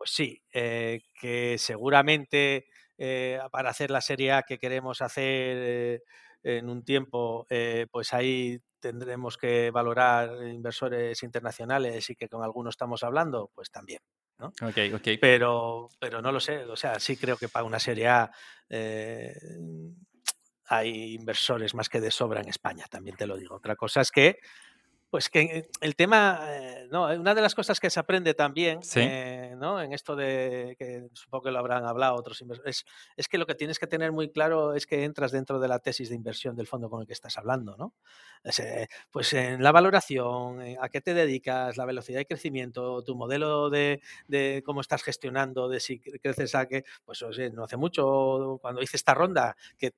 [0.00, 6.02] Pues sí, eh, que seguramente eh, para hacer la Serie A que queremos hacer eh,
[6.42, 7.46] en un tiempo,
[7.90, 14.00] pues ahí tendremos que valorar inversores internacionales y que con algunos estamos hablando, pues también.
[14.38, 14.54] ¿no?
[15.18, 18.30] Pero, pero no lo sé, o sea, sí creo que para una Serie A
[20.64, 23.56] hay inversores más que de sobra en España, también te lo digo.
[23.56, 24.38] Otra cosa es que
[25.10, 29.54] pues que el tema, eh, no, una de las cosas que se aprende también, eh,
[29.58, 29.82] ¿no?
[29.82, 32.84] En esto de que supongo que lo habrán hablado otros inversores,
[33.16, 35.80] es, que lo que tienes que tener muy claro es que entras dentro de la
[35.80, 37.92] tesis de inversión del fondo con el que estás hablando, ¿no?
[38.44, 43.68] Eh, pues en la valoración, a qué te dedicas, la velocidad de crecimiento, tu modelo
[43.68, 48.80] de, de cómo estás gestionando, de si creces a que, pues no hace mucho, cuando
[48.80, 49.92] hice esta ronda, que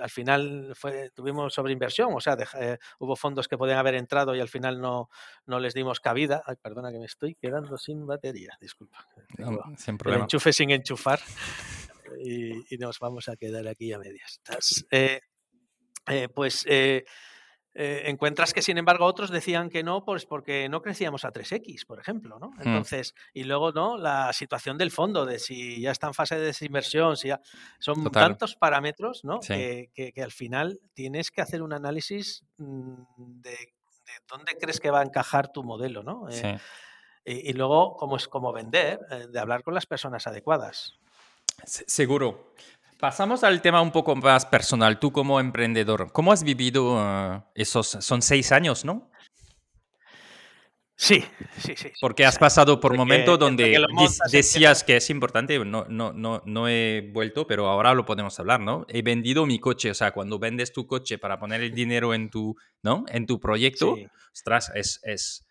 [0.00, 4.40] al final fue, tuvimos sobreinversión, o sea, eh, hubo fondos que podían haber entrado y
[4.40, 5.10] al final no,
[5.46, 6.42] no les dimos cabida.
[6.46, 9.06] Ay, perdona que me estoy quedando sin batería, disculpa.
[9.76, 10.18] sin problema.
[10.18, 11.20] El enchufe sin enchufar
[12.20, 14.40] y, nos vamos a quedar aquí a medias.
[14.90, 15.20] Eh,
[16.06, 16.66] eh, pues
[17.76, 21.86] eh, encuentras que, sin embargo, otros decían que no, pues porque no crecíamos a 3X,
[21.86, 22.50] por ejemplo, ¿no?
[22.50, 22.60] Hmm.
[22.60, 23.98] Entonces, y luego, ¿no?
[23.98, 27.40] La situación del fondo, de si ya está en fase de desinversión, si ya...
[27.80, 29.40] Son tantos parámetros, ¿no?
[29.40, 29.90] Que,
[30.22, 33.02] al final tienes que hacer un análisis mm,
[33.40, 33.56] de,
[34.28, 36.28] dónde crees que va a encajar tu modelo, ¿no?
[36.30, 36.60] Eh,
[37.24, 40.94] y, luego, como es como vender, eh, de hablar con las personas adecuadas.
[41.64, 42.54] Seguro.
[43.04, 44.98] Pasamos al tema un poco más personal.
[44.98, 49.10] Tú como emprendedor, ¿cómo has vivido eh, esos, son seis años, ¿no?
[50.96, 51.22] Sí,
[51.58, 51.90] sí, sí.
[52.00, 53.78] Porque has pasado por momentos donde
[54.32, 58.60] decías que es importante, no, no, no, no he vuelto, pero ahora lo podemos hablar,
[58.60, 58.86] ¿no?
[58.88, 62.30] He vendido mi coche, o sea, cuando vendes tu coche para poner el dinero en
[62.30, 63.04] tu, ¿no?
[63.08, 63.98] En tu proyecto,
[64.32, 65.43] ostras, es, es,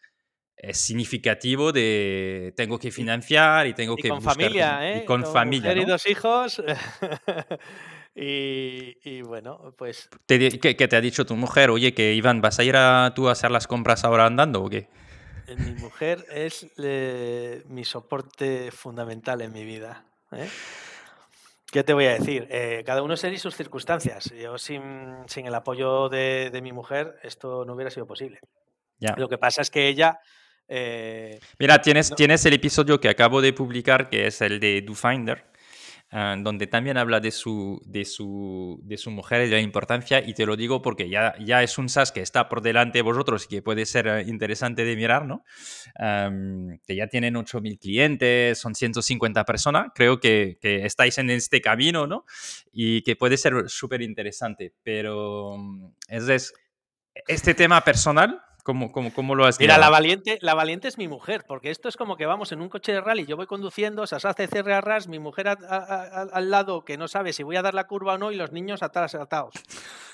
[0.64, 5.02] es significativo de tengo que financiar y tengo que con familia, ¿eh?
[5.03, 5.85] Y con, familia, ¿no?
[5.85, 6.64] dos hijos.
[8.15, 10.10] y, bueno, pues...
[10.26, 11.69] ¿Qué, te ha dicho tu mujer?
[11.69, 14.69] Oye, que Iván, ¿vas a ir a, tú a hacer las compras ahora andando o
[14.69, 14.88] qué?
[15.48, 16.65] Eh, mi mujer es
[17.68, 20.06] mi soporte fundamental en mi vida.
[20.31, 20.48] ¿eh?
[21.73, 22.48] ¿Qué te voy a decir?
[22.49, 24.34] Eh, cada uno y sus circunstancias.
[24.34, 24.81] Yo sin,
[25.27, 28.40] sin el apoyo de, de, mi mujer esto no hubiera sido posible.
[28.99, 29.14] Ya.
[29.18, 30.22] Lo que pasa es que ella
[30.68, 35.45] eh, Mira, tienes, tienes el episodio que acabo de publicar, que es el de DoFinder,
[36.11, 40.19] uh, donde también habla de su, de, su, de su mujer y de la importancia,
[40.26, 43.02] y te lo digo porque ya, ya es un SaaS que está por delante de
[43.02, 45.44] vosotros y que puede ser eh, interesante de mirar, ¿no?
[46.88, 52.07] que ya tienen 8.000 clientes, son 150 personas, creo que, que, estáis en este camino,
[52.07, 52.26] ¿no?
[52.72, 56.53] Y que puede ser súper interesante, pero mm, es, es,
[57.27, 61.10] este tema personal ¿Cómo, cómo, cómo lo has Mira, la valiente, la valiente es mi
[61.10, 64.07] mujer, porque esto es como que vamos en un coche de rally, yo voy conduciendo,
[64.07, 67.61] se hace cierre a ras, mi mujer al lado que no sabe si voy a
[67.61, 69.56] dar la curva o no y los niños atrás atados.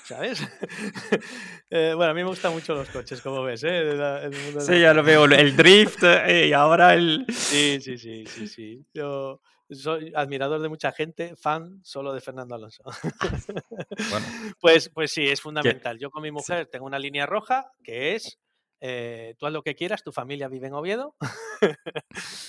[0.04, 0.46] ¿Sabes?
[1.72, 4.28] Eh, bueno, a mí me gustan mucho los coches, como ves, ¿eh?
[4.58, 7.24] sí, ya lo veo, el drift eh, y ahora el...
[7.28, 8.84] Sí, sí, sí, sí, sí.
[8.94, 9.40] Yo
[9.70, 12.82] soy admirador de mucha gente, fan solo de Fernando Alonso.
[14.10, 14.26] bueno.
[14.60, 15.98] pues, pues sí, es fundamental.
[15.98, 18.38] Yo con mi mujer tengo una línea roja que es,
[18.80, 21.14] eh, tú haz lo que quieras, tu familia vive en Oviedo.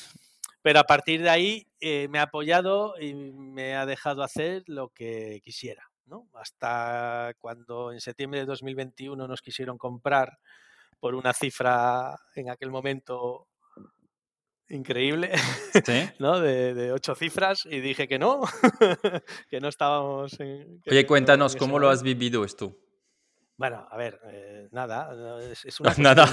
[0.64, 4.89] Pero a partir de ahí eh, me ha apoyado y me ha dejado hacer lo
[4.89, 5.89] que quisiera.
[6.06, 6.27] ¿no?
[6.34, 10.38] Hasta cuando en septiembre de 2021 nos quisieron comprar
[10.99, 13.48] por una cifra en aquel momento
[14.72, 15.31] increíble,
[16.19, 16.39] ¿no?
[16.39, 18.41] De, ocho cifras y dije que no,
[19.49, 20.81] que no estábamos en...
[20.89, 22.76] Oye, cuéntanos, ¿cómo lo has vivido esto?
[23.57, 25.11] Bueno, a ver, eh, nada,
[25.64, 26.26] es, una nada.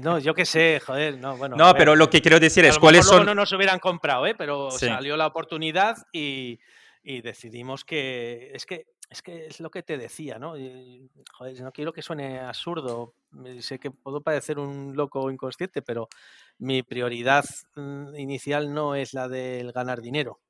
[0.00, 1.54] No, yo qué sé, joder, no, bueno.
[1.56, 3.24] No, pero lo que quiero decir es cuáles son...
[3.24, 4.34] No nos hubieran comprado, ¿eh?
[4.36, 6.58] Pero salió la oportunidad y,
[7.04, 10.54] y decidimos que es que es que es lo que te decía, ¿no?
[11.34, 13.14] joder, no quiero que suene absurdo.
[13.60, 16.08] Sé que puedo parecer un loco inconsciente, pero
[16.58, 17.44] mi prioridad
[17.76, 20.40] mm, inicial no es la del ganar dinero.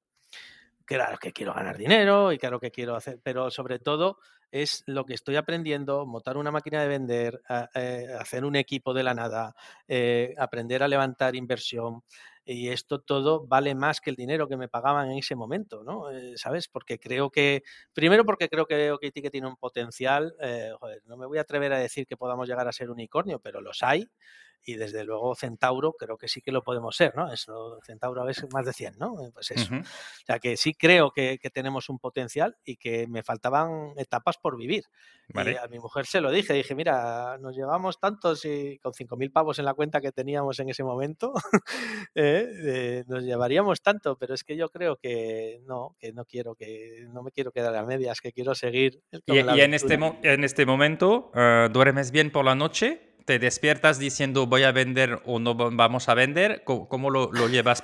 [0.84, 4.18] claro que quiero ganar dinero y claro que quiero hacer, pero sobre todo
[4.52, 7.42] es lo que estoy aprendiendo, montar una máquina de vender,
[7.74, 9.54] eh, hacer un equipo de la nada,
[9.88, 12.04] eh, aprender a levantar inversión.
[12.44, 16.10] Y esto todo vale más que el dinero que me pagaban en ese momento, ¿no?
[16.10, 16.68] Eh, ¿Sabes?
[16.68, 17.62] Porque creo que,
[17.92, 20.34] primero porque creo que OK que tiene un potencial,
[20.80, 23.60] joder, no me voy a atrever a decir que podamos llegar a ser unicornio, pero
[23.60, 24.08] los hay
[24.64, 27.32] y desde luego Centauro creo que sí que lo podemos ser, ¿no?
[27.32, 29.14] Eso, Centauro es más de 100, ¿no?
[29.32, 29.74] Pues eso.
[29.74, 34.56] O sea que sí creo que, tenemos un potencial y que me faltaban etapas por
[34.56, 34.84] vivir.
[35.34, 39.32] Y a mi mujer se lo dije, dije, mira, nos llevamos tantos y con 5.000
[39.32, 41.32] pavos en la cuenta que teníamos en ese momento,
[42.14, 42.48] ¿eh?
[42.64, 47.06] Eh, nos llevaríamos tanto, pero es que yo creo que no, que no quiero, que
[47.08, 49.02] no me quiero quedar a medias, que quiero seguir.
[49.26, 53.11] Y, en, este en este momento, eh, ¿duermes bien por la noche?
[53.24, 57.80] Te despiertas diciendo voy a vender o no vamos a vender, ¿cómo, lo, llevas?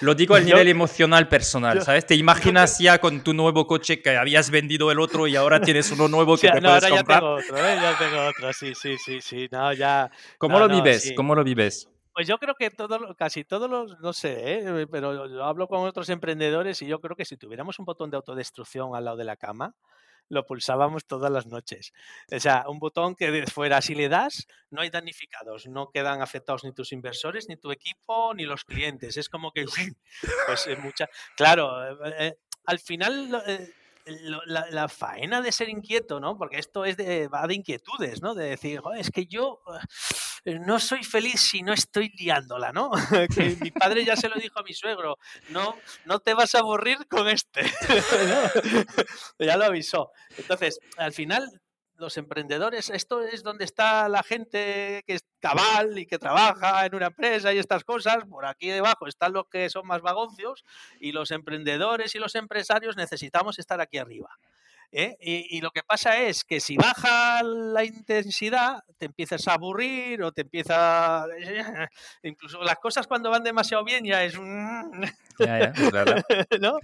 [0.00, 2.06] lo digo a nivel emocional personal, ¿sabes?
[2.06, 5.90] Te imaginas ya con tu nuevo coche que habías vendido el otro y ahora tienes
[5.90, 7.78] uno nuevo que te no, puedes ahora ya tengo otro, ¿eh?
[7.80, 10.10] ya tengo otro, sí, sí, sí, sí, no, ya...
[10.38, 11.12] ¿Cómo lo vives?
[11.16, 11.88] ¿Cómo lo vives?
[12.12, 14.86] Pues yo creo que todo, casi todos los, no sé, ¿eh?
[14.86, 18.16] pero yo hablo con otros emprendedores y yo creo que si tuviéramos un botón de
[18.16, 19.74] autodestrucción al lado de la cama,
[20.28, 21.92] lo pulsábamos todas las noches.
[22.30, 26.64] O sea, un botón que fuera, si le das, no hay damnificados, no quedan afectados
[26.64, 29.16] ni tus inversores, ni tu equipo, ni los clientes.
[29.16, 29.64] Es como que,
[30.46, 33.30] pues eh, mucha, claro, eh, eh, al final
[34.46, 36.36] la, faena de ser inquieto, ¿no?
[36.36, 38.34] Porque esto es de, va de inquietudes, ¿no?
[38.34, 39.86] De decir, es que yo eh,
[40.44, 42.90] no soy feliz si no estoy liándola, ¿no?
[43.34, 45.18] que mi padre ya se lo dijo a mi suegro,
[45.50, 47.62] no, no te vas a aburrir con este.
[49.38, 50.10] ya lo avisó.
[50.36, 51.48] Entonces, al final
[51.96, 56.94] los emprendedores, esto es donde está la gente que es cabal y que trabaja en
[56.94, 58.24] una empresa y estas cosas.
[58.28, 60.64] Por aquí debajo están los que son más vagoncios
[61.00, 64.38] y los emprendedores y los empresarios necesitamos estar aquí arriba.
[64.94, 65.16] ¿Eh?
[65.20, 70.32] Y, lo que pasa es que si baja la intensidad, te empiezas a aburrir o
[70.32, 71.26] te empieza.
[72.22, 74.34] Incluso las cosas cuando van demasiado bien ya es.
[75.40, 76.24] Ya, ya, es verdad.
[76.60, 76.78] ¿no?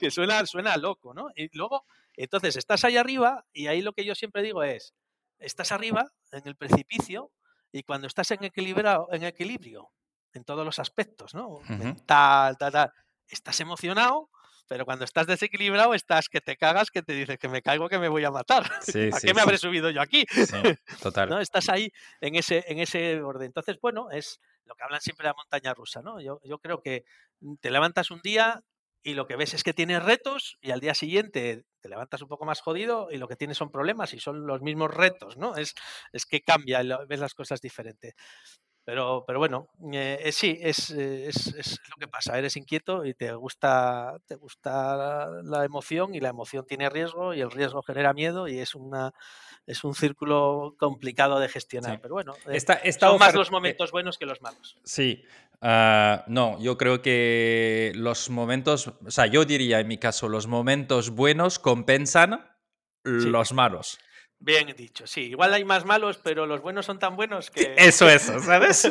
[0.00, 1.28] Que suena, suena loco, ¿no?
[1.36, 1.84] Y luego,
[2.16, 4.94] entonces estás ahí arriba y ahí lo que yo siempre digo es:
[5.38, 7.30] estás arriba en el precipicio
[7.70, 9.92] y cuando estás en, equilibrado, en equilibrio
[10.32, 11.60] en todos los aspectos, ¿no?
[11.68, 12.92] Mental, tal, tal,
[13.28, 14.28] estás emocionado
[14.66, 17.98] pero cuando estás desequilibrado, estás que te cagas, que te dices que me caigo, que
[17.98, 18.64] me voy a matar.
[19.12, 20.24] ¿A qué me habré subido yo aquí?
[21.02, 21.28] total.
[21.28, 21.40] ¿No?
[21.40, 23.46] Estás ahí en ese, en ese orden.
[23.46, 26.20] Entonces, bueno, es lo que hablan siempre de la montaña rusa, ¿no?
[26.20, 27.04] Yo, yo creo que
[27.60, 28.62] te levantas un día
[29.02, 32.28] y lo que ves es que tienes retos y al día siguiente te levantas un
[32.28, 35.56] poco más jodido y lo que tienes son problemas y son los mismos retos, ¿no?
[35.56, 35.74] Es,
[36.12, 38.14] es que cambia, ves las cosas diferentes.
[38.84, 42.38] Pero, pero bueno, eh, eh, sí, es, es, lo que pasa.
[42.38, 47.40] Eres inquieto y te gusta, te gusta la emoción y la emoción tiene riesgo y
[47.40, 49.12] el riesgo genera miedo y es una
[49.66, 52.00] es un círculo complicado de gestionar.
[52.00, 52.60] Pero bueno, eh,
[52.92, 54.76] son más los momentos buenos que los malos.
[54.84, 55.24] Sí,
[55.62, 60.46] ah, no, yo creo que los momentos, o sea, yo diría en mi caso, los
[60.46, 62.50] momentos buenos compensan
[63.04, 63.98] los malos.
[64.40, 65.22] Bien dicho, sí.
[65.22, 67.74] Igual hay más malos, pero los buenos son tan buenos que...
[67.78, 68.90] Eso, eso, ¿sabes?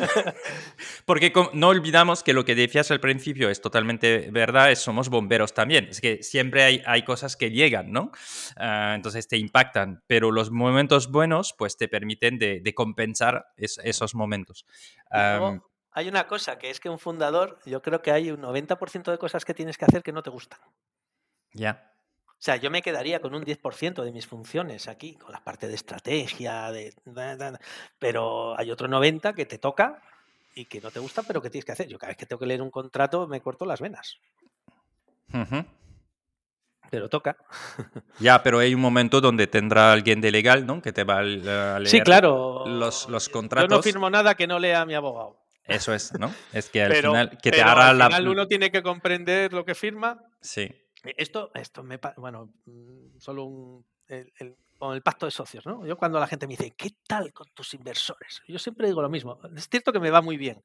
[1.04, 5.54] Porque no olvidamos que lo que decías al principio es totalmente verdad, es, somos bomberos
[5.54, 5.86] también.
[5.90, 8.10] Es que siempre hay, hay cosas que llegan, ¿no?
[8.56, 14.66] Ah, entonces te impactan, pero los momentos buenos pues te permiten de, compensar esos momentos.
[15.10, 19.18] hay una cosa, que es que un fundador, yo creo que hay un 90% de
[19.18, 20.58] cosas que tienes que hacer que no te gustan.
[21.52, 21.93] Ya.
[22.44, 25.74] Sea, yo me quedaría con un 10% de mis funciones aquí, con la parte de
[25.74, 26.92] estrategia, de,
[27.98, 30.02] pero hay otro 90% que te toca
[30.54, 31.88] y que no te gusta, pero que tienes que hacer.
[31.88, 34.18] Yo cada vez que tengo que leer un contrato me corto las venas.
[36.90, 37.38] Pero toca.
[38.20, 40.82] Ya, pero hay un momento donde tendrá alguien de legal, ¿no?
[40.82, 42.64] Que te va a leer sí, claro.
[42.66, 43.70] los, los contratos.
[43.70, 45.38] Yo no firmo nada que no lea mi abogado.
[45.64, 46.32] Eso es, ¿no?
[46.52, 49.74] Es que al final que te hará al final uno tiene que comprender lo que
[49.74, 50.20] firma.
[50.42, 50.70] Sí.
[51.04, 53.86] Eh, esto, esto me bueno, mm, solo un,
[54.78, 55.86] con el pacto de socios, ¿no?
[55.86, 58.42] Yo cuando la gente me dice, ¿qué tal con tus inversores?
[58.46, 59.38] Yo siempre digo lo mismo.
[59.56, 60.62] Es cierto que me va muy bien,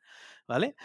[0.48, 0.76] ¿vale?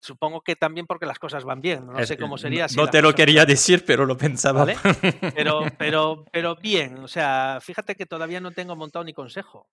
[0.00, 1.86] Supongo que también porque las cosas van bien.
[1.86, 2.68] No sé cómo sería.
[2.68, 4.64] Si no te lo quería decir, pero lo pensaba.
[4.64, 4.76] ¿vale?
[5.34, 6.98] Pero, pero, pero bien.
[6.98, 9.68] O sea, fíjate que todavía no tengo montado ni consejo.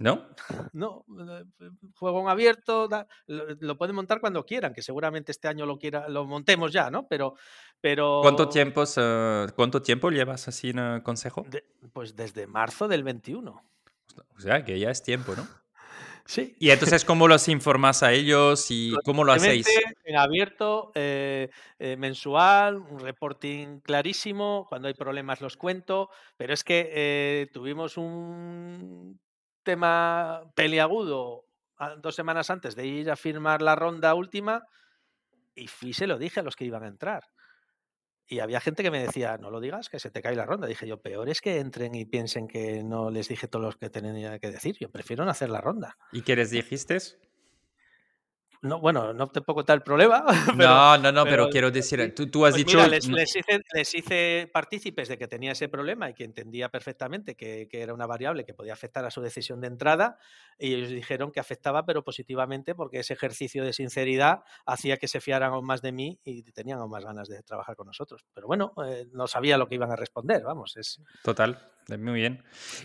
[0.00, 0.28] ¿No?
[0.72, 1.44] No, eh,
[1.94, 2.88] juego en abierto,
[3.26, 7.06] lo, pueden montar cuando quieran, que seguramente este año lo quiera, lo montemos ya, ¿no?
[7.06, 7.34] Pero,
[7.80, 8.20] pero.
[8.22, 8.84] ¿Cuánto tiempo,
[9.54, 11.44] ¿cuánto tiempo llevas así en consejo?
[11.92, 13.62] pues desde marzo del 21.
[14.36, 15.46] O sea, que ya es tiempo, ¿no?
[16.26, 16.54] Sí.
[16.60, 19.66] Y entonces, ¿cómo los informas a ellos y cómo lo hacéis?
[20.04, 21.50] En abierto, eh,
[21.80, 24.66] eh, mensual, un reporting clarísimo.
[24.68, 26.08] Cuando hay problemas los cuento.
[26.36, 29.18] Pero es que eh, tuvimos un
[29.62, 31.46] tema peliagudo
[32.02, 34.66] dos semanas antes de ir a firmar la ronda última
[35.54, 37.24] y fui se lo dije a los que iban a entrar.
[38.26, 40.68] Y había gente que me decía, no lo digas, que se te cae la ronda.
[40.68, 43.90] Dije yo, peor es que entren y piensen que no les dije todo lo que
[43.90, 44.76] tenía que decir.
[44.78, 45.96] Yo prefiero no hacer la ronda.
[46.12, 46.98] ¿Y qué les dijiste?
[48.62, 50.24] No, bueno, no te puedo contar el problema.
[50.56, 52.76] no, no, no, pero, quiero decir, tú, tú has pues dicho...
[52.76, 57.36] Mira, les, hice, les, hice, partícipes de que tenía ese problema y que entendía perfectamente
[57.36, 60.18] que, que, era una variable que podía afectar a su decisión de entrada
[60.58, 65.20] y ellos dijeron que afectaba, pero positivamente, porque ese ejercicio de sinceridad hacía que se
[65.20, 68.26] fiaran aún más de mí y tenían aún más ganas de trabajar con nosotros.
[68.34, 70.76] Pero bueno, eh, no sabía lo que iban a responder, vamos.
[70.76, 71.00] Es...
[71.22, 71.58] Total.
[71.98, 72.42] Muy bien.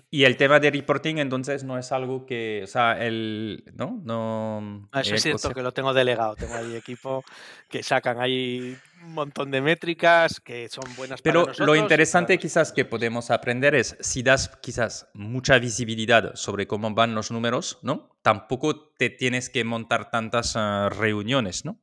[0.09, 4.01] Y el tema de reporting, entonces, no es algo que, o sea, el, ¿no?
[4.03, 6.35] no ah, Eso es cierto que lo tengo delegado.
[6.35, 7.23] Tengo ahí equipo
[7.69, 11.67] que sacan ahí un montón de métricas que son buenas Pero para nosotros.
[11.67, 17.13] lo interesante quizás que podemos aprender es, si das quizás mucha visibilidad sobre cómo van
[17.13, 18.17] los números, ¿no?
[18.22, 21.80] Tampoco te tienes que montar tantas uh, reuniones, ¿no?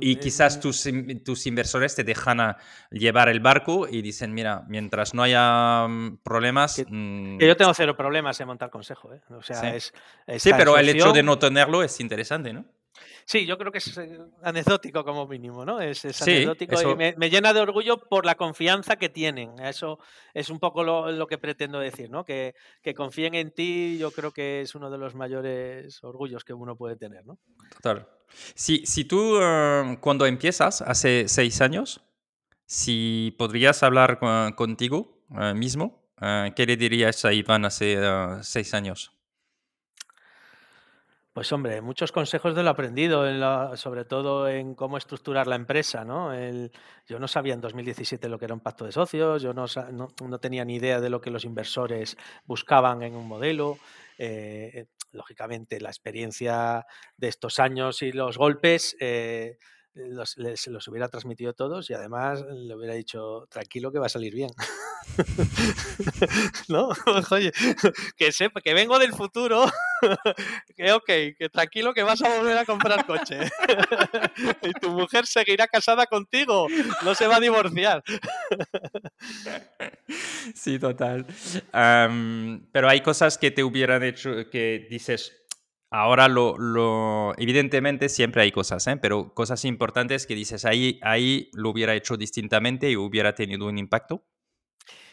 [0.00, 0.88] Y quizás tus,
[1.24, 2.56] tus, inversores te dejan a
[2.90, 6.76] llevar el barco y dicen, mira, mientras no haya mm, problemas...
[6.76, 7.38] Que, mmm...
[7.38, 9.12] que yo tengo cero problemas en montar consejo.
[9.14, 9.20] ¿eh?
[9.30, 9.92] O sea, sí, es,
[10.42, 12.64] sí pero el hecho de no tenerlo es interesante, ¿no?
[13.24, 15.80] Sí, yo creo que es eh, anecdótico como mínimo, ¿no?
[15.80, 16.90] Es, es sí, anecdótico eso...
[16.90, 19.58] y me, me, llena de orgullo por la confianza que tienen.
[19.60, 19.98] Eso
[20.34, 22.24] es un poco lo, lo que pretendo decir, ¿no?
[22.24, 26.52] Que, que, confíen en ti, yo creo que es uno de los mayores orgullos que
[26.52, 27.38] uno puede tener, ¿no?
[27.74, 28.08] Total.
[28.54, 32.00] Si, si tú, uh, cuando empiezas, hace seis años,
[32.66, 36.00] si podrías hablar uh, contigo uh, mismo,
[36.54, 37.98] ¿qué le dirías a Iván hace
[38.42, 39.19] seis años?
[41.40, 43.24] Pues hombre, muchos consejos de lo aprendido,
[43.74, 46.04] sobre todo en cómo estructurar la empresa.
[47.08, 50.66] yo no sabía en 2017 lo que era un pacto de socios, yo no, tenía
[50.66, 53.78] ni idea de lo que los inversores buscaban en un modelo.
[54.18, 56.84] Eh, lógicamente, la experiencia
[57.16, 59.56] de estos años y los golpes eh,
[59.94, 64.10] los, les, los hubiera transmitido todos y además le hubiera dicho, tranquilo que va a
[64.10, 64.50] salir bien.
[66.68, 66.90] ¿No?
[67.30, 67.52] Oye,
[68.16, 69.66] que sepa, que vengo del futuro,
[70.76, 71.06] que ok,
[71.38, 73.38] que tranquilo que vas a volver a comprar coche.
[74.62, 76.66] y tu mujer seguirá casada contigo,
[77.02, 78.02] no se va a divorciar.
[80.54, 81.26] sí, total.
[81.72, 85.39] Um, pero hay cosas que te hubieran hecho, que dices,
[85.92, 88.96] Ahora, lo, lo, evidentemente siempre hay cosas, ¿eh?
[88.96, 93.76] pero cosas importantes que dices, ahí, ahí lo hubiera hecho distintamente y hubiera tenido un
[93.76, 94.24] impacto.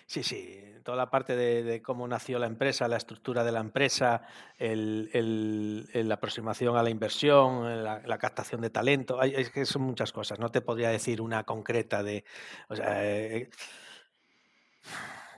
[0.06, 4.22] Sí, sí, toda la parte de, cómo nació la empresa, la estructura de la empresa,
[4.58, 9.82] el, el, la aproximación a la inversión, la, la captación de talento, es que son
[9.82, 12.24] muchas cosas, no te podría decir una concreta de...
[12.70, 13.50] O sea, eh,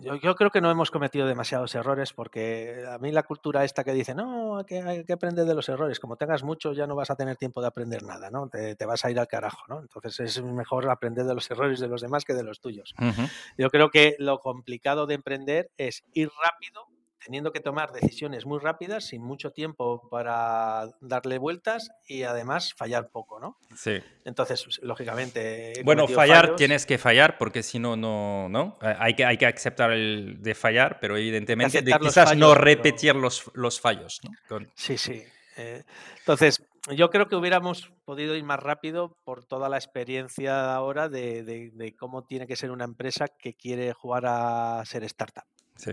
[0.01, 3.83] yo, yo, creo que no hemos cometido demasiados errores porque a mí la cultura esta
[3.83, 6.87] que dice, no, hay que, hay que aprender de los errores, como tengas mucho ya
[6.87, 8.49] no vas a tener tiempo de aprender nada, ¿no?
[8.49, 9.79] Te, te, vas a ir al carajo, ¿no?
[9.79, 12.93] Entonces es mejor aprender de los errores de los demás que de los tuyos.
[12.99, 13.31] Uh -huh.
[13.57, 16.87] Yo creo que lo complicado de emprender es ir rápido
[17.29, 23.11] teniendo que tomar decisiones muy rápidas, sin mucho tiempo para darle vueltas y además fallar
[23.11, 23.59] poco, ¿no?
[23.75, 23.99] Sí.
[24.25, 25.73] Entonces, lógicamente...
[25.85, 26.55] Bueno, fallar fallos.
[26.55, 28.79] tienes que fallar porque si no, no, ¿no?
[28.81, 33.11] Hay que, hay que aceptar el de fallar, pero evidentemente de quizás fallos, no repetir
[33.11, 33.19] pero...
[33.19, 34.31] los, los fallos, ¿no?
[34.47, 34.67] Con...
[34.73, 35.21] Sí, sí.
[35.55, 35.83] Eh,
[36.17, 41.43] entonces, yo creo que hubiéramos podido ir más rápido por toda la experiencia ahora de,
[41.43, 45.43] de, de cómo tiene que ser una empresa que quiere jugar a ser startup.
[45.75, 45.91] Sí.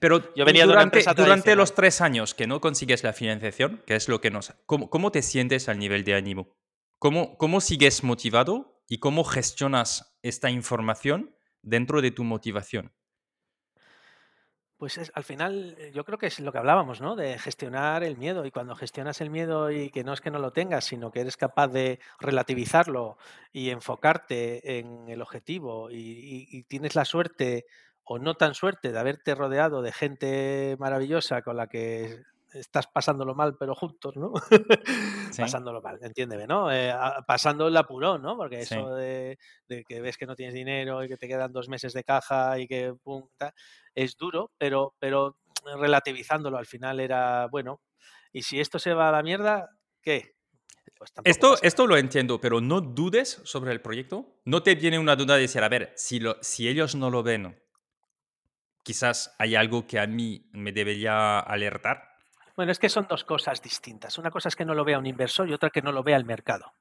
[0.00, 4.08] Pero yo venía durante, durante los tres años que no consigues la financiación, que es
[4.08, 4.52] lo que nos...
[4.66, 6.56] ¿Cómo, cómo te sientes al nivel de ánimo?
[6.98, 12.92] ¿Cómo, ¿Cómo sigues motivado y cómo gestionas esta información dentro de tu motivación?
[14.78, 17.16] Pues es, al final yo creo que es lo que hablábamos, ¿no?
[17.16, 20.38] De gestionar el miedo y cuando gestionas el miedo y que no es que no
[20.38, 23.18] lo tengas, sino que eres capaz de relativizarlo
[23.52, 27.66] y enfocarte en el objetivo y, y, y tienes la suerte
[28.08, 32.22] o no tan suerte de haberte rodeado de gente maravillosa con la que
[32.54, 34.32] estás pasándolo mal, pero juntos, ¿no?
[35.30, 35.42] Sí.
[35.42, 36.72] pasándolo mal, entiéndeme, ¿no?
[36.72, 36.90] Eh,
[37.26, 38.34] pasando el apurón, ¿no?
[38.34, 41.68] Porque eso de, de, que ves que no tienes dinero y que te quedan dos
[41.68, 43.52] meses de caja y que pum, ta,
[43.94, 45.36] es duro, pero, pero
[45.78, 47.82] relativizándolo al final era, bueno,
[48.32, 49.68] y si esto se va a la mierda,
[50.00, 50.34] ¿qué?
[50.96, 54.40] Pues esto, esto lo entiendo, pero no dudes sobre el proyecto.
[54.46, 57.22] No te viene una duda de decir, a ver, si, lo, si ellos no lo
[57.22, 57.54] ven,
[58.88, 62.16] quizás hay algo que a mí me debería alertar.
[62.56, 64.16] Bueno, es que son dos cosas distintas.
[64.16, 66.16] Una cosa es que no lo vea un inversor y otra que no lo vea
[66.16, 66.72] el mercado.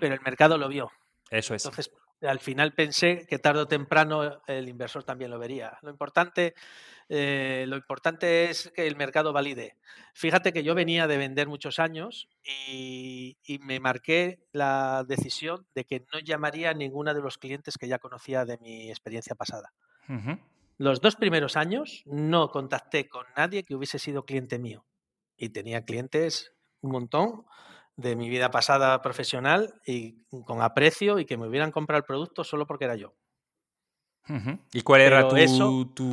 [0.00, 0.90] Pero el mercado lo vio.
[1.28, 1.66] Eso es.
[1.66, 1.92] Entonces,
[2.22, 5.76] al final pensé que tarde o temprano el inversor también lo vería.
[5.82, 6.54] Lo importante,
[7.10, 9.76] eh, lo importante es que el mercado valide.
[10.14, 12.30] Fíjate que yo venía de vender muchos años
[12.66, 17.88] y, me marqué la decisión de que no llamaría a ninguna de los clientes que
[17.88, 19.74] ya conocía de mi experiencia pasada.
[20.82, 24.84] Los dos primeros años no contacté con nadie que hubiese sido cliente mío.
[25.36, 27.44] Y tenía clientes un montón
[27.94, 32.42] de mi vida pasada profesional y con aprecio y que me hubieran comprado el producto
[32.42, 33.14] solo porque era yo.
[34.72, 35.36] ¿Y cuál era tu,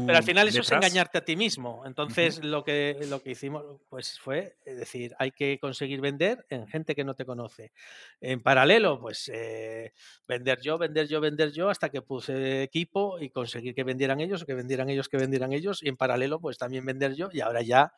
[0.05, 1.83] Pero al final eso es engañarte a ti mismo.
[1.85, 6.95] Entonces lo, que, lo que hicimos pues fue decir, hay que conseguir vender en gente
[6.95, 7.71] que no te conoce.
[8.19, 9.93] En paralelo, pues eh,
[10.27, 14.43] vender yo, vender yo, vender yo, hasta que puse equipo y conseguir que vendieran ellos,
[14.43, 15.83] que vendieran ellos, que vendieran ellos.
[15.83, 17.29] Y en paralelo, pues también vender yo.
[17.31, 17.93] Y ahora ya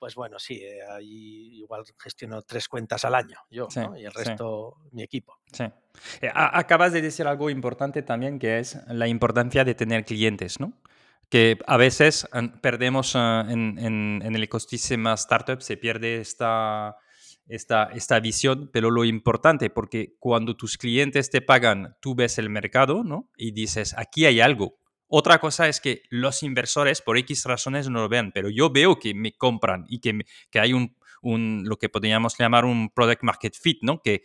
[0.00, 4.78] pues bueno, sí, eh, ahí igual gestiono tres cuentas al año yo y el resto
[4.92, 5.38] mi equipo.
[5.52, 5.64] Sí.
[6.22, 10.72] Eh, acabas de decir algo importante también, que es la importancia de tener clientes, ¿no?
[11.28, 12.26] Que a veces
[12.62, 16.96] perdemos ah, en, en, el ecosistema startup, se pierde esta,
[17.46, 22.48] esta, esta visión, pero lo importante, porque cuando tus clientes te pagan, tú ves el
[22.48, 23.28] mercado, ¿no?
[23.36, 24.78] Y dices, aquí hay algo,
[25.12, 29.00] otra cosa es que los inversores por X razones no lo vean, pero yo veo
[29.00, 30.20] que me compran y que,
[30.50, 34.00] que hay un, un, lo que podríamos llamar un product market fit, ¿no?
[34.02, 34.22] Que,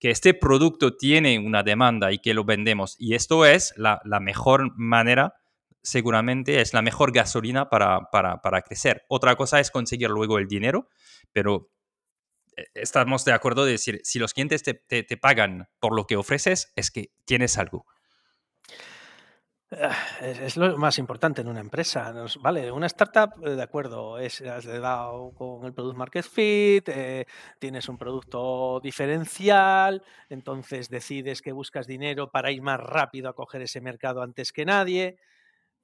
[0.00, 2.96] que este producto tiene una demanda y que lo vendemos.
[2.98, 5.34] Y esto es la, la mejor manera,
[5.82, 9.04] seguramente es la mejor gasolina para, para, para, crecer.
[9.08, 10.88] Otra cosa es conseguir luego el dinero,
[11.30, 11.70] pero
[12.56, 16.06] eh, estamos de acuerdo de decir, si los clientes te, te, te pagan por lo
[16.06, 17.84] que ofreces, es que tienes algo.
[19.80, 22.12] Ah, es, lo más importante en una empresa.
[22.40, 27.26] vale, una startup, eh, de acuerdo, has dado con el Product Market Fit, eh,
[27.58, 33.62] tienes un producto diferencial, entonces decides que buscas dinero para ir más rápido a coger
[33.62, 35.16] ese mercado antes que nadie,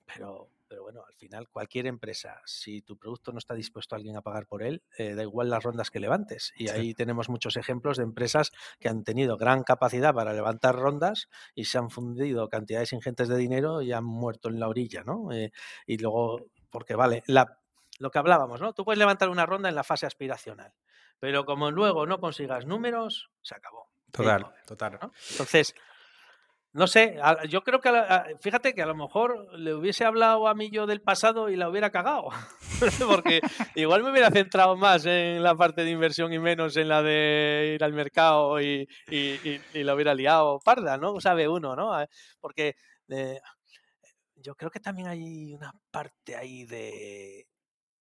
[0.05, 4.17] pero pero bueno, al final cualquier empresa, si tu producto no está dispuesto a alguien
[4.17, 6.53] a pagar por él, eh, da igual las rondas que levantes.
[6.57, 11.29] Y ahí tenemos muchos ejemplos de empresas que han tenido gran capacidad para levantar rondas
[11.55, 15.33] y se han fundido cantidades ingentes de dinero y han muerto en la orilla, ¿no?
[15.33, 15.53] Eh,
[15.87, 17.59] y luego, porque vale, la,
[17.99, 18.73] lo que hablábamos, ¿no?
[18.73, 20.75] Tú puedes levantar una ronda en la fase aspiracional,
[21.19, 23.89] pero como luego no consigas números, se acabó.
[24.13, 24.99] Total, total.
[25.31, 25.75] Entonces,
[26.73, 27.19] no sé,
[27.49, 27.91] yo creo que,
[28.41, 31.69] fíjate que a lo mejor le hubiese hablado a mí yo del pasado y la
[31.69, 32.29] hubiera cagado,
[33.09, 33.41] porque
[33.75, 37.73] igual me hubiera centrado más en la parte de inversión y menos en la de
[37.75, 41.19] ir al mercado y, y, la hubiera liado parda, ¿no?
[41.21, 41.93] Sabe uno, ¿no?
[42.41, 42.75] Porque
[43.09, 43.41] eh,
[44.37, 47.47] yo creo que también hay una parte ahí de,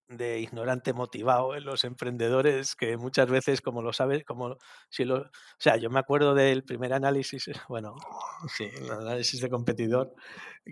[0.08, 4.56] de ignorante motivado en los emprendedores que muchas veces, como lo sabes, como
[4.88, 7.94] si lo, o sea, yo me acuerdo del primer análisis, bueno,
[8.56, 10.14] sí, el análisis de competidor,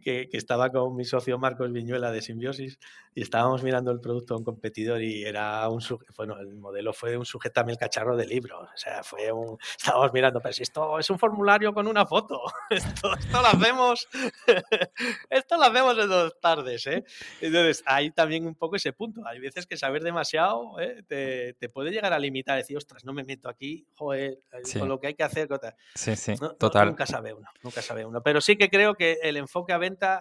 [0.02, 2.78] que, que, estaba con mi socio Marcos Viñuela de Simbiosis
[3.14, 5.80] y estábamos mirando el producto de un competidor y era un,
[6.16, 10.12] bueno, el modelo fue un sujetame el cacharro de libro, o sea, fue un, estábamos
[10.12, 14.08] mirando, pero si esto es un formulario con una foto, esto, esto lo hacemos,
[15.30, 17.04] esto lo hacemos en dos tardes, ¿eh?
[17.40, 21.02] Entonces, ahí también un poco ese punto hay veces que saber demasiado ¿eh?
[21.06, 25.00] te, puede llegar a limitar, decir, ostras, no me meto aquí, joder, eh, con lo
[25.00, 25.48] que hay que hacer.
[25.94, 26.88] Sí, sí, total.
[26.88, 28.22] nunca sabe uno, nunca sabe uno.
[28.22, 29.78] Pero sí que creo que el enfoque a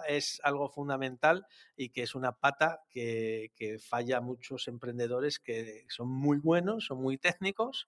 [0.07, 6.09] es algo fundamental y que es una pata que, falla a muchos emprendedores que son
[6.09, 7.87] muy buenos, son muy técnicos,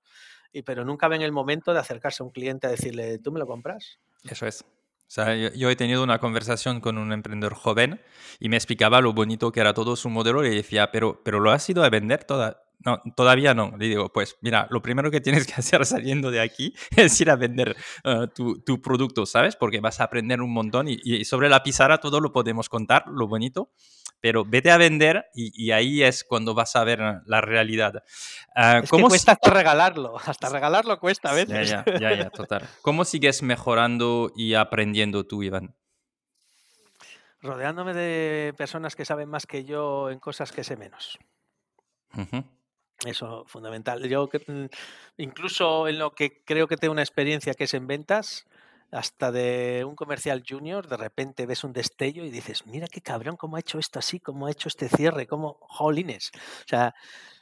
[0.51, 3.39] y, pero nunca ven el momento de acercarse a un cliente a decirle, ¿tú me
[3.39, 3.99] lo compras?
[4.23, 4.65] Eso es.
[5.55, 8.01] Yo, he tenido una conversación con un emprendedor joven
[8.39, 11.51] y me explicaba lo bonito que era todo su modelo y decía, pero, pero ¿lo
[11.51, 12.66] has ido a vender toda?
[12.79, 13.75] No, todavía no.
[13.77, 17.29] Le digo, pues mira, lo primero que tienes que hacer saliendo de aquí es ir
[17.29, 19.55] a vender eh, tu, tu, producto, ¿sabes?
[19.55, 23.05] Porque vas a aprender un montón y, y, sobre la pizarra todo lo podemos contar,
[23.07, 23.71] lo bonito,
[24.19, 28.03] pero vete a vender y, ahí es cuando vas a ver la realidad.
[28.55, 31.69] Uh, es ¿cómo cuesta hasta regalarlo, hasta regalarlo cuesta a veces.
[31.69, 32.67] Ya, ya, ya, total.
[32.81, 35.75] ¿Cómo sigues mejorando y aprendiendo tú, Iván?
[37.41, 41.19] Rodeándome de personas que saben más que yo en cosas que sé menos.
[43.05, 44.07] Eso, fundamental.
[44.07, 44.65] Yo mm,
[45.17, 48.45] incluso en lo que creo que tengo una experiencia que es en ventas,
[48.91, 53.35] hasta de un comercial junior, de repente ves un destello y dices, mira qué cabrón,
[53.35, 56.31] cómo ha hecho esto así, cómo ha hecho este cierre, cómo, jolines.
[56.33, 56.95] O sea,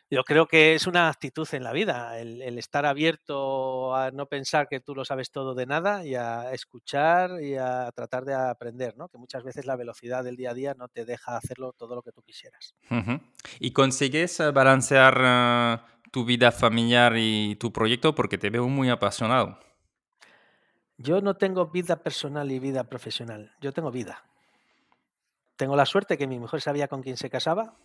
[0.09, 4.67] yo creo que es una actitud en la vida, el, estar abierto a no pensar
[4.67, 8.95] que tú lo sabes todo de nada y a escuchar y a tratar de aprender,
[8.97, 9.09] ¿no?
[9.09, 12.03] Que muchas veces la velocidad del día a día no te deja hacerlo todo lo
[12.03, 12.75] que tú quisieras.
[13.59, 15.77] ¿Y consigues eh, balancear eh,
[16.11, 18.13] tu vida familiar y tu proyecto?
[18.13, 19.59] Porque te veo muy apasionado.
[20.97, 24.23] Yo no tengo vida personal y vida profesional, yo tengo vida.
[25.57, 27.75] Tengo la suerte que mi mujer sabía con quién se casaba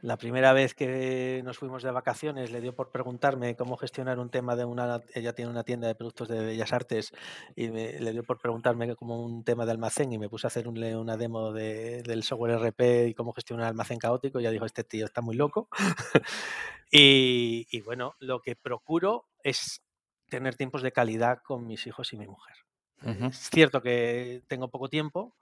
[0.00, 4.28] la primera vez que nos fuimos de vacaciones le dio por preguntarme cómo gestionar un
[4.28, 5.00] tema de una...
[5.14, 7.12] Ella tiene una tienda de productos de Bellas Artes
[7.54, 10.68] y le dio por preguntarme como un tema de almacén y me puse a hacer
[10.68, 14.38] una demo del software RP y cómo gestionar un almacén caótico.
[14.38, 15.68] Y ya dijo, este tío está muy loco.
[16.90, 19.82] y, bueno, lo que procuro es
[20.28, 22.56] tener tiempos de calidad con mis hijos y mi mujer.
[23.02, 25.36] Es cierto que tengo poco tiempo,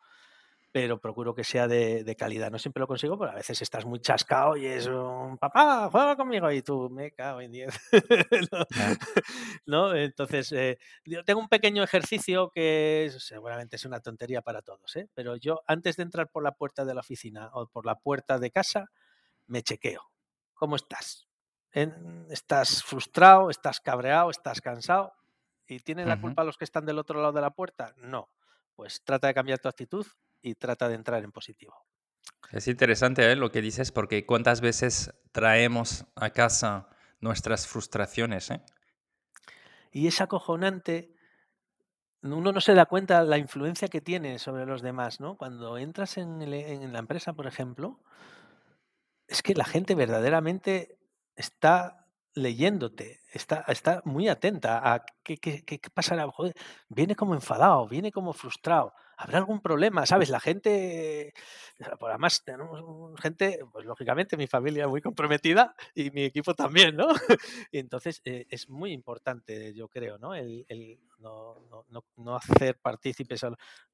[0.75, 2.51] pero procuro que sea de, calidad.
[2.51, 6.17] No siempre lo consigo, pero a veces estás muy chascado y es un papá, juega
[6.17, 7.81] conmigo y tú me cago en 10.
[9.67, 9.95] ¿No?
[9.95, 15.09] Entonces, eh, yo tengo un pequeño ejercicio que seguramente es una tontería para todos, ¿eh?
[15.15, 18.41] pero yo antes de entrar por la puerta de la oficina o por la puerta
[18.41, 18.91] de casa,
[19.47, 20.03] me chequeo.
[20.55, 21.29] ¿Cómo estás?
[22.31, 23.49] ¿Estás frustrado?
[23.49, 24.29] ¿Estás cabreado?
[24.29, 25.13] ¿Estás cansado?
[25.69, 27.95] ¿Y tienen la culpa los que están del otro lado de la puerta?
[27.97, 28.29] No.
[28.75, 30.05] Pues trata de cambiar tu actitud
[30.45, 31.75] y trata de entrar en positivo.
[32.53, 33.35] Es interesante ¿eh?
[33.35, 36.89] lo que dices porque cuántas veces traemos a casa
[37.21, 38.51] nuestras frustraciones.
[38.51, 38.61] ¿eh?
[39.91, 41.17] Y es acojonante,
[42.23, 45.37] uno no se da cuenta la influencia que tiene sobre los demás, ¿no?
[45.37, 48.03] Cuando entras en, en la empresa, por ejemplo,
[49.27, 50.99] es que la gente verdaderamente
[51.37, 56.27] está leyéndote, está, está muy atenta a qué, qué, qué pasará.
[56.31, 56.55] Joder,
[56.89, 60.29] viene como enfadado, viene como frustrado habrá algún problema, ¿sabes?
[60.29, 61.33] La gente,
[61.99, 67.09] por además tenemos gente, pues lógicamente mi familia muy comprometida y mi equipo también, ¿no?
[67.73, 70.35] y entonces eh, es muy importante, yo creo, ¿no?
[70.35, 70.67] El,
[71.19, 73.43] no, no, no, hacer partícipes,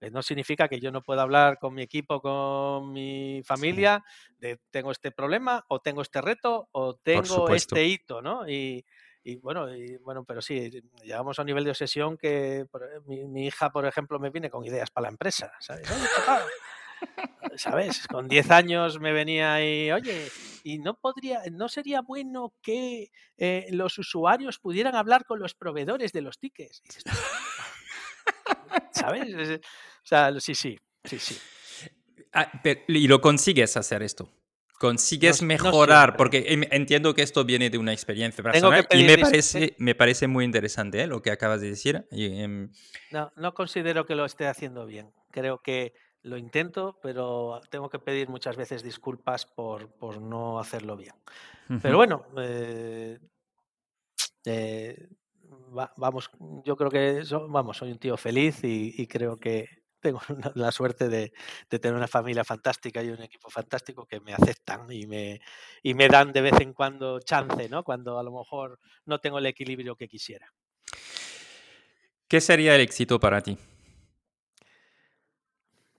[0.00, 4.02] eh, no significa que yo no pueda hablar con mi equipo, con mi familia,
[4.38, 8.48] de tengo este problema o tengo este reto o tengo este hito, ¿no?
[8.48, 8.84] Y,
[9.22, 10.70] y bueno, y bueno, pero sí,
[11.02, 12.66] llegamos a un nivel de obsesión que
[13.06, 15.88] mi, hija, por ejemplo, me viene con ideas para la empresa, ¿sabes?
[17.56, 18.06] ¿Sabes?
[18.06, 20.28] Con 10 años me venía y, oye,
[20.64, 26.12] ¿y no podría, no sería bueno que eh, los usuarios pudieran hablar con los proveedores
[26.12, 26.82] de los tickets?
[28.92, 29.60] ¿Sabes?
[30.02, 31.38] O sea, sí, sí, sí, sí.
[32.32, 32.50] Ah,
[32.88, 34.32] y lo consigues hacer esto
[34.80, 39.94] consigues mejorar, porque entiendo que esto viene de una experiencia personal y me parece, me
[39.94, 41.06] parece muy interesante ¿eh?
[41.06, 42.06] lo que acabas de decir.
[42.10, 42.72] Em,
[43.10, 45.12] no, no considero que lo esté haciendo bien.
[45.30, 45.92] Creo que
[46.22, 51.14] lo intento, pero tengo que pedir muchas veces disculpas por, por no hacerlo bien.
[51.82, 53.18] Pero bueno, eh,
[54.46, 55.08] eh,
[55.98, 56.30] vamos,
[56.64, 60.20] yo creo que vamos, soy un tío feliz y creo que, tengo
[60.54, 61.32] la suerte de,
[61.68, 65.40] tener una familia fantástica y un equipo fantástico que me aceptan y me,
[65.82, 67.84] y me dan de vez en cuando chance, ¿no?
[67.84, 70.52] Cuando a lo mejor no tengo el equilibrio que quisiera.
[72.26, 73.58] ¿Qué sería el éxito para ti?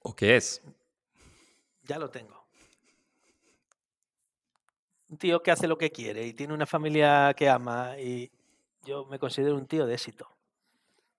[0.03, 0.61] ¿O qué es?
[1.84, 2.41] Ya lo tengo.
[5.10, 8.32] Un tío que hace lo que quiere y tiene una familia que ama y
[8.84, 10.28] yo me considero un tío de éxito.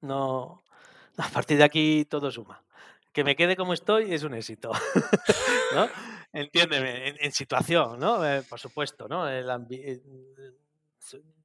[0.01, 0.65] No,
[1.19, 2.63] a partir de aquí todo suma
[3.13, 4.71] que me quede como estoy es un éxito.
[5.75, 5.89] ¿no?
[6.33, 8.27] Entiéndeme, en, situación, ¿no?
[8.27, 9.29] Eh, por supuesto, ¿no?
[9.29, 9.45] Eh,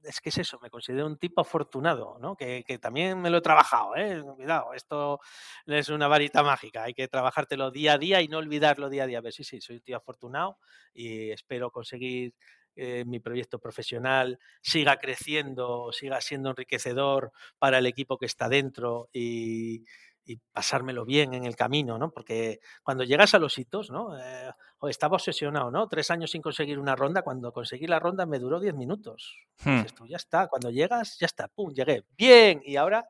[0.03, 2.35] es que es eso, me considero un tipo afortunado, ¿no?
[2.35, 4.23] Que, también me lo he trabajado, ¿eh?
[4.35, 5.19] Cuidado, esto
[5.65, 9.07] es una varita mágica, hay que trabajártelo día a día y no olvidarlo día a
[9.07, 9.21] día.
[9.21, 10.57] Ver, sí, sí, soy un tío afortunado
[10.93, 12.33] y espero conseguir
[12.79, 19.09] eh, mi proyecto profesional siga creciendo, siga siendo enriquecedor para el equipo que está dentro
[19.11, 19.83] y,
[20.27, 22.11] y pasármelo bien en el camino, ¿no?
[22.11, 24.19] Porque cuando llegas a los hitos, ¿no?
[24.19, 24.51] Eh,
[24.89, 25.87] estaba obsesionado, ¿no?
[25.87, 27.21] Tres años sin conseguir una ronda.
[27.21, 29.37] Cuando conseguí la ronda me duró diez minutos.
[29.63, 29.81] Hmm.
[29.95, 30.47] tú, ya está.
[30.47, 31.47] Cuando llegas, ya está.
[31.47, 32.03] Pum, llegué.
[32.17, 32.61] Bien.
[32.63, 33.07] Y ahora,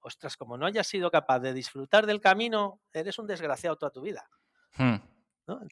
[0.00, 4.02] ostras, como no hayas sido capaz de disfrutar del camino, eres un desgraciado toda tu
[4.02, 4.28] vida.
[4.76, 4.96] Hmm.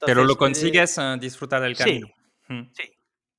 [0.07, 2.07] Pero lo eh, consigues eh, disfrutar del camino.
[2.49, 2.71] Hmm.
[2.73, 2.85] Sí,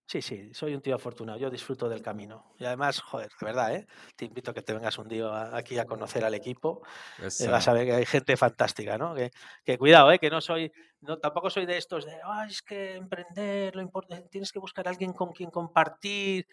[0.07, 2.53] Sí, sí, soy un tío afortunado, yo disfruto del camino.
[2.59, 3.87] Y además, joder, de verdad, ¿eh?
[4.15, 6.83] te invito a que te vengas un día aquí a conocer al equipo.
[7.19, 9.15] Eh, vas a ver que hay gente fantástica, ¿no?
[9.15, 9.31] Que,
[9.63, 10.19] que cuidado, ¿eh?
[10.19, 10.71] que no soy,
[11.01, 14.87] no, tampoco soy de estos de, Ay, es que emprender, lo importante, tienes que buscar
[14.87, 16.47] a alguien con quien compartir.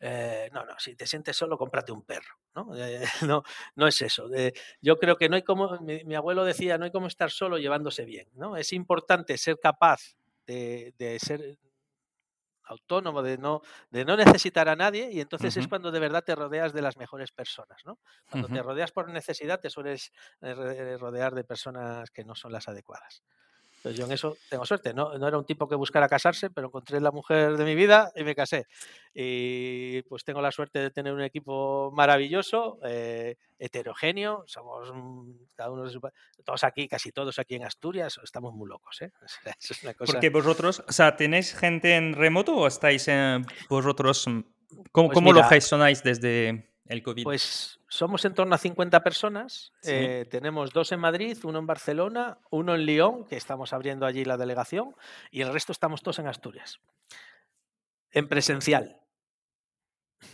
[0.00, 2.74] Eh, no, no, si te sientes solo, cómprate un perro, ¿no?
[2.74, 3.42] Eh, no,
[3.74, 4.30] no es eso.
[4.80, 7.58] yo creo que no hay como, mi, mi, abuelo decía, no hay como estar solo
[7.58, 8.56] llevándose bien, ¿no?
[8.56, 10.16] Es importante ser capaz
[10.46, 11.58] de, de ser
[12.64, 13.60] autónomo, de no,
[13.90, 16.96] de no necesitar a nadie, y entonces es cuando de verdad te rodeas de las
[16.96, 17.98] mejores personas, ¿no?
[18.28, 22.52] Cuando te rodeas por necesidad, te sueles eh, re- rodear de personas que no son
[22.52, 23.22] las adecuadas.
[23.84, 24.94] Entonces yo en eso tengo suerte.
[24.94, 28.10] No, no era un tipo que buscara casarse, pero encontré la mujer de mi vida
[28.16, 28.66] y me casé.
[29.12, 34.42] Y pues tengo la suerte de tener un equipo maravilloso, eh, heterogéneo.
[34.46, 36.00] Somos mm, cada uno de su
[36.44, 39.12] todos aquí, casi todos aquí en Asturias, estamos muy locos, ¿eh?
[39.60, 40.14] Es una cosa.
[40.14, 44.40] Porque vosotros, o sea, ¿tenéis gente en remoto o estáis eh, vosotros, mm,
[44.92, 47.24] cómo, Pues cómo lo mira, gestionáis desde el COVID?
[47.24, 49.72] Pues somos en torno a 50 personas.
[49.80, 49.90] Sí.
[49.92, 54.24] eh, tenemos dos en Madrid, uno en Barcelona, uno en Lyon, que estamos abriendo allí
[54.24, 54.94] la delegación,
[55.30, 56.80] y el resto estamos todos en Asturias.
[58.10, 59.00] En presencial.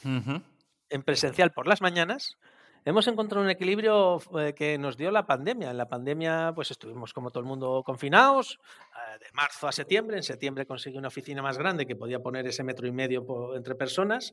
[0.05, 0.43] Ujú.
[0.89, 2.37] En presencial por las mañanas.
[2.85, 5.71] Hemos encontrado un equilibrio eh, que nos dio la pandemia.
[5.71, 8.59] En la pandemia, pues estuvimos como todo el mundo confinados,
[8.97, 10.17] eh, de marzo a septiembre.
[10.17, 13.75] En septiembre conseguí una oficina más grande que podía poner ese metro y medio entre
[13.75, 14.33] personas.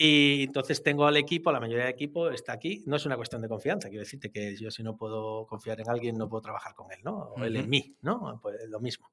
[0.00, 2.84] Y entonces tengo al equipo, la mayoría del equipo está aquí.
[2.86, 5.90] No es una cuestión de confianza, quiero decirte que yo si no puedo confiar en
[5.90, 7.16] alguien, no puedo trabajar con él, ¿no?
[7.16, 7.64] O él Ujú.
[7.64, 8.38] en mí, ¿no?
[8.40, 9.10] Pues lo mismo.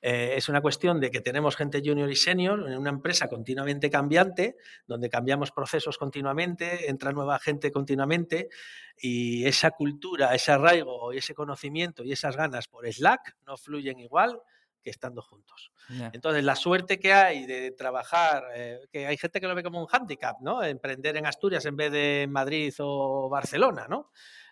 [0.00, 3.90] Eh, es una cuestión de que tenemos gente junior y senior en una empresa continuamente
[3.90, 8.48] cambiante, donde cambiamos procesos continuamente, entra nueva gente continuamente
[8.96, 13.98] y esa cultura, ese arraigo y ese conocimiento y esas ganas por Slack no fluyen
[13.98, 14.40] igual
[14.82, 15.72] que estando juntos.
[16.12, 19.80] Entonces, la suerte que hay de trabajar, eh, que hay gente que lo ve como
[19.80, 20.62] un hándicap, ¿no?
[20.62, 24.10] Emprender en Asturias en vez de Madrid o Barcelona, ¿no?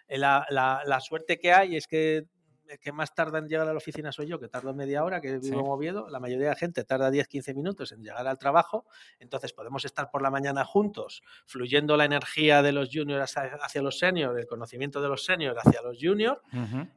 [0.08, 2.24] Eh, La, la- la suerte que hay es que
[2.78, 5.38] que más tarda en llegar a la oficina soy yo, que tardo media hora, que
[5.38, 5.52] vivo Sí.
[5.52, 6.08] en Oviedo.
[6.08, 8.86] La mayoría de la gente tarda 10-15 minutos en llegar al trabajo.
[9.18, 13.82] Entonces podemos estar por la mañana juntos, fluyendo la energía de los juniors hacia, hacia
[13.82, 16.40] los seniors, el conocimiento de los seniors hacia los juniors,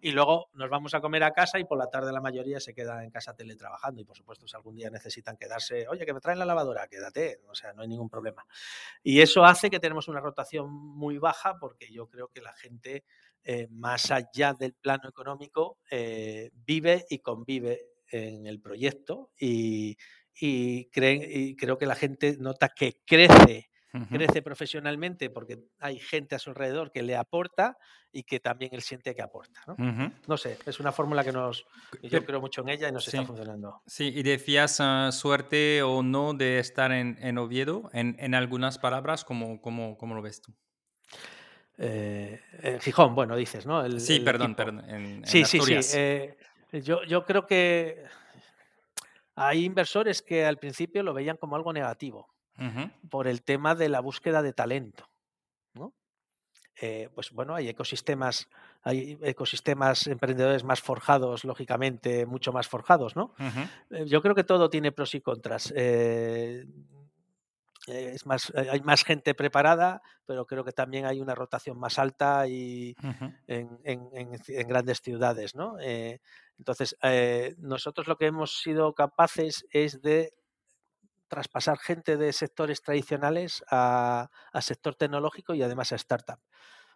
[0.02, 2.74] y luego nos vamos a comer a casa y por la tarde la mayoría se
[2.74, 4.02] queda en casa teletrabajando.
[4.02, 7.42] Y por supuesto, si algún día necesitan quedarse, oye, que me traen la lavadora, quédate,
[7.48, 8.46] o sea, no hay ningún problema.
[9.04, 13.04] Y eso hace que tenemos una rotación muy baja porque yo creo que la gente,
[13.44, 19.98] eh, más allá del plano económico, eh, vive y convive en el proyecto y,
[20.40, 24.06] y, creen- y creo que la gente nota que crece, Ujú.
[24.18, 27.78] crece profesionalmente porque hay gente a su alrededor que le aporta
[28.12, 29.62] y que también él siente que aporta.
[29.68, 29.74] ¿no?
[29.74, 30.12] Ujú.
[30.28, 31.66] No sé, es una fórmula que nos,
[32.02, 33.28] que yo creo mucho en ella y nos está sí.
[33.28, 33.82] funcionando.
[33.88, 38.78] Sí, y decías ah, suerte o no de estar en, en Oviedo, en, en algunas
[38.80, 40.54] palabras, ¿cómo, cómo, cómo lo ves tú?
[41.78, 43.84] Eh, en Gijón, bueno, dices, ¿no?
[43.84, 44.58] El- Sí, el perdón, equipo.
[44.58, 45.98] perdón, en, en Sí, sí, sí.
[45.98, 46.38] Eh,
[46.82, 48.04] yo, yo creo que
[49.36, 52.30] hay inversores que al principio lo veían como algo negativo
[53.10, 55.10] por el tema de la búsqueda de talento.
[55.74, 55.92] ¿no?
[56.80, 58.48] Eh, pues bueno, hay ecosistemas,
[58.84, 63.34] hay ecosistemas emprendedores más forjados, lógicamente, mucho más forjados, ¿no?
[64.06, 65.74] Yo creo que todo tiene pros y contras.
[65.76, 66.66] Eh,
[67.88, 72.00] es más, eh, hay más gente preparada, pero creo que también hay una rotación más
[72.00, 72.98] alta y,
[73.48, 75.78] en, en- en ci- en grandes ciudades, ¿no?
[75.82, 76.20] Eh,
[76.58, 80.34] entonces, eh, nosotros lo que hemos sido capaces es de
[81.28, 86.40] traspasar gente de sectores tradicionales a, a sector tecnológico y además a startup.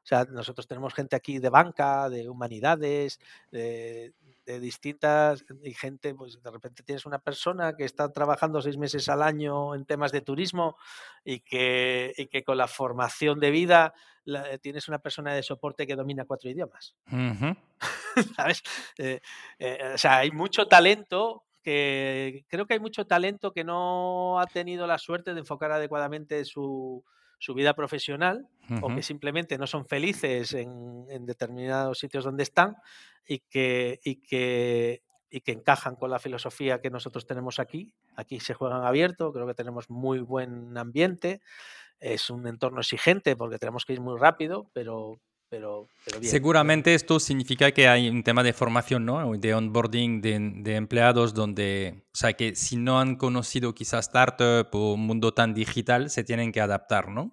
[0.03, 3.19] O sea, nosotros tenemos gente aquí de banca, de humanidades,
[3.51, 4.13] de,
[4.45, 9.09] de distintas, y gente, pues de repente tienes una persona que está trabajando seis meses
[9.09, 10.77] al año en temas de turismo
[11.25, 13.93] y que, y que con la formación de vida
[14.23, 16.95] la- tienes una persona de soporte que domina cuatro idiomas.
[17.11, 17.55] Ujú.
[18.35, 18.63] ¿sabes?
[18.97, 19.19] Eh,
[19.59, 24.47] eh, o sea, hay mucho talento que creo que hay mucho talento que no ha
[24.47, 27.03] tenido la suerte de enfocar adecuadamente su,
[27.37, 28.47] su vida profesional
[28.81, 32.75] o que simplemente no son felices en, en determinados sitios donde están
[33.25, 37.91] y que, y que y que encajan con la filosofía que nosotros tenemos aquí.
[38.15, 41.41] Aquí se juegan abierto, creo que tenemos muy buen ambiente.
[41.99, 45.19] Es un entorno exigente porque tenemos que ir muy rápido, pero,
[45.49, 46.31] pero, pero bien.
[46.31, 49.31] Seguramente esto significa que hay un tema de formación, ¿no?
[49.37, 54.67] De onboarding de, de empleados donde, o sea, que si no han conocido quizás startup
[54.73, 57.31] o un mundo tan digital, se tienen que adaptar, ¿no?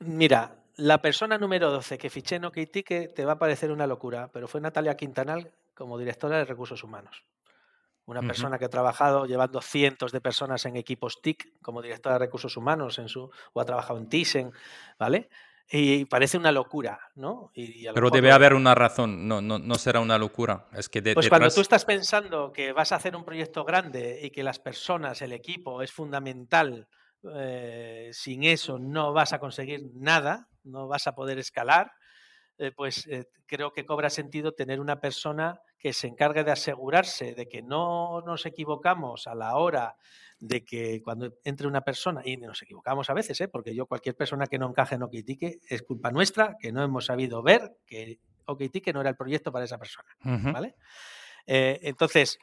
[0.00, 4.30] Mira, la persona número 12 que fiché en OkTicket te va a parecer una locura,
[4.32, 7.24] pero fue Natalia Quintanal como directora de recursos humanos.
[8.06, 12.18] Una persona que ha trabajado llevando cientos de personas en equipos TIC como directora de
[12.20, 14.52] recursos humanos en su, o ha trabajado en Thyssen,
[14.98, 15.28] ¿vale?
[15.72, 17.52] Y parece una locura, ¿no?
[17.54, 20.66] Y, y Pero mejor debe haber una razón, no, no, no será una locura.
[20.72, 24.18] Es que de, Pues cuando tú estás pensando que vas a hacer un proyecto grande
[24.20, 26.88] y que las personas, el equipo es fundamental,
[27.36, 31.92] eh, sin eso no vas a conseguir nada, no vas a poder escalar,
[32.60, 37.34] eh, pues eh, creo que cobra sentido tener una persona que se encargue de asegurarse
[37.34, 39.96] de que no nos equivocamos a la hora
[40.38, 43.48] de que cuando entre una persona, y nos equivocamos a veces, ¿eh?
[43.48, 47.06] porque yo cualquier persona que no encaje en OKTike es culpa nuestra, que no hemos
[47.06, 50.08] sabido ver que OKTike no era el proyecto para esa persona,
[50.52, 50.74] ¿vale?
[51.46, 52.38] entonces,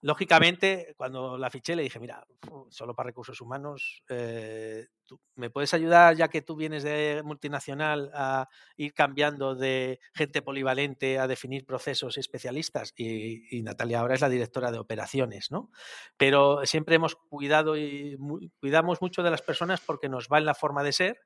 [0.00, 2.24] Lógicamente, cuando la fiché le dije, mira,
[2.68, 4.86] solo para recursos humanos, eh,
[5.34, 11.18] ¿me puedes ayudar ya que tú vienes de multinacional a ir cambiando de gente polivalente
[11.18, 12.92] a definir procesos especialistas?
[12.96, 15.70] Y, Natalia ahora es la directora de operaciones, ¿no?
[16.16, 18.16] Pero siempre hemos cuidado y
[18.60, 21.18] cuidamos mucho de las personas porque nos va en la forma de ser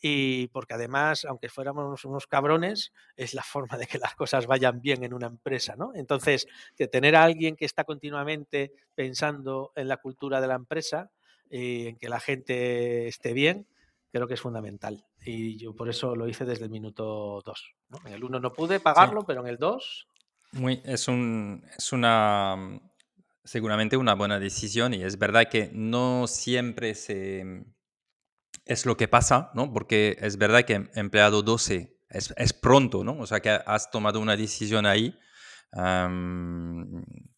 [0.00, 4.80] y porque además, aunque fuéramos unos cabrones, es la forma de que las cosas vayan
[4.80, 5.92] bien en una empresa, ¿no?
[5.94, 6.46] Entonces,
[6.76, 11.10] que tener a alguien que está continuamente pensando en la cultura de la empresa
[11.50, 13.66] y en que la gente esté bien,
[14.12, 15.04] creo que es fundamental.
[15.24, 17.74] Y yo por eso lo hice desde el minuto 2.
[18.06, 20.06] En el 1 no pude pagarlo, pero en el 2...
[20.52, 22.80] Muy, es, un, es una
[23.44, 27.64] seguramente una buena decisión y es verdad que no siempre se,
[28.64, 29.72] es lo que pasa, ¿no?
[29.72, 33.18] Porque es verdad que empleado 12 es, es pronto, ¿no?
[33.18, 35.18] O sea, que has tomado una decisión ahí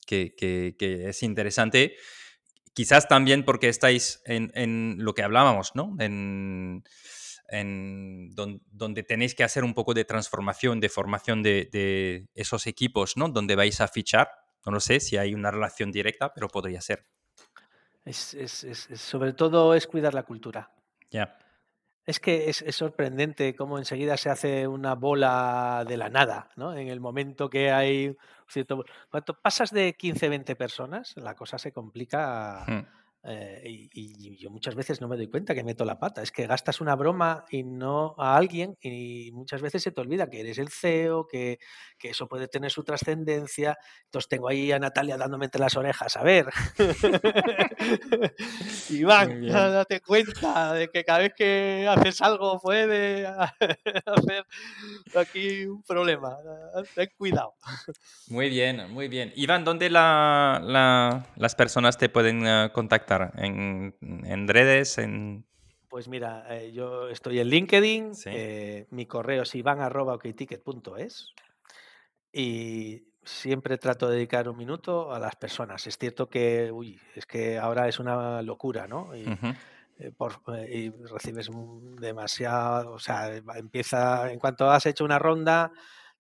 [0.07, 1.97] que, que, es interesante.
[2.74, 5.94] Quizás también porque estáis en, en lo que hablábamos, ¿no?
[5.99, 6.85] En,
[7.49, 13.16] en donde, tenéis que hacer un poco de transformación, de formación de, de, esos equipos,
[13.16, 13.28] ¿no?
[13.28, 14.31] Donde vais a fichar.
[14.65, 17.05] No lo sé si hay una relación directa, pero podría ser.
[18.05, 20.73] Es, es, sobre todo es cuidar la cultura.
[22.05, 26.74] Es que es, sorprendente cómo enseguida se hace una bola de la nada, ¿no?
[26.74, 28.16] En el momento que hay
[28.48, 28.84] cierto...
[29.10, 33.01] Cuando pasas de 15, 20 personas, la cosa se complica hmm.
[33.24, 36.23] Eh, y, yo muchas veces no me doy cuenta que meto la pata.
[36.23, 40.28] Es que gastas una broma y no a alguien y muchas veces se te olvida
[40.28, 41.61] que eres el CEO, que,
[41.99, 43.78] que eso puede tener su trascendencia.
[44.05, 46.16] Entonces tengo ahí a Natalia dándome entre las orejas.
[46.16, 46.47] A ver,
[48.90, 53.27] Iván, date cuenta de que cada vez que haces algo puede
[54.07, 54.47] hacer
[55.15, 56.36] aquí un problema.
[56.94, 57.55] Ten cuidado.
[58.28, 59.32] Muy bien, muy bien.
[59.36, 62.70] Iván, ¿dónde la, las personas te pueden eh,
[63.18, 63.44] contactar?
[63.44, 64.98] ¿En, en redes?
[64.98, 65.44] En...
[65.89, 71.34] Pues mira, eh, yo estoy en LinkedIn, eh, mi correo es ivan.okticket.es
[72.32, 75.86] y siempre trato de dedicar un minuto a las personas.
[75.86, 79.14] Es cierto que, uy, es que ahora es una locura, ¿no?
[79.14, 79.26] Y,
[79.98, 81.51] eh, por, y recibes
[82.01, 85.72] demasiado, o sea, empieza, en cuanto has hecho una ronda,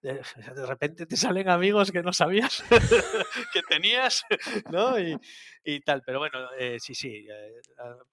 [0.56, 2.64] de, repente te salen amigos que no sabías
[3.52, 4.24] que tenías,
[4.70, 4.96] ¿no?
[4.98, 6.02] Y, tal.
[6.04, 7.60] Pero bueno, eh, sí, sí, eh,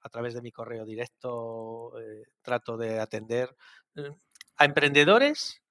[0.01, 3.55] a, través de mi correo directo eh, trato de atender
[4.57, 5.63] a emprendedores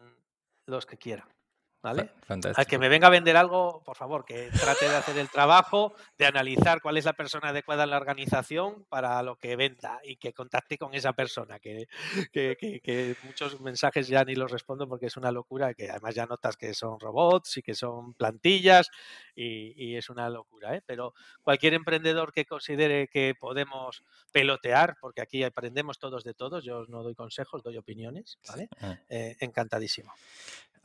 [0.00, 1.37] mm, los que quieran.
[1.80, 2.10] ¿Vale?
[2.56, 5.94] Al que me venga a vender algo, por favor, que trate de hacer el trabajo,
[6.18, 10.16] de analizar cuál es la persona adecuada en la organización para lo que venda y
[10.16, 11.86] que contacte con esa persona, que,
[12.32, 16.56] que, muchos mensajes ya ni los respondo porque es una locura, que además ya notas
[16.56, 18.90] que son robots y que son plantillas
[19.36, 20.74] y, es una locura.
[20.74, 20.82] ¿eh?
[20.84, 24.02] Pero cualquier emprendedor que considere que podemos
[24.32, 28.68] pelotear, porque aquí aprendemos todos de todos, yo no doy consejos, doy opiniones, ¿vale?
[28.80, 28.98] Ah.
[29.08, 30.12] Eh, encantadísimo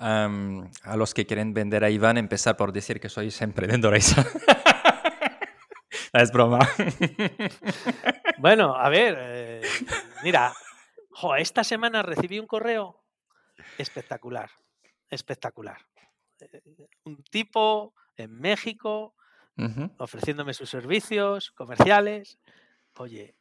[0.03, 4.15] a los que quieren vender a Iván, empezar por decir que sois emprendedores.
[6.13, 6.59] es broma.
[8.37, 9.61] bueno, a ver, eh,
[10.23, 10.53] mira,
[11.37, 13.03] esta semana recibí un correo
[13.77, 14.49] espectacular,
[15.09, 15.77] espectacular.
[16.39, 16.61] Eh,
[17.05, 19.15] un tipo en México
[19.97, 22.39] ofreciéndome sus servicios comerciales.
[22.97, 23.35] Oye,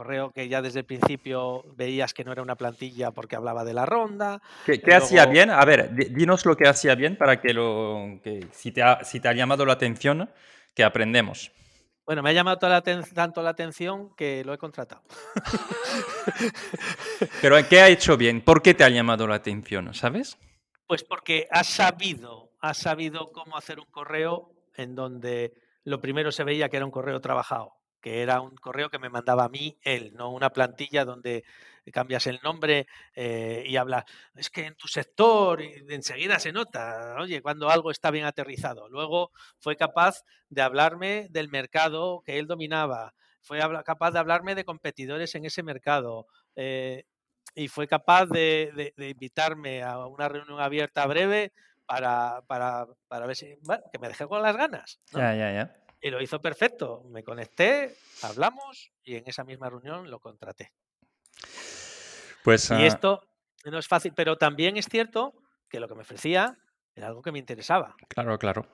[0.00, 3.74] correo que ya desde el principio veías que no era una plantilla porque hablaba de
[3.74, 4.40] la ronda.
[4.64, 5.50] ¿Qué, hacía bien?
[5.50, 8.18] A ver, dinos lo que hacía bien para que lo.
[8.24, 10.30] Que si, te ha, si te ha llamado la atención,
[10.74, 11.52] que aprendemos.
[12.06, 12.58] Bueno, me ha llamado
[13.14, 15.02] tanto la atención que lo he contratado.
[17.42, 18.40] Pero ¿qué ha hecho bien?
[18.40, 19.92] ¿Por qué te ha llamado la atención?
[19.92, 20.38] ¿Sabes?
[20.86, 25.52] Pues porque ha sabido, ha sabido cómo hacer un correo en donde
[25.84, 29.10] lo primero se veía que era un correo trabajado que era un correo que me
[29.10, 31.44] mandaba a mí él, no una plantilla donde
[31.92, 34.04] cambias el nombre eh, y hablas,
[34.36, 38.88] es que en tu sector enseguida se nota, oye, cuando algo está bien aterrizado.
[38.88, 44.64] Luego fue capaz de hablarme del mercado que él dominaba, fue capaz de hablarme de
[44.64, 46.26] competidores en ese mercado.
[46.56, 47.04] Eh,
[47.54, 51.52] y fue capaz de, invitarme a una reunión abierta breve
[51.84, 55.00] para, para, para ver si, bueno, que me dejé con las ganas.
[55.12, 55.72] Ya, ya, ya.
[56.00, 57.02] Y lo hizo perfecto.
[57.10, 60.72] Me conecté, hablamos y en esa misma reunión lo contraté.
[62.42, 63.22] Pues, y, ah esto,
[63.66, 65.34] No es fácil, pero también es cierto
[65.68, 66.58] que lo que me ofrecía
[66.94, 67.94] era algo que me interesaba.
[68.08, 68.66] Claro, claro.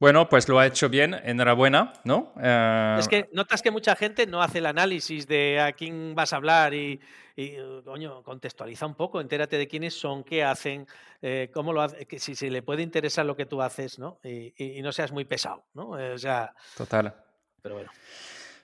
[0.00, 2.32] Bueno, pues lo ha hecho bien, enhorabuena, ¿no?
[2.36, 6.32] Es Eh, que notas que mucha gente no hace el análisis de a quién vas
[6.32, 7.00] a hablar y,
[7.36, 10.86] y, coño, contextualiza un poco, entérate de quiénes son, qué hacen,
[11.22, 14.18] eh, cómo lo hacen, que si, si le puede interesar lo que tú haces, ¿no?
[14.24, 15.98] Y, y- y no seas muy pesado, ¿no?
[15.98, 17.14] Eh, o sea, total.
[17.62, 17.90] pero bueno.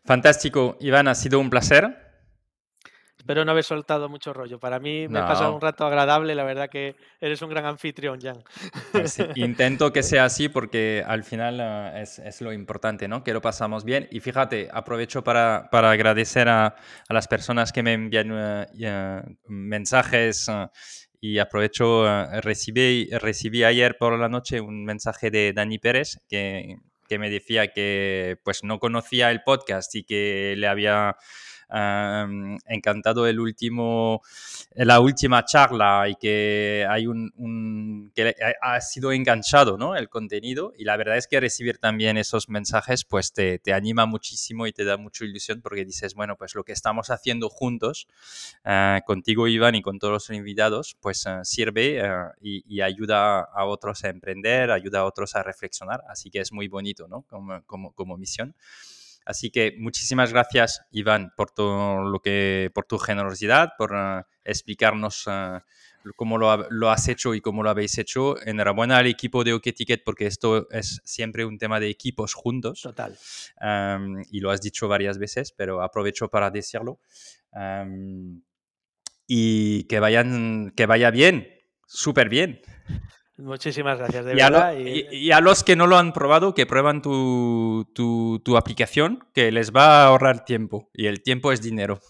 [0.04, 2.09] Fantástico, Iván, ha sido un placer.
[3.20, 4.58] Espero no haber soltado mucho rollo.
[4.58, 5.56] Para mí me he pasado No.
[5.56, 8.42] un rato agradable, la verdad que eres un gran anfitrión, Jan.
[8.92, 13.22] Pues sí, intento que sea así porque al final eh, es, es lo importante, ¿no?
[13.22, 14.08] Que lo pasamos bien.
[14.10, 16.68] Y fíjate, aprovecho para, para agradecer a,
[17.08, 20.50] a las personas que me envían eh, eh, mensajes
[21.20, 22.06] y aprovecho,
[22.40, 26.76] recibí, recibí ayer por la noche un mensaje de Dani Pérez que,
[27.06, 31.16] que me decía que pues no conocía el podcast y que le había
[31.70, 34.22] encantado el último,
[34.74, 39.96] la última charla y que hay un, que ha, ha sido enganchado ¿no?
[39.96, 44.66] el contenido y la verdad es que recibir también esos mensajes pues te, anima muchísimo
[44.66, 48.08] y te da mucha ilusión porque dices, bueno, pues lo que estamos haciendo juntos,
[48.64, 53.40] uh, contigo Iván y con todos los invitados, pues uh, sirve uh, y, y, ayuda
[53.40, 57.22] a otros a emprender, ayuda a otros a reflexionar, así que es muy bonito ¿no?
[57.22, 58.54] como, como, como misión.
[59.30, 65.24] Así que muchísimas gracias, Iván, por, todo lo que, por tu generosidad, por uh, explicarnos
[65.28, 65.60] uh,
[66.16, 68.44] cómo lo, lo, has hecho y cómo lo habéis hecho.
[68.44, 72.82] Enhorabuena al equipo de OK Ticket porque esto es siempre un tema de equipos juntos.
[72.82, 73.16] Total.
[73.60, 76.98] Um, y lo has dicho varias veces, pero aprovecho para decirlo.
[77.52, 78.42] Um,
[79.28, 81.46] y que, vayan, que vaya bien,
[81.86, 82.62] súper bien.
[83.40, 84.68] Muchísimas gracias, de y verdad.
[84.68, 85.06] A lo, y...
[85.10, 85.32] y...
[85.32, 89.72] a los que no lo han probado, que prueban tu, tu, tu, aplicación, que les
[89.72, 90.90] va a ahorrar tiempo.
[90.92, 92.00] Y el tiempo es dinero.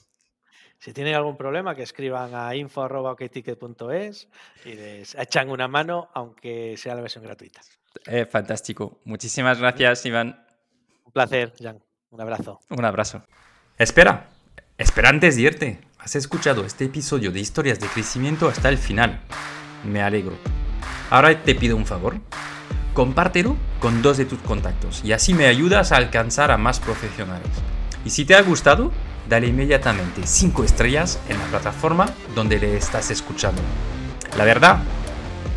[0.78, 4.28] Si tienen algún problema, que escriban a info.okticket.es
[4.64, 7.60] y les echan una mano, aunque sea la versión gratuita.
[8.06, 8.98] Eh, fantástico.
[9.04, 10.42] Muchísimas gracias, Iván.
[11.04, 11.82] Un placer, Jan.
[12.10, 12.60] Un abrazo.
[12.70, 13.22] Un abrazo.
[13.76, 14.30] Espera,
[14.78, 15.80] espera antes de irte.
[15.98, 19.20] Has escuchado este episodio de Historias de Crecimiento hasta el final.
[19.84, 20.36] Me alegro.
[21.10, 22.16] Ahora te pido un favor.
[22.94, 27.48] Compártelo con dos de tus contactos y así me ayudas a alcanzar a más profesionales.
[28.04, 28.92] Y si te ha gustado,
[29.28, 33.60] dale inmediatamente 5 estrellas en la plataforma donde le estás escuchando.
[34.36, 34.78] La verdad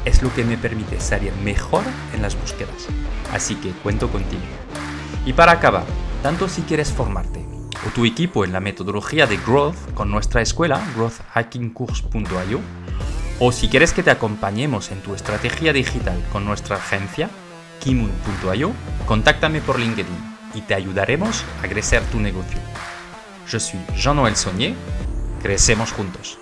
[0.06, 2.88] es lo que me permite salir mejor en las búsquedas.
[3.32, 4.42] Así que cuento contigo.
[5.26, 5.86] Y para acabar,
[6.22, 7.46] tanto si quieres formarte
[7.88, 12.60] o tu equipo en la metodología de Growth con nuestra escuela growthhackingcourse.io
[13.46, 17.30] o si quieres que te acompañemos en tu estrategia digital con nuestra agencia,
[17.82, 18.72] kimun.io,
[19.06, 20.16] contáctame por LinkedIn
[20.54, 22.58] y te ayudaremos a crecer tu negocio.
[23.46, 24.36] Je suis Jean-Noël
[25.42, 26.40] crecemos juntos.